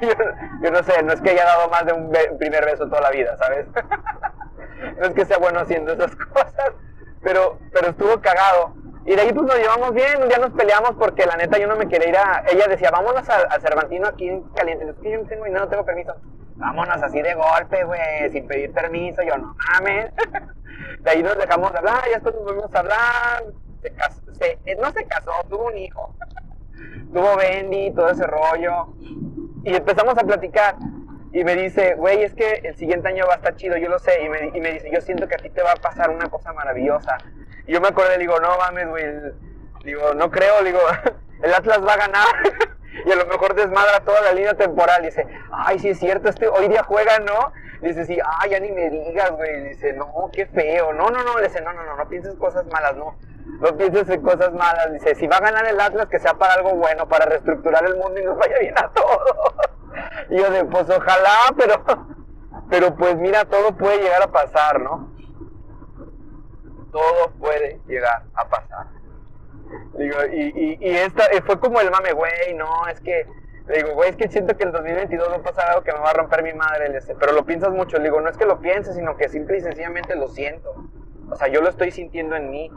Yo, 0.62 0.70
no 0.70 0.82
sé, 0.82 1.02
no 1.02 1.12
es 1.12 1.20
que 1.20 1.30
haya 1.30 1.44
dado 1.44 1.68
más 1.70 1.84
de 1.86 1.92
un 1.92 2.10
primer 2.38 2.64
beso 2.64 2.86
toda 2.88 3.00
la 3.00 3.10
vida, 3.10 3.36
¿sabes? 3.36 3.66
no 4.98 5.06
es 5.06 5.14
que 5.14 5.24
sea 5.24 5.38
bueno 5.38 5.60
haciendo 5.60 5.92
esas 5.92 6.14
cosas, 6.32 6.72
pero, 7.22 7.58
pero 7.72 7.88
estuvo 7.88 8.20
cagado. 8.20 8.74
Y 9.04 9.14
de 9.14 9.22
ahí 9.22 9.32
pues 9.32 9.46
nos 9.46 9.56
llevamos 9.56 9.94
bien, 9.94 10.22
un 10.22 10.28
día 10.28 10.38
nos 10.38 10.52
peleamos 10.52 10.92
porque 10.98 11.24
la 11.24 11.36
neta 11.36 11.58
yo 11.58 11.66
no 11.66 11.76
me 11.76 11.88
quería 11.88 12.08
ir 12.08 12.16
a... 12.16 12.44
Ella 12.50 12.66
decía, 12.68 12.90
vámonos 12.90 13.26
al, 13.30 13.60
Cervantino 13.60 14.06
aquí 14.06 14.28
en 14.28 14.42
Caliente. 14.50 14.84
Es 14.84 14.96
que 14.96 15.10
yo 15.10 15.18
no 15.18 15.26
tengo 15.26 15.46
no 15.46 15.68
tengo 15.68 15.84
permiso. 15.84 16.14
Vámonos 16.58 17.00
así 17.02 17.22
de 17.22 17.34
golpe, 17.34 17.84
güey, 17.84 18.30
sin 18.32 18.46
pedir 18.46 18.72
permiso. 18.72 19.22
Yo, 19.22 19.38
no 19.38 19.56
mames. 19.72 20.10
De 21.00 21.10
ahí 21.10 21.22
nos 21.22 21.38
dejamos 21.38 21.72
de 21.72 21.78
hablar, 21.78 22.02
ya 22.06 22.14
después 22.14 22.34
nos 22.34 22.44
volvimos 22.44 22.74
a 22.74 22.78
hablar. 22.80 23.44
Se 23.82 23.92
casó, 23.92 24.20
eh, 24.40 24.76
no 24.80 24.90
se 24.90 25.04
casó, 25.04 25.30
tuvo 25.48 25.66
un 25.68 25.78
hijo. 25.78 26.14
tuvo 27.12 27.36
Bendy, 27.36 27.92
todo 27.92 28.10
ese 28.10 28.26
rollo. 28.26 28.88
Y 29.64 29.74
empezamos 29.74 30.18
a 30.18 30.24
platicar. 30.24 30.76
Y 31.32 31.44
me 31.44 31.54
dice, 31.54 31.94
güey, 31.94 32.22
es 32.22 32.34
que 32.34 32.62
el 32.64 32.74
siguiente 32.76 33.08
año 33.08 33.26
va 33.26 33.34
a 33.34 33.36
estar 33.36 33.54
chido, 33.54 33.76
yo 33.76 33.88
lo 33.88 33.98
sé. 33.98 34.22
Y 34.22 34.28
me, 34.28 34.50
y 34.54 34.60
me 34.60 34.72
dice, 34.72 34.90
yo 34.92 35.00
siento 35.00 35.28
que 35.28 35.36
a 35.36 35.38
ti 35.38 35.50
te 35.50 35.62
va 35.62 35.72
a 35.72 35.76
pasar 35.76 36.10
una 36.10 36.28
cosa 36.28 36.52
maravillosa. 36.52 37.18
Y 37.66 37.72
yo 37.72 37.80
me 37.80 37.88
acordé, 37.88 38.10
le 38.10 38.18
digo, 38.18 38.40
no 38.40 38.56
mames, 38.58 38.88
güey. 38.88 39.04
Digo, 39.84 40.14
no 40.14 40.30
creo, 40.30 40.64
digo, 40.64 40.80
el 41.42 41.54
Atlas 41.54 41.86
va 41.86 41.92
a 41.92 41.98
ganar. 41.98 42.26
Y 43.04 43.10
a 43.12 43.16
lo 43.16 43.26
mejor 43.26 43.54
desmadra 43.54 44.00
toda 44.00 44.20
la 44.20 44.32
línea 44.32 44.54
temporal. 44.54 45.02
Dice, 45.02 45.26
ay, 45.52 45.78
sí 45.78 45.90
es 45.90 45.98
cierto, 45.98 46.28
este 46.28 46.48
hoy 46.48 46.68
día 46.68 46.82
juega, 46.82 47.18
¿no? 47.20 47.52
Dice, 47.80 48.04
sí, 48.06 48.18
ay, 48.24 48.50
ya 48.50 48.60
ni 48.60 48.72
me 48.72 48.90
digas, 48.90 49.30
güey. 49.32 49.68
Dice, 49.68 49.92
no, 49.92 50.30
qué 50.32 50.46
feo. 50.46 50.92
No, 50.92 51.10
no, 51.10 51.22
no. 51.22 51.38
Dice, 51.40 51.60
no, 51.60 51.72
no, 51.72 51.84
no, 51.84 51.96
no 51.96 52.08
pienses 52.08 52.34
cosas 52.34 52.66
malas, 52.66 52.96
no. 52.96 53.16
No 53.60 53.76
pienses 53.76 54.08
en 54.08 54.22
cosas 54.22 54.52
malas. 54.52 54.92
Dice, 54.92 55.14
si 55.14 55.26
va 55.26 55.36
a 55.36 55.40
ganar 55.40 55.66
el 55.66 55.80
Atlas, 55.80 56.08
que 56.08 56.18
sea 56.18 56.34
para 56.34 56.54
algo 56.54 56.74
bueno, 56.74 57.06
para 57.08 57.26
reestructurar 57.26 57.84
el 57.84 57.96
mundo 57.96 58.20
y 58.20 58.24
nos 58.24 58.36
vaya 58.36 58.58
bien 58.60 58.74
a 58.78 58.90
todos. 58.90 59.54
Y 60.30 60.36
yo 60.36 60.50
de, 60.50 60.64
pues 60.66 60.88
ojalá, 60.90 61.54
pero, 61.56 61.82
pero 62.68 62.94
pues 62.94 63.16
mira, 63.16 63.46
todo 63.46 63.72
puede 63.76 64.02
llegar 64.02 64.22
a 64.22 64.28
pasar, 64.30 64.80
¿no? 64.80 65.10
Todo 66.92 67.30
puede 67.38 67.80
llegar 67.86 68.24
a 68.34 68.48
pasar. 68.48 68.86
Digo, 69.98 70.16
y, 70.32 70.52
y, 70.54 70.78
y 70.80 70.96
esta 70.96 71.24
fue 71.44 71.58
como 71.60 71.80
el 71.80 71.90
mame, 71.90 72.12
güey, 72.12 72.54
no, 72.54 72.86
es 72.86 73.00
que 73.00 73.26
le 73.68 73.76
digo, 73.76 73.94
güey, 73.94 74.10
es 74.10 74.16
que 74.16 74.28
siento 74.28 74.56
que 74.56 74.64
el 74.64 74.72
2022 74.72 75.30
va 75.30 75.36
a 75.36 75.42
pasar 75.42 75.68
algo 75.68 75.82
que 75.82 75.92
me 75.92 75.98
va 75.98 76.10
a 76.10 76.14
romper 76.14 76.42
mi 76.42 76.54
madre. 76.54 76.90
Pero 77.20 77.32
lo 77.32 77.44
piensas 77.44 77.70
mucho. 77.70 77.98
Le 77.98 78.04
digo, 78.04 78.20
no 78.20 78.30
es 78.30 78.36
que 78.38 78.46
lo 78.46 78.60
pienses, 78.60 78.94
sino 78.94 79.16
que 79.18 79.28
simple 79.28 79.58
y 79.58 79.60
sencillamente 79.60 80.16
lo 80.16 80.28
siento. 80.28 80.86
O 81.30 81.36
sea, 81.36 81.48
yo 81.48 81.60
lo 81.60 81.68
estoy 81.68 81.90
sintiendo 81.90 82.34
en 82.34 82.50
mí. 82.50 82.70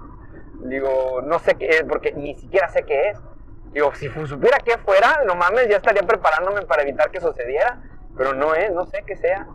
Digo, 0.66 1.22
no 1.24 1.40
sé 1.40 1.56
qué 1.56 1.70
es, 1.70 1.84
porque 1.84 2.12
ni 2.12 2.36
siquiera 2.36 2.68
sé 2.68 2.84
qué 2.84 3.10
es. 3.10 3.18
Digo, 3.72 3.96
si 3.96 4.10
supiera 4.10 4.58
qué 4.60 4.78
fuera, 4.80 5.24
no 5.26 5.36
mames, 5.36 5.70
ya 5.70 5.78
estaría 5.78 6.04
preparándome 6.04 6.64
para 6.64 6.82
evitar 6.82 7.10
que 7.10 7.22
sucediera. 7.22 7.82
Pero 8.18 8.34
no 8.34 8.54
es, 8.54 8.70
no 8.74 8.86
sé 8.86 9.02
qué 9.08 9.16
sea. 9.16 9.48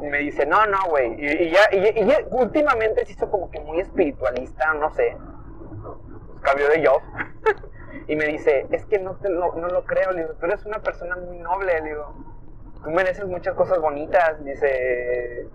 Y 0.00 0.06
me 0.06 0.18
dice, 0.18 0.46
no, 0.46 0.64
no, 0.66 0.78
güey. 0.90 1.12
Y, 1.18 1.50
ya, 1.50 1.60
y, 1.72 2.08
últimamente 2.30 3.04
se 3.04 3.12
hizo 3.12 3.28
como 3.28 3.50
que 3.50 3.58
muy 3.58 3.80
espiritualista, 3.80 4.72
no 4.74 4.94
sé. 4.94 5.16
Cambió 6.44 6.68
de 6.68 6.82
yo. 6.82 7.02
Y 8.06 8.16
me 8.16 8.26
dice, 8.26 8.66
es 8.70 8.84
que 8.84 8.98
no, 8.98 9.14
te 9.16 9.30
lo, 9.30 9.54
no 9.54 9.68
lo 9.68 9.84
creo, 9.84 10.12
le 10.12 10.22
digo, 10.22 10.34
tú 10.34 10.44
eres 10.44 10.66
una 10.66 10.80
persona 10.80 11.16
muy 11.16 11.38
noble, 11.38 11.80
le 11.80 11.88
digo, 11.88 12.12
tú 12.82 12.90
mereces 12.90 13.24
muchas 13.24 13.54
cosas 13.54 13.80
bonitas, 13.80 14.44
dice, 14.44 15.48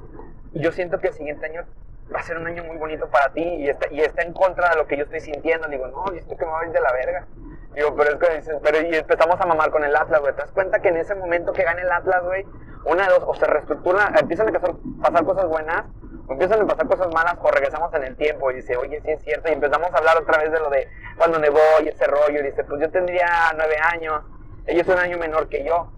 yo 0.53 0.71
siento 0.71 0.99
que 0.99 1.09
el 1.09 1.13
siguiente 1.13 1.45
año 1.45 1.65
va 2.13 2.19
a 2.19 2.23
ser 2.23 2.37
un 2.37 2.47
año 2.47 2.63
muy 2.63 2.77
bonito 2.77 3.07
para 3.09 3.31
ti 3.33 3.43
y 3.43 3.69
está, 3.69 3.91
y 3.91 4.01
está 4.01 4.23
en 4.23 4.33
contra 4.33 4.69
de 4.69 4.77
lo 4.77 4.87
que 4.87 4.97
yo 4.97 5.03
estoy 5.03 5.19
sintiendo, 5.19 5.67
le 5.67 5.77
digo, 5.77 5.87
no, 5.89 6.07
yo 6.07 6.17
estoy 6.17 6.37
que 6.37 6.45
me 6.45 6.51
va 6.51 6.61
a 6.61 6.65
ir 6.65 6.71
de 6.71 6.81
la 6.81 6.91
verga. 6.91 7.27
Digo, 7.75 7.95
pero 7.95 8.17
pero 8.63 8.81
y 8.81 8.95
empezamos 8.95 9.39
a 9.39 9.45
mamar 9.45 9.69
con 9.69 9.83
el 9.83 9.95
Atlas, 9.95 10.19
güey. 10.21 10.33
¿Te 10.33 10.41
das 10.41 10.51
cuenta 10.51 10.79
que 10.79 10.89
en 10.89 10.97
ese 10.97 11.13
momento 11.13 11.53
que 11.53 11.63
gane 11.63 11.83
el 11.83 11.91
Atlas, 11.91 12.23
güey, 12.23 12.45
una 12.85 13.03
de 13.03 13.13
dos, 13.13 13.23
o 13.27 13.35
se 13.35 13.45
reestructura, 13.45 14.11
empiezan 14.19 14.55
a 14.55 14.59
pasar 15.01 15.23
cosas 15.23 15.45
buenas, 15.47 15.85
empiezan 16.29 16.61
a 16.61 16.67
pasar 16.67 16.87
cosas 16.87 17.13
malas, 17.13 17.35
o 17.41 17.51
regresamos 17.51 17.93
en 17.93 18.03
el 18.03 18.15
tiempo 18.15 18.51
y 18.51 18.55
dice, 18.55 18.77
oye, 18.77 19.01
sí 19.01 19.11
es 19.11 19.21
cierto, 19.23 19.49
y 19.49 19.53
empezamos 19.53 19.93
a 19.93 19.97
hablar 19.97 20.17
otra 20.17 20.37
vez 20.39 20.51
de 20.51 20.59
lo 20.59 20.69
de 20.69 20.87
cuando 21.17 21.39
nevó 21.39 21.59
y 21.83 21.89
ese 21.89 22.05
rollo, 22.05 22.39
y 22.39 22.43
dice, 22.43 22.63
pues 22.63 22.81
yo 22.81 22.89
tendría 22.89 23.27
nueve 23.55 23.75
años, 23.81 24.23
ellos 24.67 24.85
son 24.85 24.95
un 24.95 25.01
año 25.01 25.17
menor 25.17 25.49
que 25.49 25.65
yo. 25.65 25.91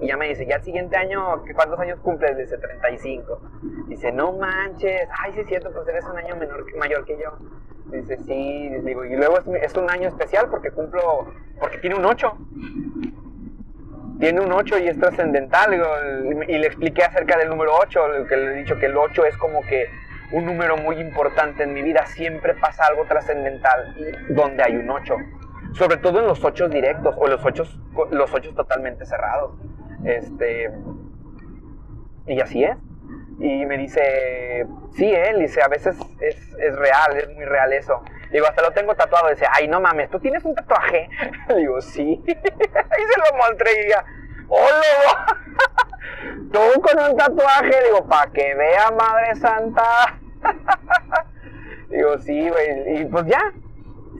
Y 0.00 0.06
ya 0.06 0.16
me 0.16 0.28
dice, 0.28 0.46
ya 0.46 0.56
el 0.56 0.62
siguiente 0.62 0.96
año, 0.96 1.42
¿cuántos 1.56 1.78
años 1.80 1.98
cumples? 2.00 2.36
Dice, 2.36 2.56
35. 2.56 3.40
Dice, 3.88 4.12
no 4.12 4.32
manches, 4.32 5.08
ay, 5.18 5.32
sí 5.32 5.40
es 5.40 5.48
cierto, 5.48 5.72
pues 5.72 5.88
eres 5.88 6.04
un 6.04 6.16
año 6.16 6.36
menor, 6.36 6.64
mayor 6.76 7.04
que 7.04 7.18
yo. 7.18 7.36
Dice, 7.86 8.16
sí, 8.18 8.68
digo, 8.84 9.04
y 9.04 9.16
luego 9.16 9.38
es, 9.38 9.74
un 9.74 9.90
año 9.90 10.08
especial 10.08 10.48
porque 10.50 10.70
cumplo, 10.70 11.32
porque 11.58 11.78
tiene 11.78 11.96
un 11.96 12.04
8 12.04 12.32
tiene 14.18 14.40
un 14.40 14.52
8 14.52 14.78
y 14.78 14.88
es 14.88 14.98
trascendental. 14.98 15.74
Y 16.48 16.58
le 16.58 16.66
expliqué 16.66 17.04
acerca 17.04 17.36
del 17.38 17.48
número 17.48 17.72
8, 17.80 18.00
que 18.28 18.36
le 18.36 18.52
he 18.52 18.54
dicho 18.56 18.78
que 18.78 18.86
el 18.86 18.96
8 18.96 19.24
es 19.26 19.36
como 19.36 19.62
que 19.62 19.88
un 20.32 20.44
número 20.44 20.76
muy 20.76 20.96
importante 20.96 21.62
en 21.62 21.74
mi 21.74 21.82
vida. 21.82 22.06
Siempre 22.06 22.54
pasa 22.54 22.86
algo 22.86 23.04
trascendental 23.06 23.94
donde 24.30 24.62
hay 24.62 24.76
un 24.76 24.90
8. 24.90 25.16
Sobre 25.74 25.96
todo 25.98 26.20
en 26.20 26.26
los 26.26 26.42
8 26.44 26.68
directos 26.68 27.14
o 27.18 27.26
los 27.26 27.44
8 27.44 27.64
los 28.10 28.32
ocho 28.32 28.54
totalmente 28.54 29.04
cerrados. 29.04 29.52
Este, 30.04 30.70
y 32.26 32.40
así 32.40 32.64
es. 32.64 32.76
Y 33.38 33.66
me 33.66 33.78
dice, 33.78 34.66
sí, 34.96 35.12
él, 35.12 35.38
dice, 35.38 35.62
a 35.62 35.68
veces 35.68 35.96
es, 36.20 36.36
es 36.58 36.76
real, 36.76 37.16
es 37.16 37.28
muy 37.34 37.44
real 37.44 37.72
eso. 37.72 38.02
Digo, 38.30 38.46
hasta 38.46 38.62
lo 38.62 38.72
tengo 38.72 38.94
tatuado. 38.94 39.30
Dice, 39.30 39.46
ay, 39.50 39.68
no 39.68 39.80
mames, 39.80 40.10
¿tú 40.10 40.18
tienes 40.18 40.44
un 40.44 40.54
tatuaje? 40.54 41.08
Digo, 41.56 41.80
sí. 41.80 42.22
y 42.26 42.32
se 42.32 43.20
lo 43.20 43.36
mostré 43.36 43.86
y 43.86 43.88
ya, 43.90 44.04
¡hola! 44.48 45.38
Tú 46.52 46.80
con 46.80 47.10
un 47.10 47.16
tatuaje, 47.16 47.84
digo, 47.84 48.06
para 48.08 48.30
que 48.32 48.54
vea, 48.54 48.90
Madre 48.90 49.36
Santa. 49.36 50.18
digo, 51.90 52.18
sí, 52.18 52.48
güey. 52.48 53.00
Y 53.00 53.04
pues 53.04 53.26
ya, 53.26 53.52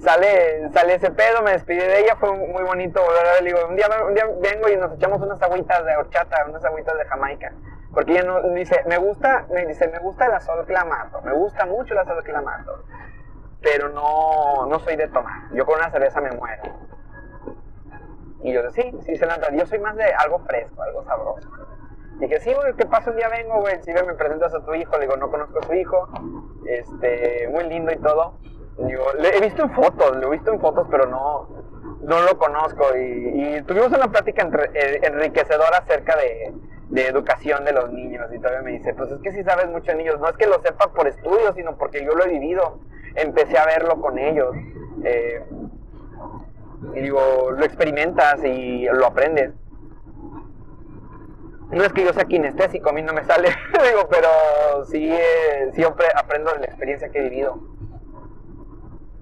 sale, 0.01 0.69
sale 0.73 0.95
ese 0.95 1.11
pedo, 1.11 1.43
me 1.43 1.53
despide 1.53 1.87
de 1.89 2.01
ella, 2.01 2.17
fue 2.17 2.33
muy 2.37 2.63
bonito. 2.63 3.01
Digo, 3.43 3.67
un 3.69 3.77
día, 3.77 3.89
un 4.07 4.15
día 4.15 4.27
vengo 4.41 4.69
y 4.69 4.77
nos 4.77 4.93
echamos 4.95 5.21
unas 5.21 5.41
agüitas 5.43 5.85
de 5.85 5.97
horchata, 5.97 6.45
unas 6.49 6.65
agüitas 6.65 6.97
de 6.99 7.05
Jamaica. 7.07 7.53
Porque 7.93 8.13
ella 8.13 8.25
no, 8.25 8.43
dice, 8.55 8.83
me 8.87 8.99
gusta, 8.99 9.47
me 9.51 9.67
dice, 9.67 9.89
me 9.89 9.99
gusta 9.99 10.29
la 10.29 10.41
sol 10.41 10.65
clamato, 10.67 11.23
me 11.23 11.33
gusta 11.33 11.67
mucho 11.67 11.95
la 11.95 12.05
sol 12.05 12.23
clamato 12.23 12.85
pero 13.61 13.89
no, 13.89 14.67
no 14.67 14.79
soy 14.81 14.97
de 14.97 15.09
tomar. 15.09 15.53
Yo 15.53 15.67
con 15.67 15.79
una 15.79 15.91
cerveza 15.91 16.21
me 16.21 16.31
muero. 16.33 16.63
Y 18.43 18.53
yo, 18.53 18.71
sí, 18.71 18.83
sí, 19.05 19.17
se 19.17 19.27
nota. 19.27 19.53
Yo 19.53 19.67
soy 19.67 19.79
más 19.81 19.97
de 19.97 20.05
algo 20.05 20.39
fresco, 20.41 20.83
algo 20.83 21.05
sabroso. 21.05 21.49
Y 22.17 22.21
dije, 22.21 22.41
sí, 22.41 22.55
güey, 22.55 22.75
¿qué 22.75 22.87
pasa? 22.87 23.11
Un 23.11 23.17
día 23.17 23.29
vengo, 23.29 23.61
güey, 23.61 23.83
si 23.83 23.93
me 23.93 24.15
presentas 24.15 24.55
a 24.55 24.65
tu 24.65 24.75
hijo. 24.75 24.93
Le 24.97 25.07
digo, 25.07 25.17
no 25.17 25.31
conozco 25.31 25.59
a 25.59 25.63
su 25.63 25.75
hijo. 25.75 26.09
Este, 26.67 27.49
muy 27.51 27.65
lindo 27.65 27.93
y 27.93 27.97
todo. 27.97 28.35
digo, 28.79 29.05
le 29.19 29.37
he 29.37 29.41
visto 29.41 29.63
en 29.63 29.71
fotos, 29.75 30.17
lo 30.17 30.29
he 30.29 30.31
visto 30.31 30.53
en 30.53 30.61
fotos, 30.61 30.87
pero 30.91 31.07
no, 31.07 31.49
no 32.03 32.23
lo 32.23 32.39
conozco. 32.39 32.85
Y, 32.97 33.63
tuvimos 33.63 33.89
una 33.89 34.11
plática 34.11 34.49
eh, 34.75 35.01
enriquecedora 35.03 35.79
acerca 35.79 36.17
de, 36.17 36.53
educación 37.09 37.65
de 37.65 37.73
los 37.73 37.93
niños. 37.93 38.27
Y 38.33 38.39
todavía 38.39 38.63
me 38.63 38.73
dice, 38.73 38.95
pues 38.95 39.11
es 39.11 39.21
que 39.21 39.33
sí 39.33 39.43
sabes 39.45 39.69
mucho 39.69 39.93
de 39.93 39.99
niños. 39.99 40.19
No 40.21 40.29
es 40.29 40.37
que 40.37 40.47
lo 40.47 40.61
sepa 40.63 40.93
por 40.93 41.07
estudio, 41.07 41.53
sino 41.55 41.77
porque 41.77 42.05
yo 42.05 42.15
lo 42.15 42.25
he 42.25 42.29
vivido 42.29 42.81
empecé 43.15 43.59
a 43.59 43.67
verlo 43.67 44.01
con 44.01 44.19
ellos. 44.19 44.55
Eh, 45.05 45.43
y 46.95 47.01
digo, 47.01 47.51
lo 47.51 47.65
experimentas 47.65 48.43
y 48.45 48.85
lo 48.85 49.07
aprendes. 49.07 49.53
No 51.71 51.85
es 51.85 51.93
que 51.93 52.05
yo 52.05 52.13
sea 52.15 52.25
kinestésico, 52.25 52.89
a 52.89 52.93
mí 52.93 53.03
no 53.03 53.13
me 53.13 53.25
sale, 53.25 53.49
digo, 53.85 54.09
pero 54.09 54.85
sí, 54.87 55.11
eh, 55.13 55.71
sí 55.75 55.85
aprendo 55.85 56.53
de 56.53 56.61
la 56.61 56.65
experiencia 56.65 57.11
que 57.11 57.19
he 57.19 57.29
vivido. 57.29 57.61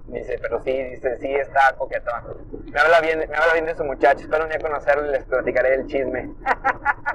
Dice, 0.07 0.39
pero 0.41 0.61
sí, 0.63 0.71
dice, 0.71 1.17
sí 1.17 1.35
está 1.35 1.75
coqueto. 1.77 2.09
Me 2.63 2.79
habla 2.79 3.01
bien, 3.01 3.19
me 3.19 3.35
habla 3.35 3.53
bien 3.53 3.65
de 3.65 3.75
su 3.75 3.83
muchacho, 3.83 4.21
espero 4.21 4.45
un 4.45 4.49
día 4.49 4.59
conocerlo 4.59 5.05
y 5.05 5.11
les 5.11 5.25
platicaré 5.25 5.75
el 5.75 5.87
chisme. 5.87 6.33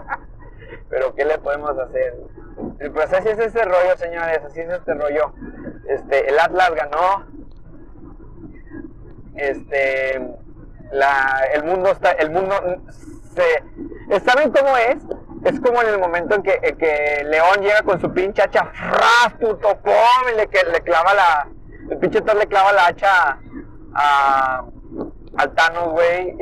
pero 0.90 1.14
¿qué 1.14 1.24
le 1.24 1.38
podemos 1.38 1.78
hacer? 1.78 2.14
Pues 2.92 3.12
así 3.14 3.30
es 3.30 3.38
ese 3.38 3.64
rollo, 3.64 3.96
señores, 3.96 4.40
así 4.44 4.60
es 4.60 4.68
este 4.68 4.92
rollo. 4.92 5.32
Este, 5.88 6.28
el 6.28 6.38
Atlas 6.38 6.74
ganó. 6.74 7.26
Este, 9.36 10.16
el 10.16 11.64
mundo 11.64 11.90
está, 11.92 12.10
el 12.12 12.30
mundo 12.30 12.54
se, 13.34 14.20
¿saben 14.20 14.52
cómo 14.52 14.76
es? 14.76 14.98
Es 15.44 15.58
como 15.60 15.80
en 15.80 15.88
el 15.88 15.98
momento 15.98 16.34
en 16.34 16.42
que, 16.42 16.60
que 16.60 17.24
León 17.24 17.62
llega 17.62 17.82
con 17.82 17.98
su 17.98 18.12
pinche 18.12 18.42
hacha, 18.42 18.66
¡fras, 18.66 19.32
puto, 19.40 19.78
pom! 19.78 20.28
Y 20.30 20.36
le, 20.36 20.46
le 20.70 20.80
clava 20.82 21.14
la, 21.14 21.48
el 21.92 21.98
pinche 21.98 22.22
Thor 22.22 22.36
le 22.36 22.46
clava 22.46 22.72
la 22.72 22.86
hacha 22.86 23.38
a, 23.94 24.64
al 25.36 25.54
Thanos, 25.54 25.90
güey. 25.90 26.36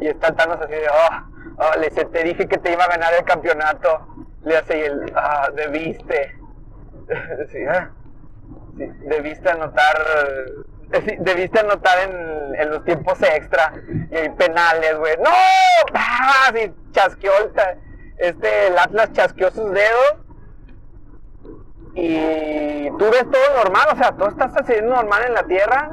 Y 0.00 0.08
está 0.08 0.28
el 0.28 0.34
Thanos 0.34 0.58
así 0.60 0.72
de, 0.72 0.88
oh, 0.88 1.58
oh 1.58 1.78
le, 1.78 1.90
te 1.90 2.24
dije 2.24 2.48
que 2.48 2.58
te 2.58 2.72
iba 2.72 2.84
a 2.84 2.88
ganar 2.88 3.14
el 3.14 3.24
campeonato. 3.24 4.06
Le 4.44 4.56
hace 4.56 4.86
el, 4.86 5.12
ah, 5.14 5.48
debiste. 5.54 6.36
sí, 7.52 7.58
¿eh? 7.58 7.88
debiste 8.74 9.48
anotar, 9.48 9.96
debiste 11.20 11.60
anotar 11.60 12.10
en, 12.10 12.54
en, 12.56 12.70
los 12.70 12.84
tiempos 12.84 13.22
extra 13.22 13.72
y 14.10 14.16
hay 14.16 14.28
penales, 14.30 14.98
güey. 14.98 15.16
¡No! 15.18 15.30
¡Ah! 15.94 16.50
Sí, 16.54 16.72
chasqueó 16.92 17.32
este, 18.18 18.66
el 18.66 18.78
Atlas 18.78 19.12
chasqueó 19.12 19.50
sus 19.50 19.72
dedos 19.72 20.25
y 21.96 22.90
tú 22.98 23.04
ves 23.10 23.24
todo 23.30 23.64
normal, 23.64 23.88
o 23.92 23.96
sea, 23.96 24.12
todo 24.12 24.28
está 24.28 24.50
sucediendo 24.50 24.94
normal 24.94 25.22
en 25.26 25.34
la 25.34 25.42
tierra 25.44 25.90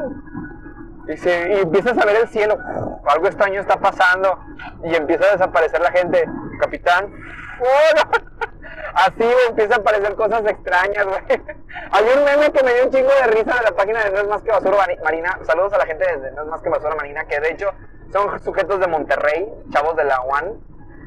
y, 1.07 1.17
se, 1.17 1.53
y 1.53 1.61
empiezas 1.61 1.97
a 1.97 2.05
ver 2.05 2.17
el 2.17 2.27
cielo, 2.27 2.57
algo 3.05 3.27
extraño 3.27 3.61
está 3.61 3.77
pasando 3.77 4.37
y 4.83 4.95
empieza 4.95 5.25
a 5.25 5.31
desaparecer 5.31 5.81
la 5.81 5.91
gente. 5.91 6.25
Capitán, 6.59 7.11
Así 8.93 9.23
empiezan 9.47 9.79
a 9.79 9.81
aparecer 9.81 10.15
cosas 10.15 10.45
extrañas, 10.45 11.05
güey. 11.05 11.21
Hay 11.91 12.05
un 12.15 12.23
meme 12.23 12.51
que 12.51 12.63
me 12.63 12.73
dio 12.73 12.85
un 12.85 12.91
chingo 12.91 13.09
de 13.09 13.27
risa 13.27 13.55
de 13.55 13.63
la 13.63 13.71
página 13.75 14.03
de 14.03 14.11
No 14.11 14.17
es 14.19 14.27
más 14.27 14.41
que 14.43 14.51
basura 14.51 14.77
marina. 15.03 15.39
Saludos 15.43 15.73
a 15.73 15.77
la 15.79 15.85
gente 15.85 16.05
de 16.05 16.31
No 16.31 16.43
es 16.43 16.47
más 16.47 16.61
que 16.61 16.69
basura 16.69 16.95
marina, 16.95 17.25
que 17.25 17.39
de 17.39 17.51
hecho 17.51 17.71
son 18.11 18.39
sujetos 18.43 18.79
de 18.79 18.87
Monterrey, 18.87 19.51
chavos 19.71 19.95
de 19.95 20.03
la 20.03 20.21
UAN. 20.21 20.59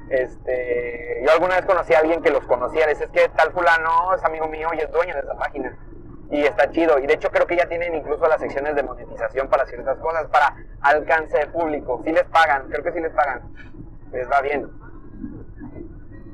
Este, 0.09 1.23
yo 1.25 1.33
alguna 1.33 1.57
vez 1.57 1.67
conocí 1.67 1.93
a 1.95 1.99
alguien 1.99 2.23
que 2.23 2.31
los 2.31 2.45
conocía, 2.47 2.85
es 2.87 2.99
que 3.11 3.29
tal 3.31 3.53
fulano 3.53 4.15
es 4.15 4.25
amigo 4.25 4.47
mío 4.47 4.69
y 4.75 4.79
es 4.79 4.91
dueño 4.91 5.15
de 5.15 5.21
esa 5.21 5.35
página. 5.35 5.77
Y 6.31 6.43
está 6.43 6.71
chido. 6.71 6.99
Y 6.99 7.07
de 7.07 7.15
hecho 7.15 7.31
creo 7.31 7.47
que 7.47 7.57
ya 7.57 7.69
tienen 7.69 7.95
incluso 7.95 8.27
las 8.27 8.41
secciones 8.41 8.75
de 8.75 8.83
monetización 8.83 9.49
para 9.49 9.67
ciertas 9.67 9.99
cosas, 9.99 10.27
para 10.29 10.57
alcance 10.81 11.39
de 11.39 11.47
público. 11.47 12.01
Si 12.05 12.13
les 12.13 12.25
pagan, 12.25 12.69
creo 12.69 12.83
que 12.83 12.93
sí 12.93 13.01
les 13.01 13.13
pagan. 13.13 13.43
Les 14.13 14.31
va 14.31 14.41
bien. 14.41 14.69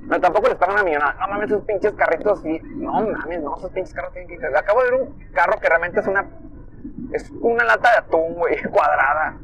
No, 0.05 0.21
tampoco 0.21 0.49
les 0.49 0.57
pagan 0.57 0.75
una 0.75 0.85
millonada. 0.85 1.15
No 1.15 1.29
mames, 1.29 1.51
esos 1.51 1.65
pinches 1.65 1.93
carritos. 1.93 2.45
Y, 2.45 2.59
no 2.61 2.93
mames, 2.93 3.41
no, 3.43 3.57
esos 3.57 3.71
pinches 3.71 3.95
carros 3.95 4.13
tienen 4.13 4.39
que. 4.39 4.47
Acabo 4.47 4.83
de 4.83 4.91
ver 4.91 5.01
un 5.01 5.33
carro 5.33 5.59
que 5.61 5.69
realmente 5.69 6.01
es 6.01 6.07
una. 6.07 6.27
Es 7.13 7.31
una 7.41 7.65
lata 7.65 7.91
de 7.93 7.99
atún, 7.99 8.35
güey, 8.35 8.63
cuadrada. 8.71 9.39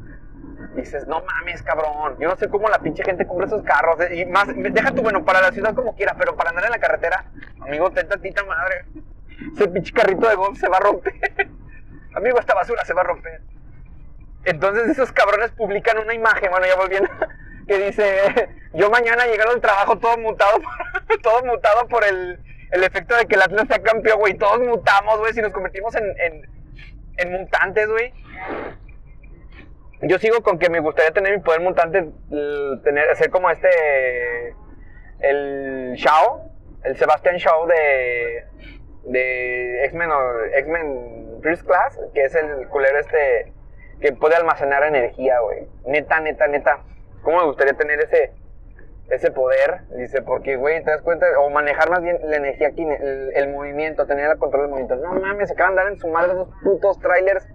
Dices, 0.75 1.07
no 1.07 1.21
mames, 1.23 1.61
cabrón. 1.63 2.17
Yo 2.19 2.29
no 2.29 2.35
sé 2.35 2.49
cómo 2.49 2.69
la 2.69 2.79
pinche 2.79 3.03
gente 3.03 3.25
compra 3.25 3.47
esos 3.47 3.63
carros. 3.63 3.99
Eh, 4.01 4.17
y 4.17 4.25
más, 4.25 4.47
deja 4.55 4.91
tú, 4.91 5.01
bueno, 5.01 5.23
para 5.25 5.41
la 5.41 5.51
ciudad 5.51 5.73
como 5.73 5.95
quiera, 5.95 6.15
pero 6.17 6.35
para 6.35 6.49
andar 6.49 6.65
en 6.65 6.71
la 6.71 6.79
carretera, 6.79 7.25
amigo, 7.61 7.91
ten 7.91 8.07
tantita 8.07 8.43
madre. 8.43 8.85
Ese 9.53 9.67
pinche 9.67 9.93
carrito 9.93 10.27
de 10.27 10.35
golf 10.35 10.57
se 10.59 10.67
va 10.67 10.77
a 10.77 10.81
romper. 10.81 11.13
amigo, 12.15 12.39
esta 12.39 12.53
basura 12.53 12.83
se 12.85 12.93
va 12.93 13.01
a 13.01 13.05
romper. 13.05 13.41
Entonces 14.45 14.89
esos 14.89 15.11
cabrones 15.11 15.51
publican 15.51 15.97
una 15.99 16.13
imagen, 16.13 16.49
bueno, 16.49 16.65
ya 16.65 16.75
volviendo 16.75 17.09
que 17.67 17.77
dice, 17.77 18.49
yo 18.73 18.89
mañana 18.89 19.25
llegaron 19.25 19.55
al 19.55 19.61
trabajo 19.61 19.97
todo 19.97 20.17
mutado, 20.17 20.59
todo 21.21 21.43
mutado 21.45 21.87
por 21.87 22.03
el, 22.05 22.39
el 22.71 22.83
efecto 22.83 23.15
de 23.15 23.25
que 23.25 23.35
el 23.35 23.41
Atlas 23.41 23.67
sea 23.67 23.79
campeón, 23.79 24.19
güey. 24.19 24.33
Todos 24.35 24.59
mutamos, 24.59 25.19
güey, 25.19 25.33
si 25.33 25.41
nos 25.41 25.51
convertimos 25.51 25.93
en, 25.95 26.47
en 27.17 27.31
mutantes, 27.31 27.87
güey. 27.89 28.13
Yo 30.01 30.17
sigo 30.17 30.41
con 30.41 30.59
que 30.59 30.69
me 30.69 30.79
gustaría 30.79 31.11
tener 31.11 31.33
mi 31.33 31.43
poder 31.43 31.61
mutante, 31.61 32.09
tener, 32.83 33.09
hacer 33.09 33.29
como 33.29 33.49
este, 33.49 33.69
el 35.19 35.93
Shao, 35.95 36.49
el 36.83 36.97
Sebastian 36.97 37.35
Shaw 37.35 37.67
de, 37.67 38.45
de 39.03 39.85
X-Men 39.85 40.09
X-Men 40.55 41.39
First 41.43 41.65
Class, 41.65 41.99
que 42.13 42.23
es 42.23 42.35
el 42.35 42.67
culero 42.69 42.99
este 42.99 43.51
que 43.99 44.13
puede 44.13 44.35
almacenar 44.35 44.83
energía, 44.83 45.39
güey. 45.41 45.67
Neta, 45.85 46.19
neta, 46.21 46.47
neta. 46.47 46.79
¿Cómo 47.21 47.39
me 47.39 47.45
gustaría 47.45 47.73
tener 47.73 47.99
ese, 47.99 48.31
ese 49.09 49.31
poder? 49.31 49.81
Dice, 49.97 50.21
porque, 50.21 50.55
güey, 50.55 50.83
te 50.83 50.91
das 50.91 51.01
cuenta, 51.01 51.25
o 51.39 51.49
manejar 51.49 51.89
más 51.89 52.01
bien 52.01 52.17
la 52.23 52.37
energía 52.37 52.69
aquí, 52.69 52.87
el, 52.87 53.49
movimiento, 53.49 54.05
tener 54.07 54.31
el 54.31 54.37
control 54.37 54.63
del 54.63 54.71
movimiento. 54.71 54.95
No 54.95 55.13
mames, 55.19 55.49
se 55.49 55.53
acaban 55.53 55.75
de 55.75 55.81
dar 55.81 55.91
en 55.91 55.99
su 55.99 56.07
madre 56.07 56.31
esos 56.31 56.47
putos 56.63 56.99
trailers. 56.99 57.45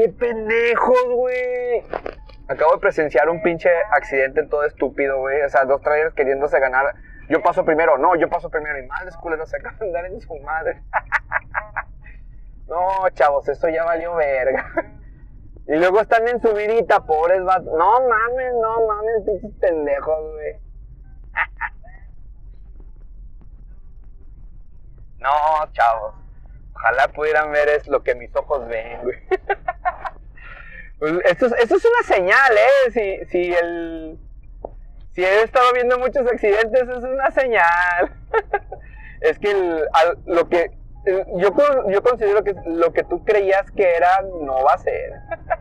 ¡Qué 0.00 0.08
pendejos, 0.08 1.04
güey! 1.14 1.84
Acabo 2.48 2.72
de 2.72 2.78
presenciar 2.78 3.28
un 3.28 3.42
pinche 3.42 3.68
accidente 3.94 4.46
todo 4.46 4.64
estúpido, 4.64 5.18
güey. 5.18 5.42
O 5.42 5.48
sea, 5.50 5.66
dos 5.66 5.82
trailers 5.82 6.14
queriéndose 6.14 6.58
ganar 6.58 6.94
yo 7.28 7.42
paso 7.42 7.66
primero, 7.66 7.98
no, 7.98 8.16
yo 8.16 8.30
paso 8.30 8.48
primero. 8.48 8.78
Y 8.78 8.86
madres 8.86 9.14
culeros 9.18 9.50
se 9.50 9.58
acaban 9.58 9.78
de 9.78 9.86
andar 9.88 10.06
en 10.06 10.18
su 10.22 10.34
madre. 10.38 10.82
no, 12.66 13.10
chavos, 13.10 13.46
eso 13.46 13.68
ya 13.68 13.84
valió 13.84 14.14
verga. 14.14 14.72
y 15.66 15.76
luego 15.76 16.00
están 16.00 16.26
en 16.28 16.40
su 16.40 16.54
vidita, 16.54 17.04
pobres 17.04 17.44
vatos. 17.44 17.70
No 17.76 18.00
mames, 18.08 18.54
no 18.54 18.86
mames, 18.86 19.22
pinches 19.26 19.52
pendejos, 19.60 20.32
güey. 20.32 20.58
no, 25.18 25.30
chavos. 25.72 26.14
Ojalá 26.80 27.08
pudieran 27.08 27.52
ver 27.52 27.68
es 27.68 27.86
lo 27.88 28.02
que 28.02 28.14
mis 28.14 28.34
ojos 28.34 28.66
ven, 28.68 29.02
güey. 29.02 29.18
Pues, 30.98 31.14
esto, 31.24 31.46
es, 31.46 31.52
esto 31.52 31.76
es 31.76 31.84
una 31.86 32.14
señal, 32.14 32.52
¿eh? 32.58 32.90
Si, 32.92 33.24
si 33.30 33.54
el 33.54 34.18
si 35.12 35.24
he 35.24 35.42
estado 35.42 35.72
viendo 35.72 35.98
muchos 35.98 36.26
accidentes, 36.26 36.82
es 36.82 37.04
una 37.04 37.30
señal. 37.30 38.12
es 39.20 39.38
que 39.38 39.84
lo 40.26 40.48
que 40.48 40.70
yo, 41.06 41.54
yo 41.88 42.02
considero 42.02 42.44
que 42.44 42.54
lo 42.66 42.92
que 42.92 43.04
tú 43.04 43.24
creías 43.24 43.70
que 43.70 43.96
era 43.96 44.20
no 44.22 44.62
va 44.62 44.74
a 44.74 44.78
ser. 44.78 45.12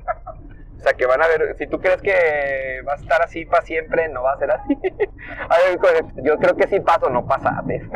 o 0.79 0.81
sea, 0.81 0.93
que 0.93 1.05
van 1.05 1.21
a 1.21 1.27
ver, 1.27 1.57
si 1.57 1.67
tú 1.67 1.79
crees 1.79 2.01
que 2.01 2.81
va 2.87 2.93
a 2.93 2.95
estar 2.95 3.21
así 3.21 3.45
para 3.45 3.63
siempre, 3.63 4.07
no 4.07 4.23
va 4.23 4.31
a 4.31 4.37
ser 4.37 4.51
así. 4.51 4.73
a 5.49 5.57
ver, 5.57 5.77
yo 6.23 6.37
creo 6.37 6.55
que 6.55 6.67
sí 6.67 6.79
paso, 6.79 7.09
no 7.09 7.27
pasaste. 7.27 7.79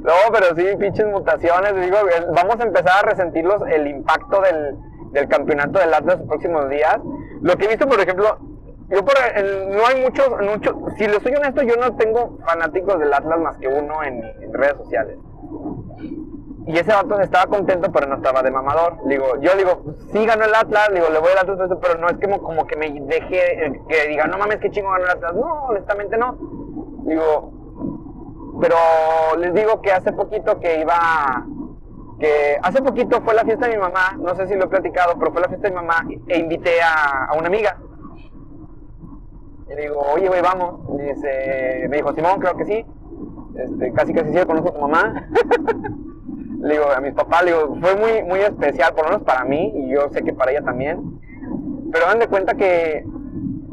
no, 0.00 0.14
pero 0.32 0.56
sí, 0.56 0.74
pinches 0.78 1.06
mutaciones. 1.06 1.74
Digo, 1.82 1.98
vamos 2.34 2.58
a 2.60 2.62
empezar 2.62 3.04
a 3.04 3.08
resentirlos 3.10 3.60
el 3.68 3.88
impacto 3.88 4.40
del, 4.40 4.74
del 5.12 5.28
campeonato 5.28 5.78
del 5.78 5.92
Atlas 5.92 6.18
los 6.18 6.28
próximos 6.28 6.70
días. 6.70 6.98
Lo 7.42 7.56
que 7.56 7.66
he 7.66 7.68
visto, 7.68 7.86
por 7.86 8.00
ejemplo, 8.00 8.38
yo 8.88 9.04
por 9.04 9.14
no 9.74 9.86
hay 9.86 10.00
muchos, 10.00 10.30
mucho, 10.40 10.80
si 10.96 11.06
les 11.06 11.22
soy 11.22 11.34
honesto, 11.34 11.62
yo 11.62 11.76
no 11.76 11.94
tengo 11.96 12.38
fanáticos 12.46 12.98
del 13.00 13.12
Atlas 13.12 13.40
más 13.40 13.58
que 13.58 13.68
uno 13.68 14.02
en, 14.02 14.22
redes 14.52 14.76
sociales. 14.78 15.18
Y 16.66 16.76
ese 16.76 16.92
vato 16.92 17.20
estaba 17.20 17.46
contento, 17.46 17.92
pero 17.92 18.08
no 18.08 18.16
estaba 18.16 18.42
de 18.42 18.50
mamador. 18.50 18.98
Digo, 19.06 19.40
yo 19.40 19.56
digo, 19.56 19.84
sí 20.12 20.26
ganó 20.26 20.44
el 20.44 20.54
Atlas, 20.54 20.88
digo, 20.92 21.06
le 21.12 21.20
voy 21.20 21.30
al 21.30 21.48
Atlas, 21.48 21.70
pero 21.80 21.98
no 21.98 22.08
es 22.08 22.16
como, 22.18 22.42
como 22.42 22.66
que 22.66 22.76
me 22.76 22.90
deje, 22.90 23.80
que 23.88 24.08
diga, 24.08 24.26
no 24.26 24.36
mames, 24.36 24.58
qué 24.58 24.70
chingo 24.70 24.90
ganó 24.90 25.04
el 25.04 25.10
Atlas. 25.10 25.34
No, 25.34 25.66
honestamente 25.66 26.16
no. 26.18 26.36
Digo, 27.04 27.52
pero 28.60 28.76
les 29.38 29.54
digo 29.54 29.80
que 29.80 29.92
hace 29.92 30.12
poquito 30.12 30.58
que 30.58 30.80
iba, 30.80 31.46
que 32.18 32.58
hace 32.60 32.82
poquito 32.82 33.20
fue 33.22 33.34
la 33.34 33.44
fiesta 33.44 33.68
de 33.68 33.76
mi 33.76 33.80
mamá, 33.80 34.16
no 34.18 34.34
sé 34.34 34.48
si 34.48 34.56
lo 34.56 34.64
he 34.64 34.68
platicado, 34.68 35.16
pero 35.18 35.30
fue 35.32 35.42
la 35.42 35.48
fiesta 35.48 35.68
de 35.68 35.74
mi 35.74 35.80
mamá 35.80 36.04
e 36.26 36.38
invité 36.38 36.82
a, 36.82 37.26
a 37.26 37.34
una 37.38 37.46
amiga. 37.46 37.78
Y 39.68 39.74
le 39.74 39.82
digo, 39.82 40.00
oye, 40.00 40.26
güey, 40.26 40.42
vamos. 40.42 40.80
Y 40.90 41.88
me 41.88 41.96
dijo, 41.96 42.12
Simón, 42.12 42.40
creo 42.40 42.56
que 42.56 42.64
sí. 42.64 42.86
Este, 43.56 43.92
casi 43.92 44.12
casi 44.12 44.32
sí 44.32 44.46
conozco 44.46 44.70
a 44.70 44.74
tu 44.74 44.80
mamá. 44.80 45.28
le 46.60 46.74
digo, 46.74 46.90
a 46.90 47.00
mis 47.00 47.12
papás, 47.12 47.44
le 47.44 47.52
fue 47.52 47.96
muy, 47.96 48.22
muy 48.22 48.40
especial, 48.40 48.94
por 48.94 49.04
lo 49.04 49.10
menos 49.12 49.26
para 49.26 49.44
mí, 49.44 49.72
y 49.76 49.90
yo 49.90 50.08
sé 50.10 50.22
que 50.22 50.32
para 50.32 50.52
ella 50.52 50.62
también. 50.62 51.20
Pero 51.92 52.06
dan 52.06 52.18
de 52.18 52.26
cuenta 52.26 52.54
que, 52.54 53.04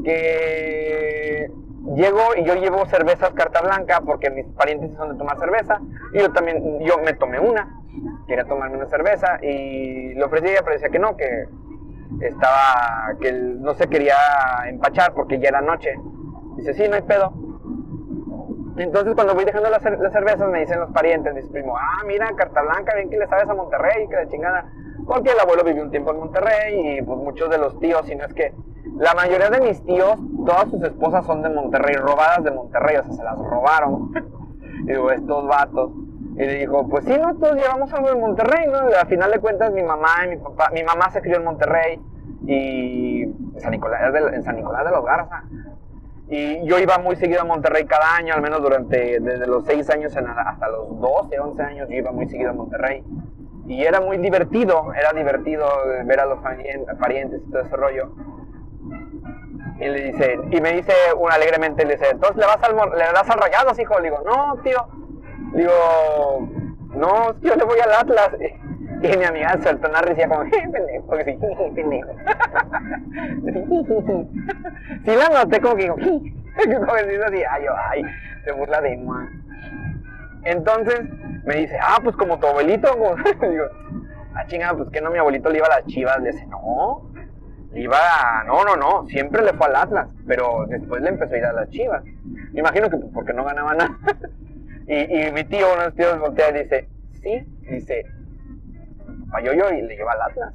que 0.03 1.51
llego 1.95 2.19
y 2.37 2.43
yo 2.43 2.55
llevo 2.55 2.85
cervezas 2.85 3.31
carta 3.31 3.61
blanca 3.61 4.01
porque 4.05 4.29
mis 4.29 4.45
parientes 4.45 4.95
son 4.95 5.11
de 5.11 5.17
tomar 5.17 5.37
cerveza 5.37 5.81
y 6.13 6.19
yo 6.19 6.31
también, 6.31 6.79
yo 6.81 6.97
me 6.99 7.13
tomé 7.13 7.39
una, 7.39 7.81
quería 8.27 8.45
tomarme 8.45 8.77
una 8.77 8.87
cerveza 8.87 9.39
y 9.43 10.13
le 10.13 10.23
ofrecí 10.23 10.47
a 10.47 10.51
ella, 10.51 10.61
pero 10.63 10.73
decía 10.73 10.89
que 10.89 10.99
no, 10.99 11.17
que 11.17 11.47
estaba, 12.21 13.15
que 13.19 13.31
no 13.31 13.73
se 13.73 13.87
quería 13.87 14.15
empachar 14.67 15.13
porque 15.13 15.39
ya 15.39 15.49
era 15.49 15.61
noche. 15.61 15.93
Dice, 16.57 16.73
sí, 16.73 16.83
no 16.87 16.95
hay 16.95 17.01
pedo. 17.01 17.33
Entonces 18.77 19.13
cuando 19.13 19.35
voy 19.35 19.45
dejando 19.45 19.69
las, 19.69 19.81
cervezas 19.81 20.49
me 20.49 20.61
dicen 20.61 20.79
los 20.79 20.91
parientes, 20.91 21.35
dice 21.35 21.49
primo, 21.49 21.77
ah, 21.77 22.03
mira, 22.07 22.31
carta 22.35 22.61
blanca, 22.61 22.95
bien 22.95 23.09
que 23.09 23.17
le 23.17 23.27
sabes 23.27 23.47
a 23.47 23.53
Monterrey, 23.53 24.07
que 24.07 24.15
de 24.15 24.27
chingada. 24.29 24.65
Porque 25.05 25.31
el 25.31 25.39
abuelo 25.39 25.63
vivió 25.63 25.83
un 25.83 25.91
tiempo 25.91 26.11
en 26.11 26.19
Monterrey 26.19 26.97
y 26.97 27.01
pues 27.01 27.17
muchos 27.19 27.49
de 27.49 27.57
los 27.57 27.79
tíos, 27.79 28.05
si 28.05 28.15
no 28.15 28.25
es 28.25 28.33
que 28.33 28.53
la 28.97 29.13
mayoría 29.13 29.49
de 29.49 29.61
mis 29.61 29.83
tíos, 29.83 30.17
todas 30.45 30.69
sus 30.69 30.81
esposas 30.83 31.25
son 31.25 31.41
de 31.41 31.49
Monterrey, 31.49 31.95
robadas 31.95 32.43
de 32.43 32.51
Monterrey, 32.51 32.97
o 32.97 33.03
sea, 33.03 33.13
se 33.13 33.23
las 33.23 33.37
robaron. 33.37 34.11
digo, 34.85 35.11
estos 35.11 35.47
vatos. 35.47 35.91
Y 36.35 36.39
le 36.39 36.55
dijo, 36.59 36.87
pues 36.89 37.05
sí, 37.05 37.13
no, 37.17 37.35
todos 37.35 37.55
llevamos 37.55 37.93
algo 37.93 38.09
en 38.09 38.19
Monterrey, 38.19 38.65
¿no? 38.67 38.89
Y 38.89 38.93
al 38.93 39.07
final 39.07 39.31
de 39.31 39.39
cuentas 39.39 39.71
mi 39.71 39.83
mamá 39.83 40.25
y 40.25 40.29
mi 40.29 40.37
papá, 40.37 40.69
mi 40.73 40.83
mamá 40.83 41.09
se 41.11 41.21
crió 41.21 41.37
en 41.37 41.43
Monterrey 41.43 41.99
y 42.45 43.23
en 43.23 43.59
San 43.59 43.71
Nicolás 43.71 44.11
de, 44.11 44.19
en 44.19 44.43
San 44.43 44.55
Nicolás 44.55 44.83
de 44.83 44.91
los 44.91 45.05
Garza. 45.05 45.43
Y 46.29 46.65
yo 46.65 46.79
iba 46.79 46.97
muy 46.97 47.15
seguido 47.15 47.41
a 47.41 47.43
Monterrey 47.43 47.85
cada 47.85 48.15
año, 48.15 48.33
al 48.33 48.41
menos 48.41 48.61
durante, 48.61 49.19
desde 49.19 49.45
los 49.45 49.65
6 49.65 49.89
años 49.89 50.15
hasta 50.15 50.69
los 50.69 50.99
12, 50.99 51.39
11 51.39 51.61
años, 51.63 51.89
yo 51.89 51.95
iba 51.95 52.11
muy 52.11 52.27
seguido 52.27 52.51
a 52.51 52.53
Monterrey. 52.53 53.03
Y 53.67 53.83
era 53.83 54.01
muy 54.01 54.17
divertido, 54.17 54.93
era 54.93 55.13
divertido 55.13 55.65
ver 56.05 56.19
a 56.19 56.25
los 56.25 56.39
parientes 56.41 57.41
y 57.45 57.51
todo 57.51 57.61
ese 57.61 57.75
rollo. 57.75 58.11
Y 59.79 59.87
le 59.87 60.11
dice, 60.11 60.39
y 60.51 60.61
me 60.61 60.73
dice 60.73 60.93
un 61.17 61.31
alegremente, 61.31 61.85
le 61.85 61.95
dice, 61.95 62.09
entonces 62.11 62.37
le 62.37 62.45
vas 62.45 62.61
al, 62.63 62.75
le 62.75 63.05
das 63.05 63.29
al 63.29 63.39
rayados, 63.39 63.77
hijo. 63.79 63.99
Le 63.99 64.09
digo, 64.09 64.21
no, 64.25 64.57
tío, 64.63 64.87
Digo, 65.53 66.47
no, 66.95 67.39
yo 67.41 67.55
le 67.55 67.63
voy 67.63 67.79
al 67.79 67.93
Atlas. 67.93 68.31
Y 69.03 69.17
mi 69.17 69.25
amiga 69.25 69.59
soltó 69.61 69.89
una 69.89 70.01
risa 70.01 70.29
como, 70.29 70.49
pendejo, 70.49 71.05
porque 71.07 71.25
sí, 71.25 71.37
pendejo. 71.75 72.13
sí 75.03 75.11
la 75.11 75.43
noté 75.43 75.59
como 75.59 75.75
que 75.75 75.83
digo, 75.83 75.95
como 75.95 76.93
que 76.93 77.23
así, 77.25 77.43
ay, 77.43 77.65
ay, 77.89 78.05
se 78.45 78.53
burla 78.53 78.79
de 78.79 78.95
moi. 78.95 79.25
Entonces 80.45 81.01
me 81.43 81.55
dice, 81.55 81.77
ah, 81.81 81.99
pues 82.01 82.15
como 82.15 82.39
tu 82.39 82.47
abuelito. 82.47 82.95
digo, 83.41 83.65
ah, 84.35 84.45
chingada, 84.47 84.77
pues 84.77 84.89
que 84.89 85.01
no, 85.01 85.11
mi 85.11 85.17
abuelito 85.17 85.49
le 85.49 85.57
iba 85.57 85.67
a 85.67 85.81
las 85.81 85.85
chivas. 85.87 86.21
Le 86.21 86.31
dice, 86.31 86.47
no, 86.47 87.11
iba 87.73 87.97
a, 87.97 88.45
no, 88.45 88.63
no, 88.63 88.77
no, 88.77 89.05
siempre 89.07 89.43
le 89.43 89.51
fue 89.51 89.67
al 89.67 89.75
Atlas, 89.75 90.07
pero 90.25 90.65
después 90.69 91.01
le 91.01 91.09
empezó 91.09 91.33
a 91.33 91.37
ir 91.37 91.45
a 91.45 91.51
las 91.51 91.69
chivas. 91.71 92.05
Me 92.53 92.61
imagino 92.61 92.89
que 92.89 92.95
pues, 92.95 93.11
porque 93.13 93.33
no 93.33 93.43
ganaba 93.43 93.73
nada. 93.73 93.97
Y, 94.87 95.29
mi 95.33 95.43
tío, 95.43 95.67
uno 95.73 95.79
de 95.79 95.85
los 95.87 95.95
tíos 95.95 96.19
voltea 96.19 96.51
y 96.51 96.63
dice, 96.63 96.87
sí, 97.21 97.45
dice, 97.69 98.05
yo 99.41 99.69
y 99.69 99.81
le 99.81 99.95
lleva 99.95 100.13
al 100.13 100.21
Atlas. 100.21 100.53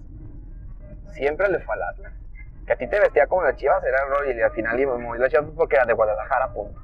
Siempre 1.12 1.48
le 1.48 1.60
fue 1.60 1.74
al 1.74 1.82
Atlas. 1.82 2.12
Que 2.66 2.72
a 2.74 2.76
ti 2.76 2.86
te 2.86 3.00
vestía 3.00 3.26
como 3.26 3.42
la 3.42 3.56
chivas, 3.56 3.82
era 3.84 3.98
el 4.04 4.10
rol, 4.10 4.36
y 4.36 4.42
al 4.42 4.50
final 4.52 4.78
iba 4.78 4.96
muy 4.98 5.18
la 5.18 5.28
chivas 5.28 5.46
porque 5.56 5.76
era 5.76 5.86
de 5.86 5.94
Guadalajara, 5.94 6.52
punto. 6.52 6.80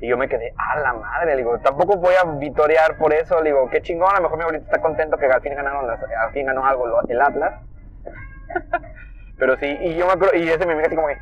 Y 0.00 0.08
yo 0.08 0.18
me 0.18 0.28
quedé, 0.28 0.52
a 0.56 0.80
la 0.80 0.92
madre, 0.94 1.32
le 1.32 1.36
digo, 1.38 1.58
tampoco 1.60 1.96
voy 1.96 2.14
a 2.14 2.24
vitorear 2.24 2.98
por 2.98 3.12
eso, 3.12 3.40
le 3.40 3.50
digo, 3.50 3.70
qué 3.70 3.80
chingón, 3.82 4.10
a 4.10 4.16
lo 4.16 4.22
mejor 4.22 4.36
mi 4.36 4.42
abuelito 4.42 4.64
está 4.66 4.80
contento 4.80 5.16
que 5.16 5.26
al 5.26 5.40
fin 5.40 5.54
ganaron 5.54 5.88
al 5.88 6.32
fin 6.32 6.46
ganó 6.46 6.66
algo 6.66 7.00
el 7.08 7.20
Atlas. 7.20 7.62
Pero 9.38 9.56
sí, 9.58 9.78
y 9.80 9.94
yo 9.94 10.06
me 10.06 10.12
acuerdo, 10.12 10.36
y 10.36 10.48
ese 10.48 10.66
me 10.66 10.74
mira 10.74 10.88
así 10.88 10.96
como 10.96 11.08
que, 11.08 11.18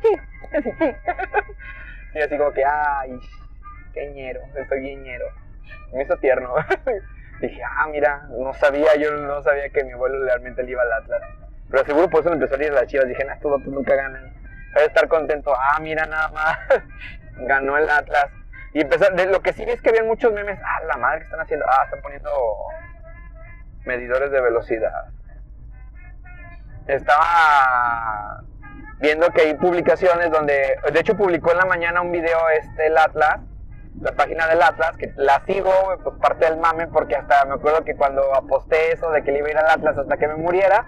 y 2.15 2.21
así 2.21 2.37
como 2.37 2.51
que, 2.51 2.65
ay, 2.65 3.19
qué 3.93 4.11
ñero, 4.11 4.41
estoy 4.55 4.81
bien 4.81 5.03
ñero 5.03 5.25
me 5.93 6.03
hizo 6.03 6.17
tierno. 6.17 6.53
Dije, 7.41 7.59
ah, 7.63 7.87
mira, 7.87 8.27
no 8.29 8.53
sabía, 8.53 8.95
yo 8.97 9.11
no 9.17 9.41
sabía 9.41 9.69
que 9.69 9.83
mi 9.83 9.93
abuelo 9.93 10.23
realmente 10.23 10.61
le 10.61 10.71
iba 10.71 10.83
al 10.83 10.93
Atlas. 10.93 11.23
Pero 11.71 11.85
seguro 11.85 12.09
por 12.09 12.21
eso 12.21 12.31
empezó 12.31 12.55
a 12.55 12.63
ir 12.63 12.71
a 12.71 12.75
las 12.75 12.87
chivas. 12.87 13.07
Dije, 13.07 13.25
nah, 13.25 13.33
estos 13.33 13.65
nunca 13.65 13.95
ganan. 13.95 14.31
Voy 14.73 14.83
a 14.83 14.85
estar 14.85 15.07
contento. 15.07 15.51
Ah, 15.55 15.79
mira, 15.81 16.05
nada 16.05 16.29
más. 16.29 16.59
Ganó 17.47 17.77
el 17.77 17.89
Atlas. 17.89 18.27
Y 18.73 18.81
empezó, 18.81 19.09
de 19.09 19.25
lo 19.25 19.41
que 19.41 19.53
sí 19.53 19.63
es 19.63 19.81
que 19.81 19.89
había 19.89 20.03
muchos 20.03 20.31
memes. 20.31 20.59
Ah, 20.63 20.83
la 20.85 20.97
madre 20.97 21.19
que 21.19 21.25
están 21.25 21.39
haciendo. 21.39 21.65
Ah, 21.67 21.85
están 21.85 22.01
poniendo 22.01 22.29
medidores 23.85 24.29
de 24.29 24.39
velocidad. 24.39 25.05
Estaba 26.85 28.43
viendo 28.99 29.31
que 29.31 29.41
hay 29.41 29.55
publicaciones 29.55 30.29
donde, 30.29 30.75
de 30.93 30.99
hecho 30.99 31.17
publicó 31.17 31.51
en 31.53 31.57
la 31.57 31.65
mañana 31.65 32.01
un 32.01 32.11
video 32.11 32.37
este 32.49 32.85
el 32.85 32.97
Atlas 32.97 33.39
la 34.01 34.11
página 34.13 34.47
del 34.47 34.61
Atlas, 34.61 34.97
que 34.97 35.13
la 35.15 35.43
sigo, 35.45 35.71
pues 36.03 36.15
parte 36.19 36.45
del 36.45 36.57
mame, 36.57 36.87
porque 36.87 37.15
hasta 37.15 37.45
me 37.45 37.53
acuerdo 37.53 37.83
que 37.83 37.95
cuando 37.95 38.33
aposté 38.33 38.93
eso 38.93 39.09
de 39.11 39.23
que 39.23 39.31
le 39.31 39.39
iba 39.39 39.47
a 39.47 39.51
ir 39.51 39.57
al 39.57 39.69
Atlas 39.69 39.97
hasta 39.97 40.17
que 40.17 40.27
me 40.27 40.35
muriera, 40.35 40.85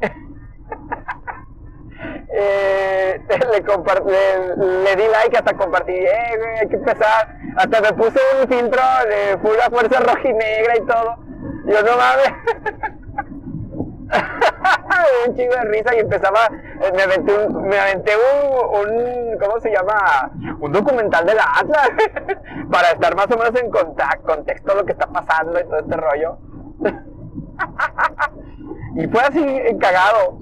eh, 2.30 3.20
le, 3.28 4.96
di 4.96 5.08
like, 5.08 5.36
hasta 5.36 5.56
compartí, 5.56 5.92
eh, 5.92 6.38
hay 6.60 6.68
que 6.68 6.76
empezar, 6.76 7.34
hasta 7.56 7.80
me 7.80 7.92
puse 7.94 8.20
un 8.40 8.48
filtro 8.48 8.82
de 9.08 9.38
pura 9.38 9.70
fuerza 9.70 10.00
roja 10.00 10.28
y 10.28 10.32
negra 10.34 10.76
y 10.76 10.86
todo, 10.86 11.16
yo 11.66 11.82
no 11.82 11.96
mames. 11.96 12.32
un 15.26 15.36
chingo 15.36 15.54
de 15.54 15.64
risa 15.64 15.94
y 15.94 16.00
empezaba, 16.00 16.48
eh, 16.80 16.92
me 16.94 17.02
aventé 17.02 17.46
un, 17.46 17.68
me 17.68 17.78
aventé 17.78 18.12
un, 18.16 19.38
¿cómo 19.38 19.60
se 19.60 19.70
llama? 19.70 20.30
Un 20.60 20.72
documental 20.72 21.26
de 21.26 21.34
la 21.34 21.44
Atlas 21.58 21.90
para 22.70 22.90
estar 22.90 23.14
más 23.16 23.26
o 23.26 23.38
menos 23.38 23.54
en 23.60 23.70
contacto, 23.70 24.26
contexto 24.26 24.72
de 24.72 24.80
lo 24.80 24.84
que 24.84 24.92
está 24.92 25.06
pasando 25.06 25.60
y 25.60 25.64
todo 25.64 25.78
este 25.78 25.96
rollo. 25.96 26.38
y 28.96 29.06
fue 29.08 29.20
así 29.20 29.78
cagado. 29.78 30.38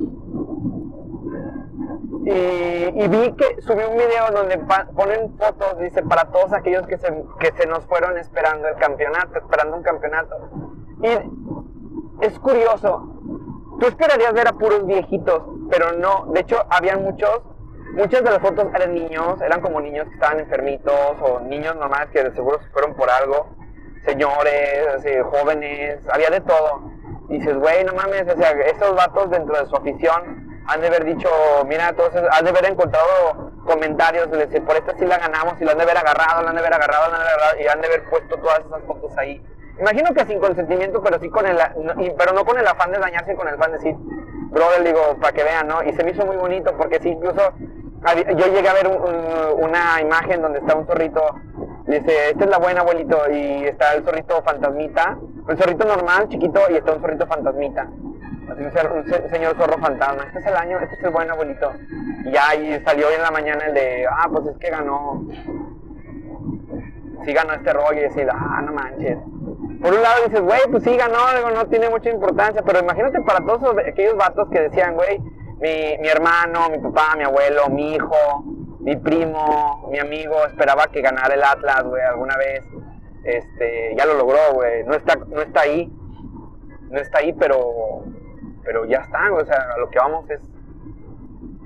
Y, 2.28 3.08
vi 3.08 3.32
que 3.34 3.62
subió 3.62 3.88
un 3.88 3.96
video 3.96 4.28
donde 4.32 4.58
ponen 4.96 5.38
fotos, 5.38 5.78
dice, 5.78 6.02
para 6.02 6.24
todos 6.24 6.52
aquellos 6.52 6.84
que 6.88 6.98
se, 6.98 7.06
que 7.38 7.52
se 7.52 7.68
nos 7.68 7.86
fueron 7.86 8.18
esperando 8.18 8.66
el 8.66 8.74
campeonato, 8.76 9.38
esperando 9.38 9.76
un 9.76 9.84
campeonato. 9.84 10.34
Y 11.02 12.24
es 12.24 12.36
curioso, 12.40 13.15
tú 13.78 13.86
esperarías 13.86 14.32
ver 14.32 14.48
a 14.48 14.52
puros 14.52 14.86
viejitos, 14.86 15.42
pero 15.70 15.92
no, 15.92 16.26
de 16.32 16.40
hecho 16.40 16.64
habían 16.70 17.02
muchos, 17.02 17.42
muchas 17.92 18.22
de 18.22 18.30
las 18.30 18.40
fotos 18.40 18.66
eran 18.74 18.94
niños, 18.94 19.40
eran 19.40 19.60
como 19.60 19.80
niños 19.80 20.06
que 20.08 20.14
estaban 20.14 20.40
enfermitos 20.40 21.16
o 21.20 21.40
niños 21.40 21.76
normales 21.76 22.08
que 22.12 22.22
de 22.22 22.34
seguro 22.34 22.60
se 22.62 22.68
fueron 22.70 22.94
por 22.94 23.10
algo, 23.10 23.48
señores, 24.04 25.02
jóvenes, 25.30 26.00
había 26.12 26.30
de 26.30 26.40
todo. 26.40 26.90
Y 27.28 27.38
dices, 27.38 27.56
güey, 27.58 27.84
no 27.84 27.92
mames, 27.94 28.22
o 28.32 28.36
sea, 28.36 28.50
esos 28.52 28.94
vatos 28.94 29.30
dentro 29.30 29.58
de 29.58 29.66
su 29.66 29.76
afición 29.76 30.46
han 30.68 30.80
de 30.80 30.86
haber 30.88 31.04
dicho, 31.04 31.28
mira, 31.66 31.88
entonces 31.88 32.22
han 32.30 32.44
de 32.44 32.50
haber 32.50 32.66
encontrado 32.66 33.52
comentarios 33.64 34.30
de 34.30 34.46
decir, 34.46 34.64
por 34.64 34.76
esta 34.76 34.96
sí 34.96 35.04
la 35.04 35.18
ganamos, 35.18 35.60
y 35.60 35.64
lo 35.64 35.72
han 35.72 35.78
de 35.78 35.84
haber 35.84 35.98
agarrado, 35.98 36.42
lo 36.42 36.48
han 36.48 36.54
de 36.54 36.60
haber 36.60 36.74
agarrado, 36.74 37.08
lo 37.08 37.14
han 37.14 37.20
de 37.22 37.28
haber 37.28 37.40
agarrado, 37.40 37.60
y 37.62 37.66
han 37.66 37.80
de 37.80 37.86
haber 37.86 38.04
puesto 38.08 38.36
todas 38.36 38.60
esas 38.60 38.82
fotos 38.82 39.16
ahí. 39.18 39.42
Imagino 39.78 40.14
que 40.14 40.24
sin 40.24 40.38
consentimiento, 40.38 41.02
pero 41.02 41.20
sí 41.20 41.28
con 41.28 41.46
el, 41.46 41.58
pero 42.16 42.32
no 42.32 42.44
con 42.44 42.58
el 42.58 42.66
afán 42.66 42.92
de 42.92 42.98
dañarse, 42.98 43.34
con 43.34 43.48
el 43.48 43.54
afán 43.54 43.72
de 43.72 43.78
decir, 43.78 43.94
brother, 44.50 44.82
digo, 44.84 45.16
para 45.20 45.32
que 45.32 45.44
vean, 45.44 45.68
¿no? 45.68 45.82
Y 45.82 45.92
se 45.92 46.02
me 46.02 46.12
hizo 46.12 46.24
muy 46.24 46.36
bonito, 46.36 46.74
porque 46.76 46.98
sí, 47.00 47.10
incluso 47.10 47.52
yo 48.36 48.46
llegué 48.46 48.68
a 48.68 48.74
ver 48.74 48.88
una 48.88 50.00
imagen 50.00 50.40
donde 50.40 50.60
está 50.60 50.76
un 50.76 50.86
zorrito, 50.86 51.22
dice, 51.86 52.30
esta 52.30 52.44
es 52.44 52.50
la 52.50 52.58
buena 52.58 52.80
abuelito, 52.80 53.18
y 53.30 53.64
está 53.64 53.94
el 53.94 54.04
zorrito 54.04 54.42
fantasmita, 54.42 55.18
el 55.48 55.58
zorrito 55.58 55.84
normal, 55.84 56.28
chiquito, 56.28 56.60
y 56.70 56.76
está 56.76 56.92
un 56.92 57.00
zorrito 57.00 57.26
fantasmita. 57.26 57.88
Así 58.48 58.62
un, 58.62 59.30
señor 59.30 59.56
zorro 59.56 59.76
fantasma. 59.78 60.22
Este 60.24 60.38
es 60.38 60.46
el 60.46 60.54
año, 60.54 60.78
este 60.78 60.94
es 60.94 61.02
el 61.02 61.10
buen 61.10 61.28
abuelito. 61.28 61.72
Y 62.24 62.30
ya 62.30 62.54
y 62.54 62.80
salió 62.84 63.10
en 63.10 63.22
la 63.22 63.30
mañana 63.32 63.66
el 63.66 63.74
de, 63.74 64.06
ah, 64.08 64.28
pues 64.30 64.46
es 64.46 64.56
que 64.58 64.70
ganó. 64.70 65.24
Sí 67.24 67.32
ganó 67.32 67.54
este 67.54 67.72
rollo 67.72 67.98
y 67.98 68.02
decir, 68.02 68.28
ah, 68.30 68.62
no 68.64 68.72
manches. 68.72 69.18
Por 69.86 69.94
un 69.94 70.02
lado 70.02 70.24
dices, 70.24 70.40
güey, 70.40 70.60
pues 70.68 70.82
sí 70.82 70.96
ganó, 70.96 71.16
no 71.54 71.66
tiene 71.66 71.88
mucha 71.88 72.10
importancia, 72.10 72.60
pero 72.66 72.80
imagínate 72.80 73.20
para 73.20 73.38
todos 73.46 73.76
aquellos 73.86 74.16
vatos 74.16 74.48
que 74.50 74.62
decían, 74.62 74.96
güey, 74.96 75.20
mi, 75.20 75.96
mi 76.00 76.08
hermano, 76.08 76.70
mi 76.70 76.78
papá, 76.78 77.14
mi 77.16 77.22
abuelo, 77.22 77.68
mi 77.68 77.94
hijo, 77.94 78.42
mi 78.80 78.96
primo, 78.96 79.88
mi 79.92 80.00
amigo 80.00 80.44
esperaba 80.44 80.88
que 80.88 81.02
ganara 81.02 81.32
el 81.32 81.44
Atlas, 81.44 81.84
güey, 81.84 82.02
alguna 82.02 82.36
vez. 82.36 82.64
Este, 83.22 83.94
ya 83.96 84.06
lo 84.06 84.14
logró, 84.14 84.54
güey. 84.54 84.82
No 84.82 84.94
está, 84.94 85.14
no 85.14 85.40
está 85.40 85.60
ahí. 85.60 85.88
No 86.90 86.98
está 86.98 87.18
ahí, 87.18 87.32
pero 87.34 88.02
pero 88.64 88.86
ya 88.86 88.98
está, 88.98 89.32
o 89.32 89.44
sea, 89.46 89.68
a 89.72 89.78
lo 89.78 89.88
que 89.88 90.00
vamos 90.00 90.28
es, 90.28 90.40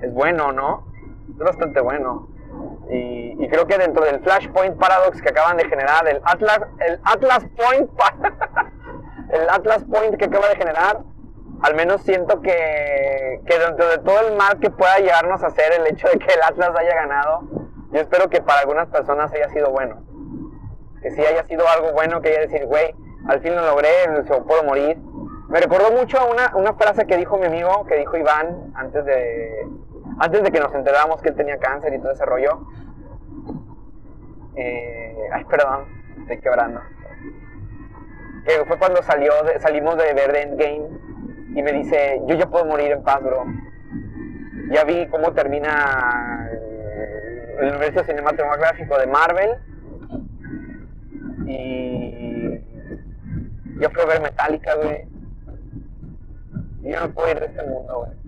es 0.03 0.13
bueno, 0.13 0.51
¿no? 0.51 0.85
Es 1.31 1.39
bastante 1.39 1.81
bueno. 1.81 2.27
Y, 2.93 3.47
creo 3.49 3.65
que 3.67 3.77
dentro 3.77 4.03
del 4.05 4.19
Flashpoint 4.21 4.77
Paradox 4.77 5.21
que 5.21 5.29
acaban 5.29 5.57
de 5.57 5.65
generar, 5.65 6.07
el 6.07 6.21
Atlas, 6.23 6.59
el 6.79 6.99
Atlas 7.03 7.45
Point, 7.57 7.89
el 9.31 9.49
Atlas 9.49 9.83
Point 9.85 10.15
que 10.17 10.25
acaba 10.25 10.49
de 10.49 10.55
generar, 10.55 10.99
al 11.61 11.75
menos 11.75 12.01
siento 12.01 12.41
que, 12.41 13.41
que 13.45 13.59
dentro 13.59 13.87
de 13.87 13.97
todo 13.99 14.27
el 14.27 14.35
mal 14.35 14.59
que 14.59 14.69
pueda 14.69 14.97
llegarnos 14.99 15.43
a 15.43 15.47
hacer 15.47 15.73
el 15.73 15.87
hecho 15.87 16.07
de 16.09 16.19
que 16.19 16.33
el 16.33 16.41
Atlas 16.43 16.71
haya 16.77 16.95
ganado, 16.95 17.41
yo 17.91 17.99
espero 17.99 18.29
que 18.29 18.41
para 18.41 18.61
algunas 18.61 18.87
personas 18.87 19.31
haya 19.33 19.49
sido 19.49 19.69
bueno. 19.69 20.01
Que 21.01 21.11
sí 21.11 21.25
haya 21.25 21.45
sido 21.45 21.67
algo 21.67 21.93
bueno, 21.93 22.21
que 22.21 22.29
haya 22.29 22.41
decir, 22.41 22.65
güey, 22.65 22.93
al 23.27 23.41
fin 23.41 23.55
lo 23.55 23.65
logré, 23.65 23.89
se 24.27 24.41
puedo 24.41 24.63
morir, 24.63 24.97
me 25.47 25.59
recordó 25.59 25.91
mucho 25.91 26.17
una, 26.29 26.55
una 26.55 26.73
frase 26.73 27.05
que 27.05 27.17
dijo 27.17 27.37
mi 27.37 27.47
amigo, 27.47 27.85
que 27.85 27.97
dijo 27.97 28.17
Iván, 28.17 28.71
antes 28.75 29.03
de, 29.03 29.67
antes 30.21 30.43
de 30.43 30.51
que 30.51 30.59
nos 30.59 30.73
enteráramos 30.75 31.19
que 31.19 31.29
él 31.29 31.35
tenía 31.35 31.57
cáncer 31.57 31.93
y 31.95 31.99
todo 31.99 32.11
ese 32.11 32.25
rollo. 32.25 32.67
Eh, 34.55 35.15
ay, 35.33 35.43
perdón, 35.45 35.85
estoy 36.21 36.37
quebrando. 36.37 36.79
Que 38.45 38.63
fue 38.65 38.77
cuando 38.77 39.01
salió 39.01 39.31
salimos 39.59 39.97
de 39.97 40.13
ver 40.13 40.35
Endgame 40.35 40.89
y 41.55 41.63
me 41.63 41.71
dice, 41.73 42.21
yo 42.27 42.35
ya 42.35 42.45
puedo 42.45 42.65
morir 42.65 42.91
en 42.91 43.03
paz, 43.03 43.23
bro. 43.23 43.45
Ya 44.69 44.83
vi 44.83 45.07
cómo 45.07 45.33
termina 45.33 46.47
el 47.59 47.69
universo 47.69 48.03
cinematográfico 48.03 48.99
de 48.99 49.07
Marvel 49.07 49.49
y 51.47 52.59
yo 53.79 53.89
fui 53.89 54.03
a 54.03 54.05
ver 54.05 54.21
Metallica, 54.21 54.75
güey 54.75 55.11
yo 56.83 56.99
no 56.99 57.13
puedo 57.13 57.31
ir 57.31 57.39
de 57.39 57.45
este 57.45 57.63
mundo, 57.63 58.05
güey. 58.05 58.20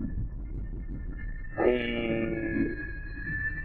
Y 1.64 2.74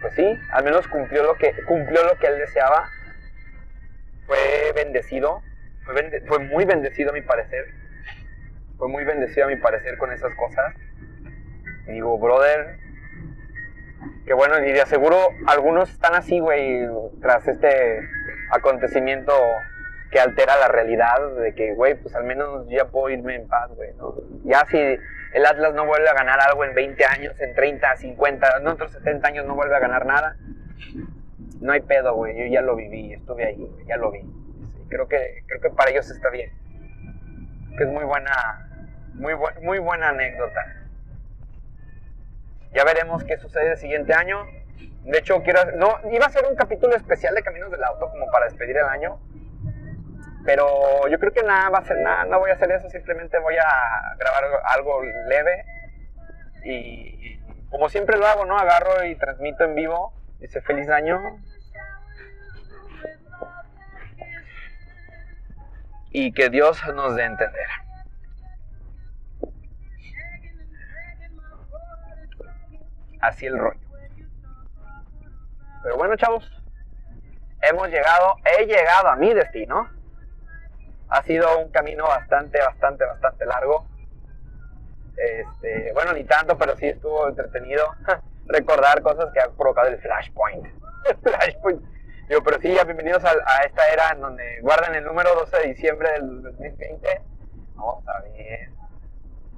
pues 0.00 0.14
sí, 0.14 0.38
al 0.52 0.64
menos 0.64 0.88
cumplió 0.88 1.22
lo 1.22 1.36
que 1.36 1.52
cumplió 1.66 2.04
lo 2.04 2.18
que 2.18 2.26
él 2.26 2.38
deseaba. 2.38 2.88
Fue 4.26 4.72
bendecido, 4.74 5.42
fue, 6.26 6.38
muy 6.38 6.64
bendecido 6.64 7.10
a 7.10 7.12
mi 7.12 7.22
parecer. 7.22 7.66
Fue 8.78 8.88
muy 8.88 9.04
bendecido 9.04 9.46
a 9.46 9.48
mi 9.48 9.56
parecer 9.56 9.98
con 9.98 10.12
esas 10.12 10.34
cosas. 10.34 10.74
Y 11.86 11.92
digo, 11.92 12.18
brother, 12.18 12.78
que 14.24 14.32
bueno, 14.32 14.58
y 14.64 14.72
de 14.72 14.80
aseguro 14.80 15.16
algunos 15.46 15.90
están 15.90 16.14
así, 16.14 16.38
güey, 16.38 16.86
tras 17.20 17.46
este 17.48 18.00
acontecimiento 18.50 19.32
que 20.10 20.20
altera 20.20 20.56
la 20.56 20.68
realidad 20.68 21.34
de 21.36 21.54
que, 21.54 21.74
güey, 21.74 21.94
pues 21.94 22.14
al 22.14 22.24
menos 22.24 22.66
ya 22.68 22.86
puedo 22.86 23.10
irme 23.10 23.36
en 23.36 23.48
paz, 23.48 23.70
güey, 23.74 23.92
¿no? 23.94 24.14
Ya 24.44 24.64
si 24.66 24.78
el 25.32 25.46
Atlas 25.46 25.74
no 25.74 25.86
vuelve 25.86 26.08
a 26.08 26.14
ganar 26.14 26.40
algo 26.40 26.64
en 26.64 26.74
20 26.74 27.04
años, 27.04 27.40
en 27.40 27.54
30, 27.54 27.96
50, 27.96 28.56
en 28.58 28.66
otros 28.66 28.92
70 28.92 29.28
años 29.28 29.46
no 29.46 29.54
vuelve 29.54 29.76
a 29.76 29.80
ganar 29.80 30.06
nada, 30.06 30.36
no 31.60 31.72
hay 31.72 31.80
pedo, 31.80 32.14
güey, 32.14 32.36
yo 32.36 32.46
ya 32.46 32.62
lo 32.62 32.74
viví, 32.74 33.12
estuve 33.12 33.44
ahí, 33.46 33.70
ya 33.86 33.96
lo 33.96 34.10
vi. 34.10 34.20
creo, 34.88 35.06
que, 35.08 35.44
creo 35.46 35.60
que 35.60 35.70
para 35.70 35.90
ellos 35.90 36.10
está 36.10 36.30
bien. 36.30 36.50
Que 37.76 37.84
es 37.84 37.90
muy 37.90 38.04
buena, 38.04 38.68
muy, 39.14 39.34
muy 39.62 39.78
buena 39.78 40.08
anécdota. 40.08 40.64
Ya 42.72 42.84
veremos 42.84 43.24
qué 43.24 43.36
sucede 43.36 43.72
el 43.72 43.76
siguiente 43.76 44.14
año. 44.14 44.46
De 45.04 45.18
hecho, 45.18 45.42
quiero. 45.42 45.60
No, 45.76 45.98
iba 46.10 46.26
a 46.26 46.30
ser 46.30 46.46
un 46.46 46.56
capítulo 46.56 46.94
especial 46.96 47.34
de 47.34 47.42
Caminos 47.42 47.70
del 47.70 47.82
Auto 47.84 48.10
como 48.10 48.30
para 48.30 48.46
despedir 48.46 48.76
el 48.76 48.86
año. 48.86 49.18
Pero 50.44 51.06
yo 51.08 51.18
creo 51.18 51.32
que 51.32 51.42
nada 51.42 51.68
va 51.68 51.78
a 51.78 51.84
ser 51.84 51.98
nada, 51.98 52.24
no 52.24 52.38
voy 52.38 52.50
a 52.50 52.54
hacer 52.54 52.70
eso, 52.72 52.88
simplemente 52.88 53.38
voy 53.38 53.56
a 53.56 54.14
grabar 54.18 54.44
algo 54.64 55.02
leve 55.28 55.64
y 56.64 57.38
como 57.70 57.88
siempre 57.88 58.18
lo 58.18 58.26
hago, 58.26 58.44
¿no? 58.46 58.58
Agarro 58.58 59.04
y 59.04 59.14
transmito 59.16 59.64
en 59.64 59.74
vivo, 59.74 60.12
dice 60.40 60.60
feliz 60.60 60.88
año. 60.90 61.20
Y 66.10 66.32
que 66.32 66.50
Dios 66.50 66.82
nos 66.94 67.14
dé 67.14 67.24
entender. 67.24 67.66
Así 73.20 73.46
el 73.46 73.58
rollo. 73.58 73.78
Pero 75.82 75.96
bueno, 75.96 76.16
chavos, 76.16 76.50
hemos 77.62 77.88
llegado, 77.88 78.34
he 78.58 78.66
llegado 78.66 79.08
a 79.08 79.16
mi 79.16 79.32
destino. 79.32 79.99
Ha 81.10 81.22
sido 81.24 81.58
un 81.58 81.70
camino 81.70 82.04
bastante, 82.04 82.58
bastante, 82.60 83.04
bastante 83.04 83.44
largo. 83.44 83.86
Este, 85.16 85.92
bueno, 85.92 86.12
ni 86.12 86.24
tanto, 86.24 86.56
pero 86.56 86.76
sí 86.76 86.86
estuvo 86.86 87.28
entretenido 87.28 87.84
recordar 88.46 89.02
cosas 89.02 89.32
que 89.32 89.40
ha 89.40 89.48
provocado 89.50 89.88
el 89.88 90.00
Flashpoint. 90.00 90.66
Flashpoint. 91.22 91.82
Digo, 92.28 92.42
pero 92.44 92.60
sí, 92.60 92.72
ya 92.72 92.84
bienvenidos 92.84 93.24
a, 93.24 93.32
esta 93.64 93.88
era 93.92 94.10
en 94.10 94.20
donde 94.20 94.60
guardan 94.62 94.94
el 94.94 95.04
número 95.04 95.34
12 95.34 95.56
de 95.58 95.68
diciembre 95.74 96.12
del 96.12 96.42
2020. 96.42 97.22
Vamos 97.74 98.06
a 98.06 98.20
ver. 98.20 98.70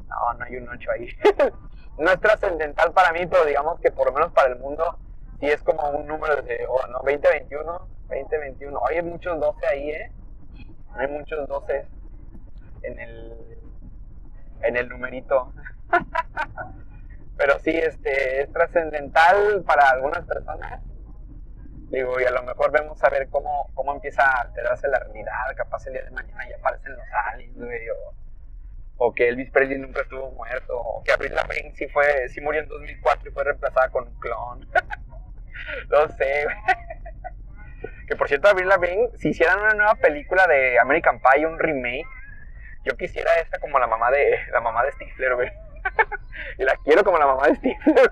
No, 0.09 0.33
no 0.33 0.45
hay 0.45 0.57
un 0.57 0.69
8 0.69 0.91
ahí. 0.91 1.09
no 1.99 2.11
es 2.11 2.21
trascendental 2.21 2.93
para 2.93 3.13
mí, 3.13 3.27
pero 3.27 3.45
digamos 3.45 3.79
que 3.81 3.91
por 3.91 4.07
lo 4.07 4.13
menos 4.15 4.33
para 4.33 4.49
el 4.49 4.59
mundo 4.59 4.99
sí 5.39 5.51
es 5.51 5.63
como 5.63 5.91
un 5.91 6.07
número 6.07 6.41
de, 6.41 6.65
oh, 6.67 6.87
no, 6.87 7.01
2021, 7.01 7.89
2021. 8.09 8.79
Oye, 8.79 8.97
hay 8.97 9.03
muchos 9.03 9.39
12 9.39 9.67
ahí, 9.67 9.91
¿eh? 9.91 10.13
Hay 10.97 11.09
muchos 11.09 11.49
12 11.49 11.87
en 12.83 12.99
el, 12.99 13.59
en 14.63 14.77
el 14.77 14.89
numerito. 14.89 15.53
Pero 17.37 17.59
sí, 17.61 17.71
este, 17.71 18.43
es 18.43 18.53
trascendental 18.53 19.63
para 19.67 19.91
algunas 19.91 20.25
personas. 20.27 20.81
Digo, 21.91 22.21
y 22.21 22.25
a 22.25 22.31
lo 22.31 22.43
mejor 22.43 22.71
vemos 22.71 23.03
a 23.05 23.11
ver 23.11 23.29
cómo, 23.29 23.71
cómo 23.75 23.93
empieza 23.93 24.23
a 24.23 24.43
alterarse 24.43 24.89
la 24.89 24.99
realidad. 24.99 25.35
Capaz 25.57 25.87
el 25.87 25.95
día 25.95 26.05
de 26.05 26.11
mañana 26.11 26.49
ya 26.49 26.57
aparecen 26.57 26.97
los 26.97 27.07
aliens, 27.27 27.57
güey, 27.57 27.89
o, 27.91 28.15
o, 28.97 29.15
que 29.15 29.29
Elvis 29.29 29.51
Presley 29.51 29.79
nunca 29.79 30.03
estuvo 30.03 30.31
muerto, 30.31 30.79
o 30.79 31.03
que 31.03 31.13
Avril 31.13 31.35
Lavigne 31.35 31.75
sí, 31.75 31.87
fue, 31.89 32.29
sí 32.31 32.41
murió 32.41 32.63
en 32.63 32.69
2004 32.69 33.29
y 33.29 33.33
fue 33.33 33.45
reemplazada 33.45 33.91
con 33.91 34.09
un 34.09 34.15
clon. 34.21 34.61
no 35.91 36.09
sé, 36.17 36.45
güey. 36.45 36.57
Que 38.13 38.17
por 38.17 38.29
cierto, 38.29 38.47
Avril 38.47 38.69
Lavigne, 38.69 39.09
si 39.17 39.31
hicieran 39.31 39.59
una 39.59 39.73
nueva 39.73 39.95
película 39.95 40.47
de 40.47 40.79
American 40.79 41.19
Pie, 41.19 41.47
un 41.47 41.59
remake, 41.59 42.05
yo 42.85 42.95
quisiera 42.95 43.31
esta 43.41 43.59
como 43.59 43.79
la 43.79 43.87
mamá 43.87 44.11
de 44.11 44.39
la 44.53 44.61
mamá 44.61 44.85
de 44.85 44.93
Stifler, 44.93 45.35
güey. 45.35 45.49
y 46.59 46.65
la 46.65 46.77
quiero 46.85 47.05
como 47.05 47.17
la 47.17 47.25
mamá 47.25 47.47
de 47.47 47.55
Stifler. 47.55 48.11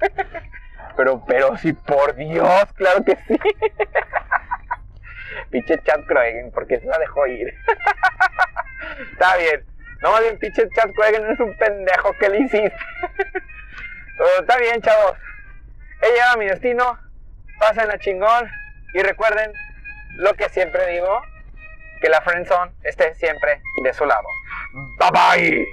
Pero, 0.96 1.22
pero 1.26 1.54
sí, 1.58 1.74
por 1.74 2.14
Dios, 2.14 2.72
claro 2.76 3.04
que 3.04 3.14
sí. 3.28 3.38
pinche 5.50 5.78
Chad 5.82 6.06
Kroegen, 6.06 6.50
porque 6.50 6.80
se 6.80 6.86
la 6.86 6.96
dejó 6.96 7.26
ir. 7.26 7.48
Está 9.12 9.36
bien. 9.36 9.66
No, 10.00 10.12
más 10.12 10.22
bien, 10.22 10.38
pinche 10.38 10.66
Chad 10.70 10.92
Kroegen 10.94 11.30
es 11.30 11.40
un 11.40 11.54
pendejo 11.58 12.14
que 12.14 12.30
le 12.30 12.38
hiciste. 12.38 12.74
Está 14.38 14.56
bien, 14.56 14.80
chavos. 14.80 15.18
He 16.00 16.10
llegado 16.10 16.32
a 16.32 16.36
mi 16.38 16.46
destino. 16.46 16.98
Pasen 17.58 17.86
la 17.86 17.98
chingón. 17.98 18.50
Y 18.94 19.02
recuerden 19.02 19.52
lo 20.16 20.34
que 20.34 20.48
siempre 20.48 20.86
digo: 20.92 21.22
que 22.00 22.08
la 22.08 22.20
friendzone 22.22 22.72
esté 22.84 23.14
siempre 23.14 23.60
de 23.82 23.92
su 23.92 24.04
lado. 24.04 24.26
Bye 24.98 25.10
bye. 25.10 25.66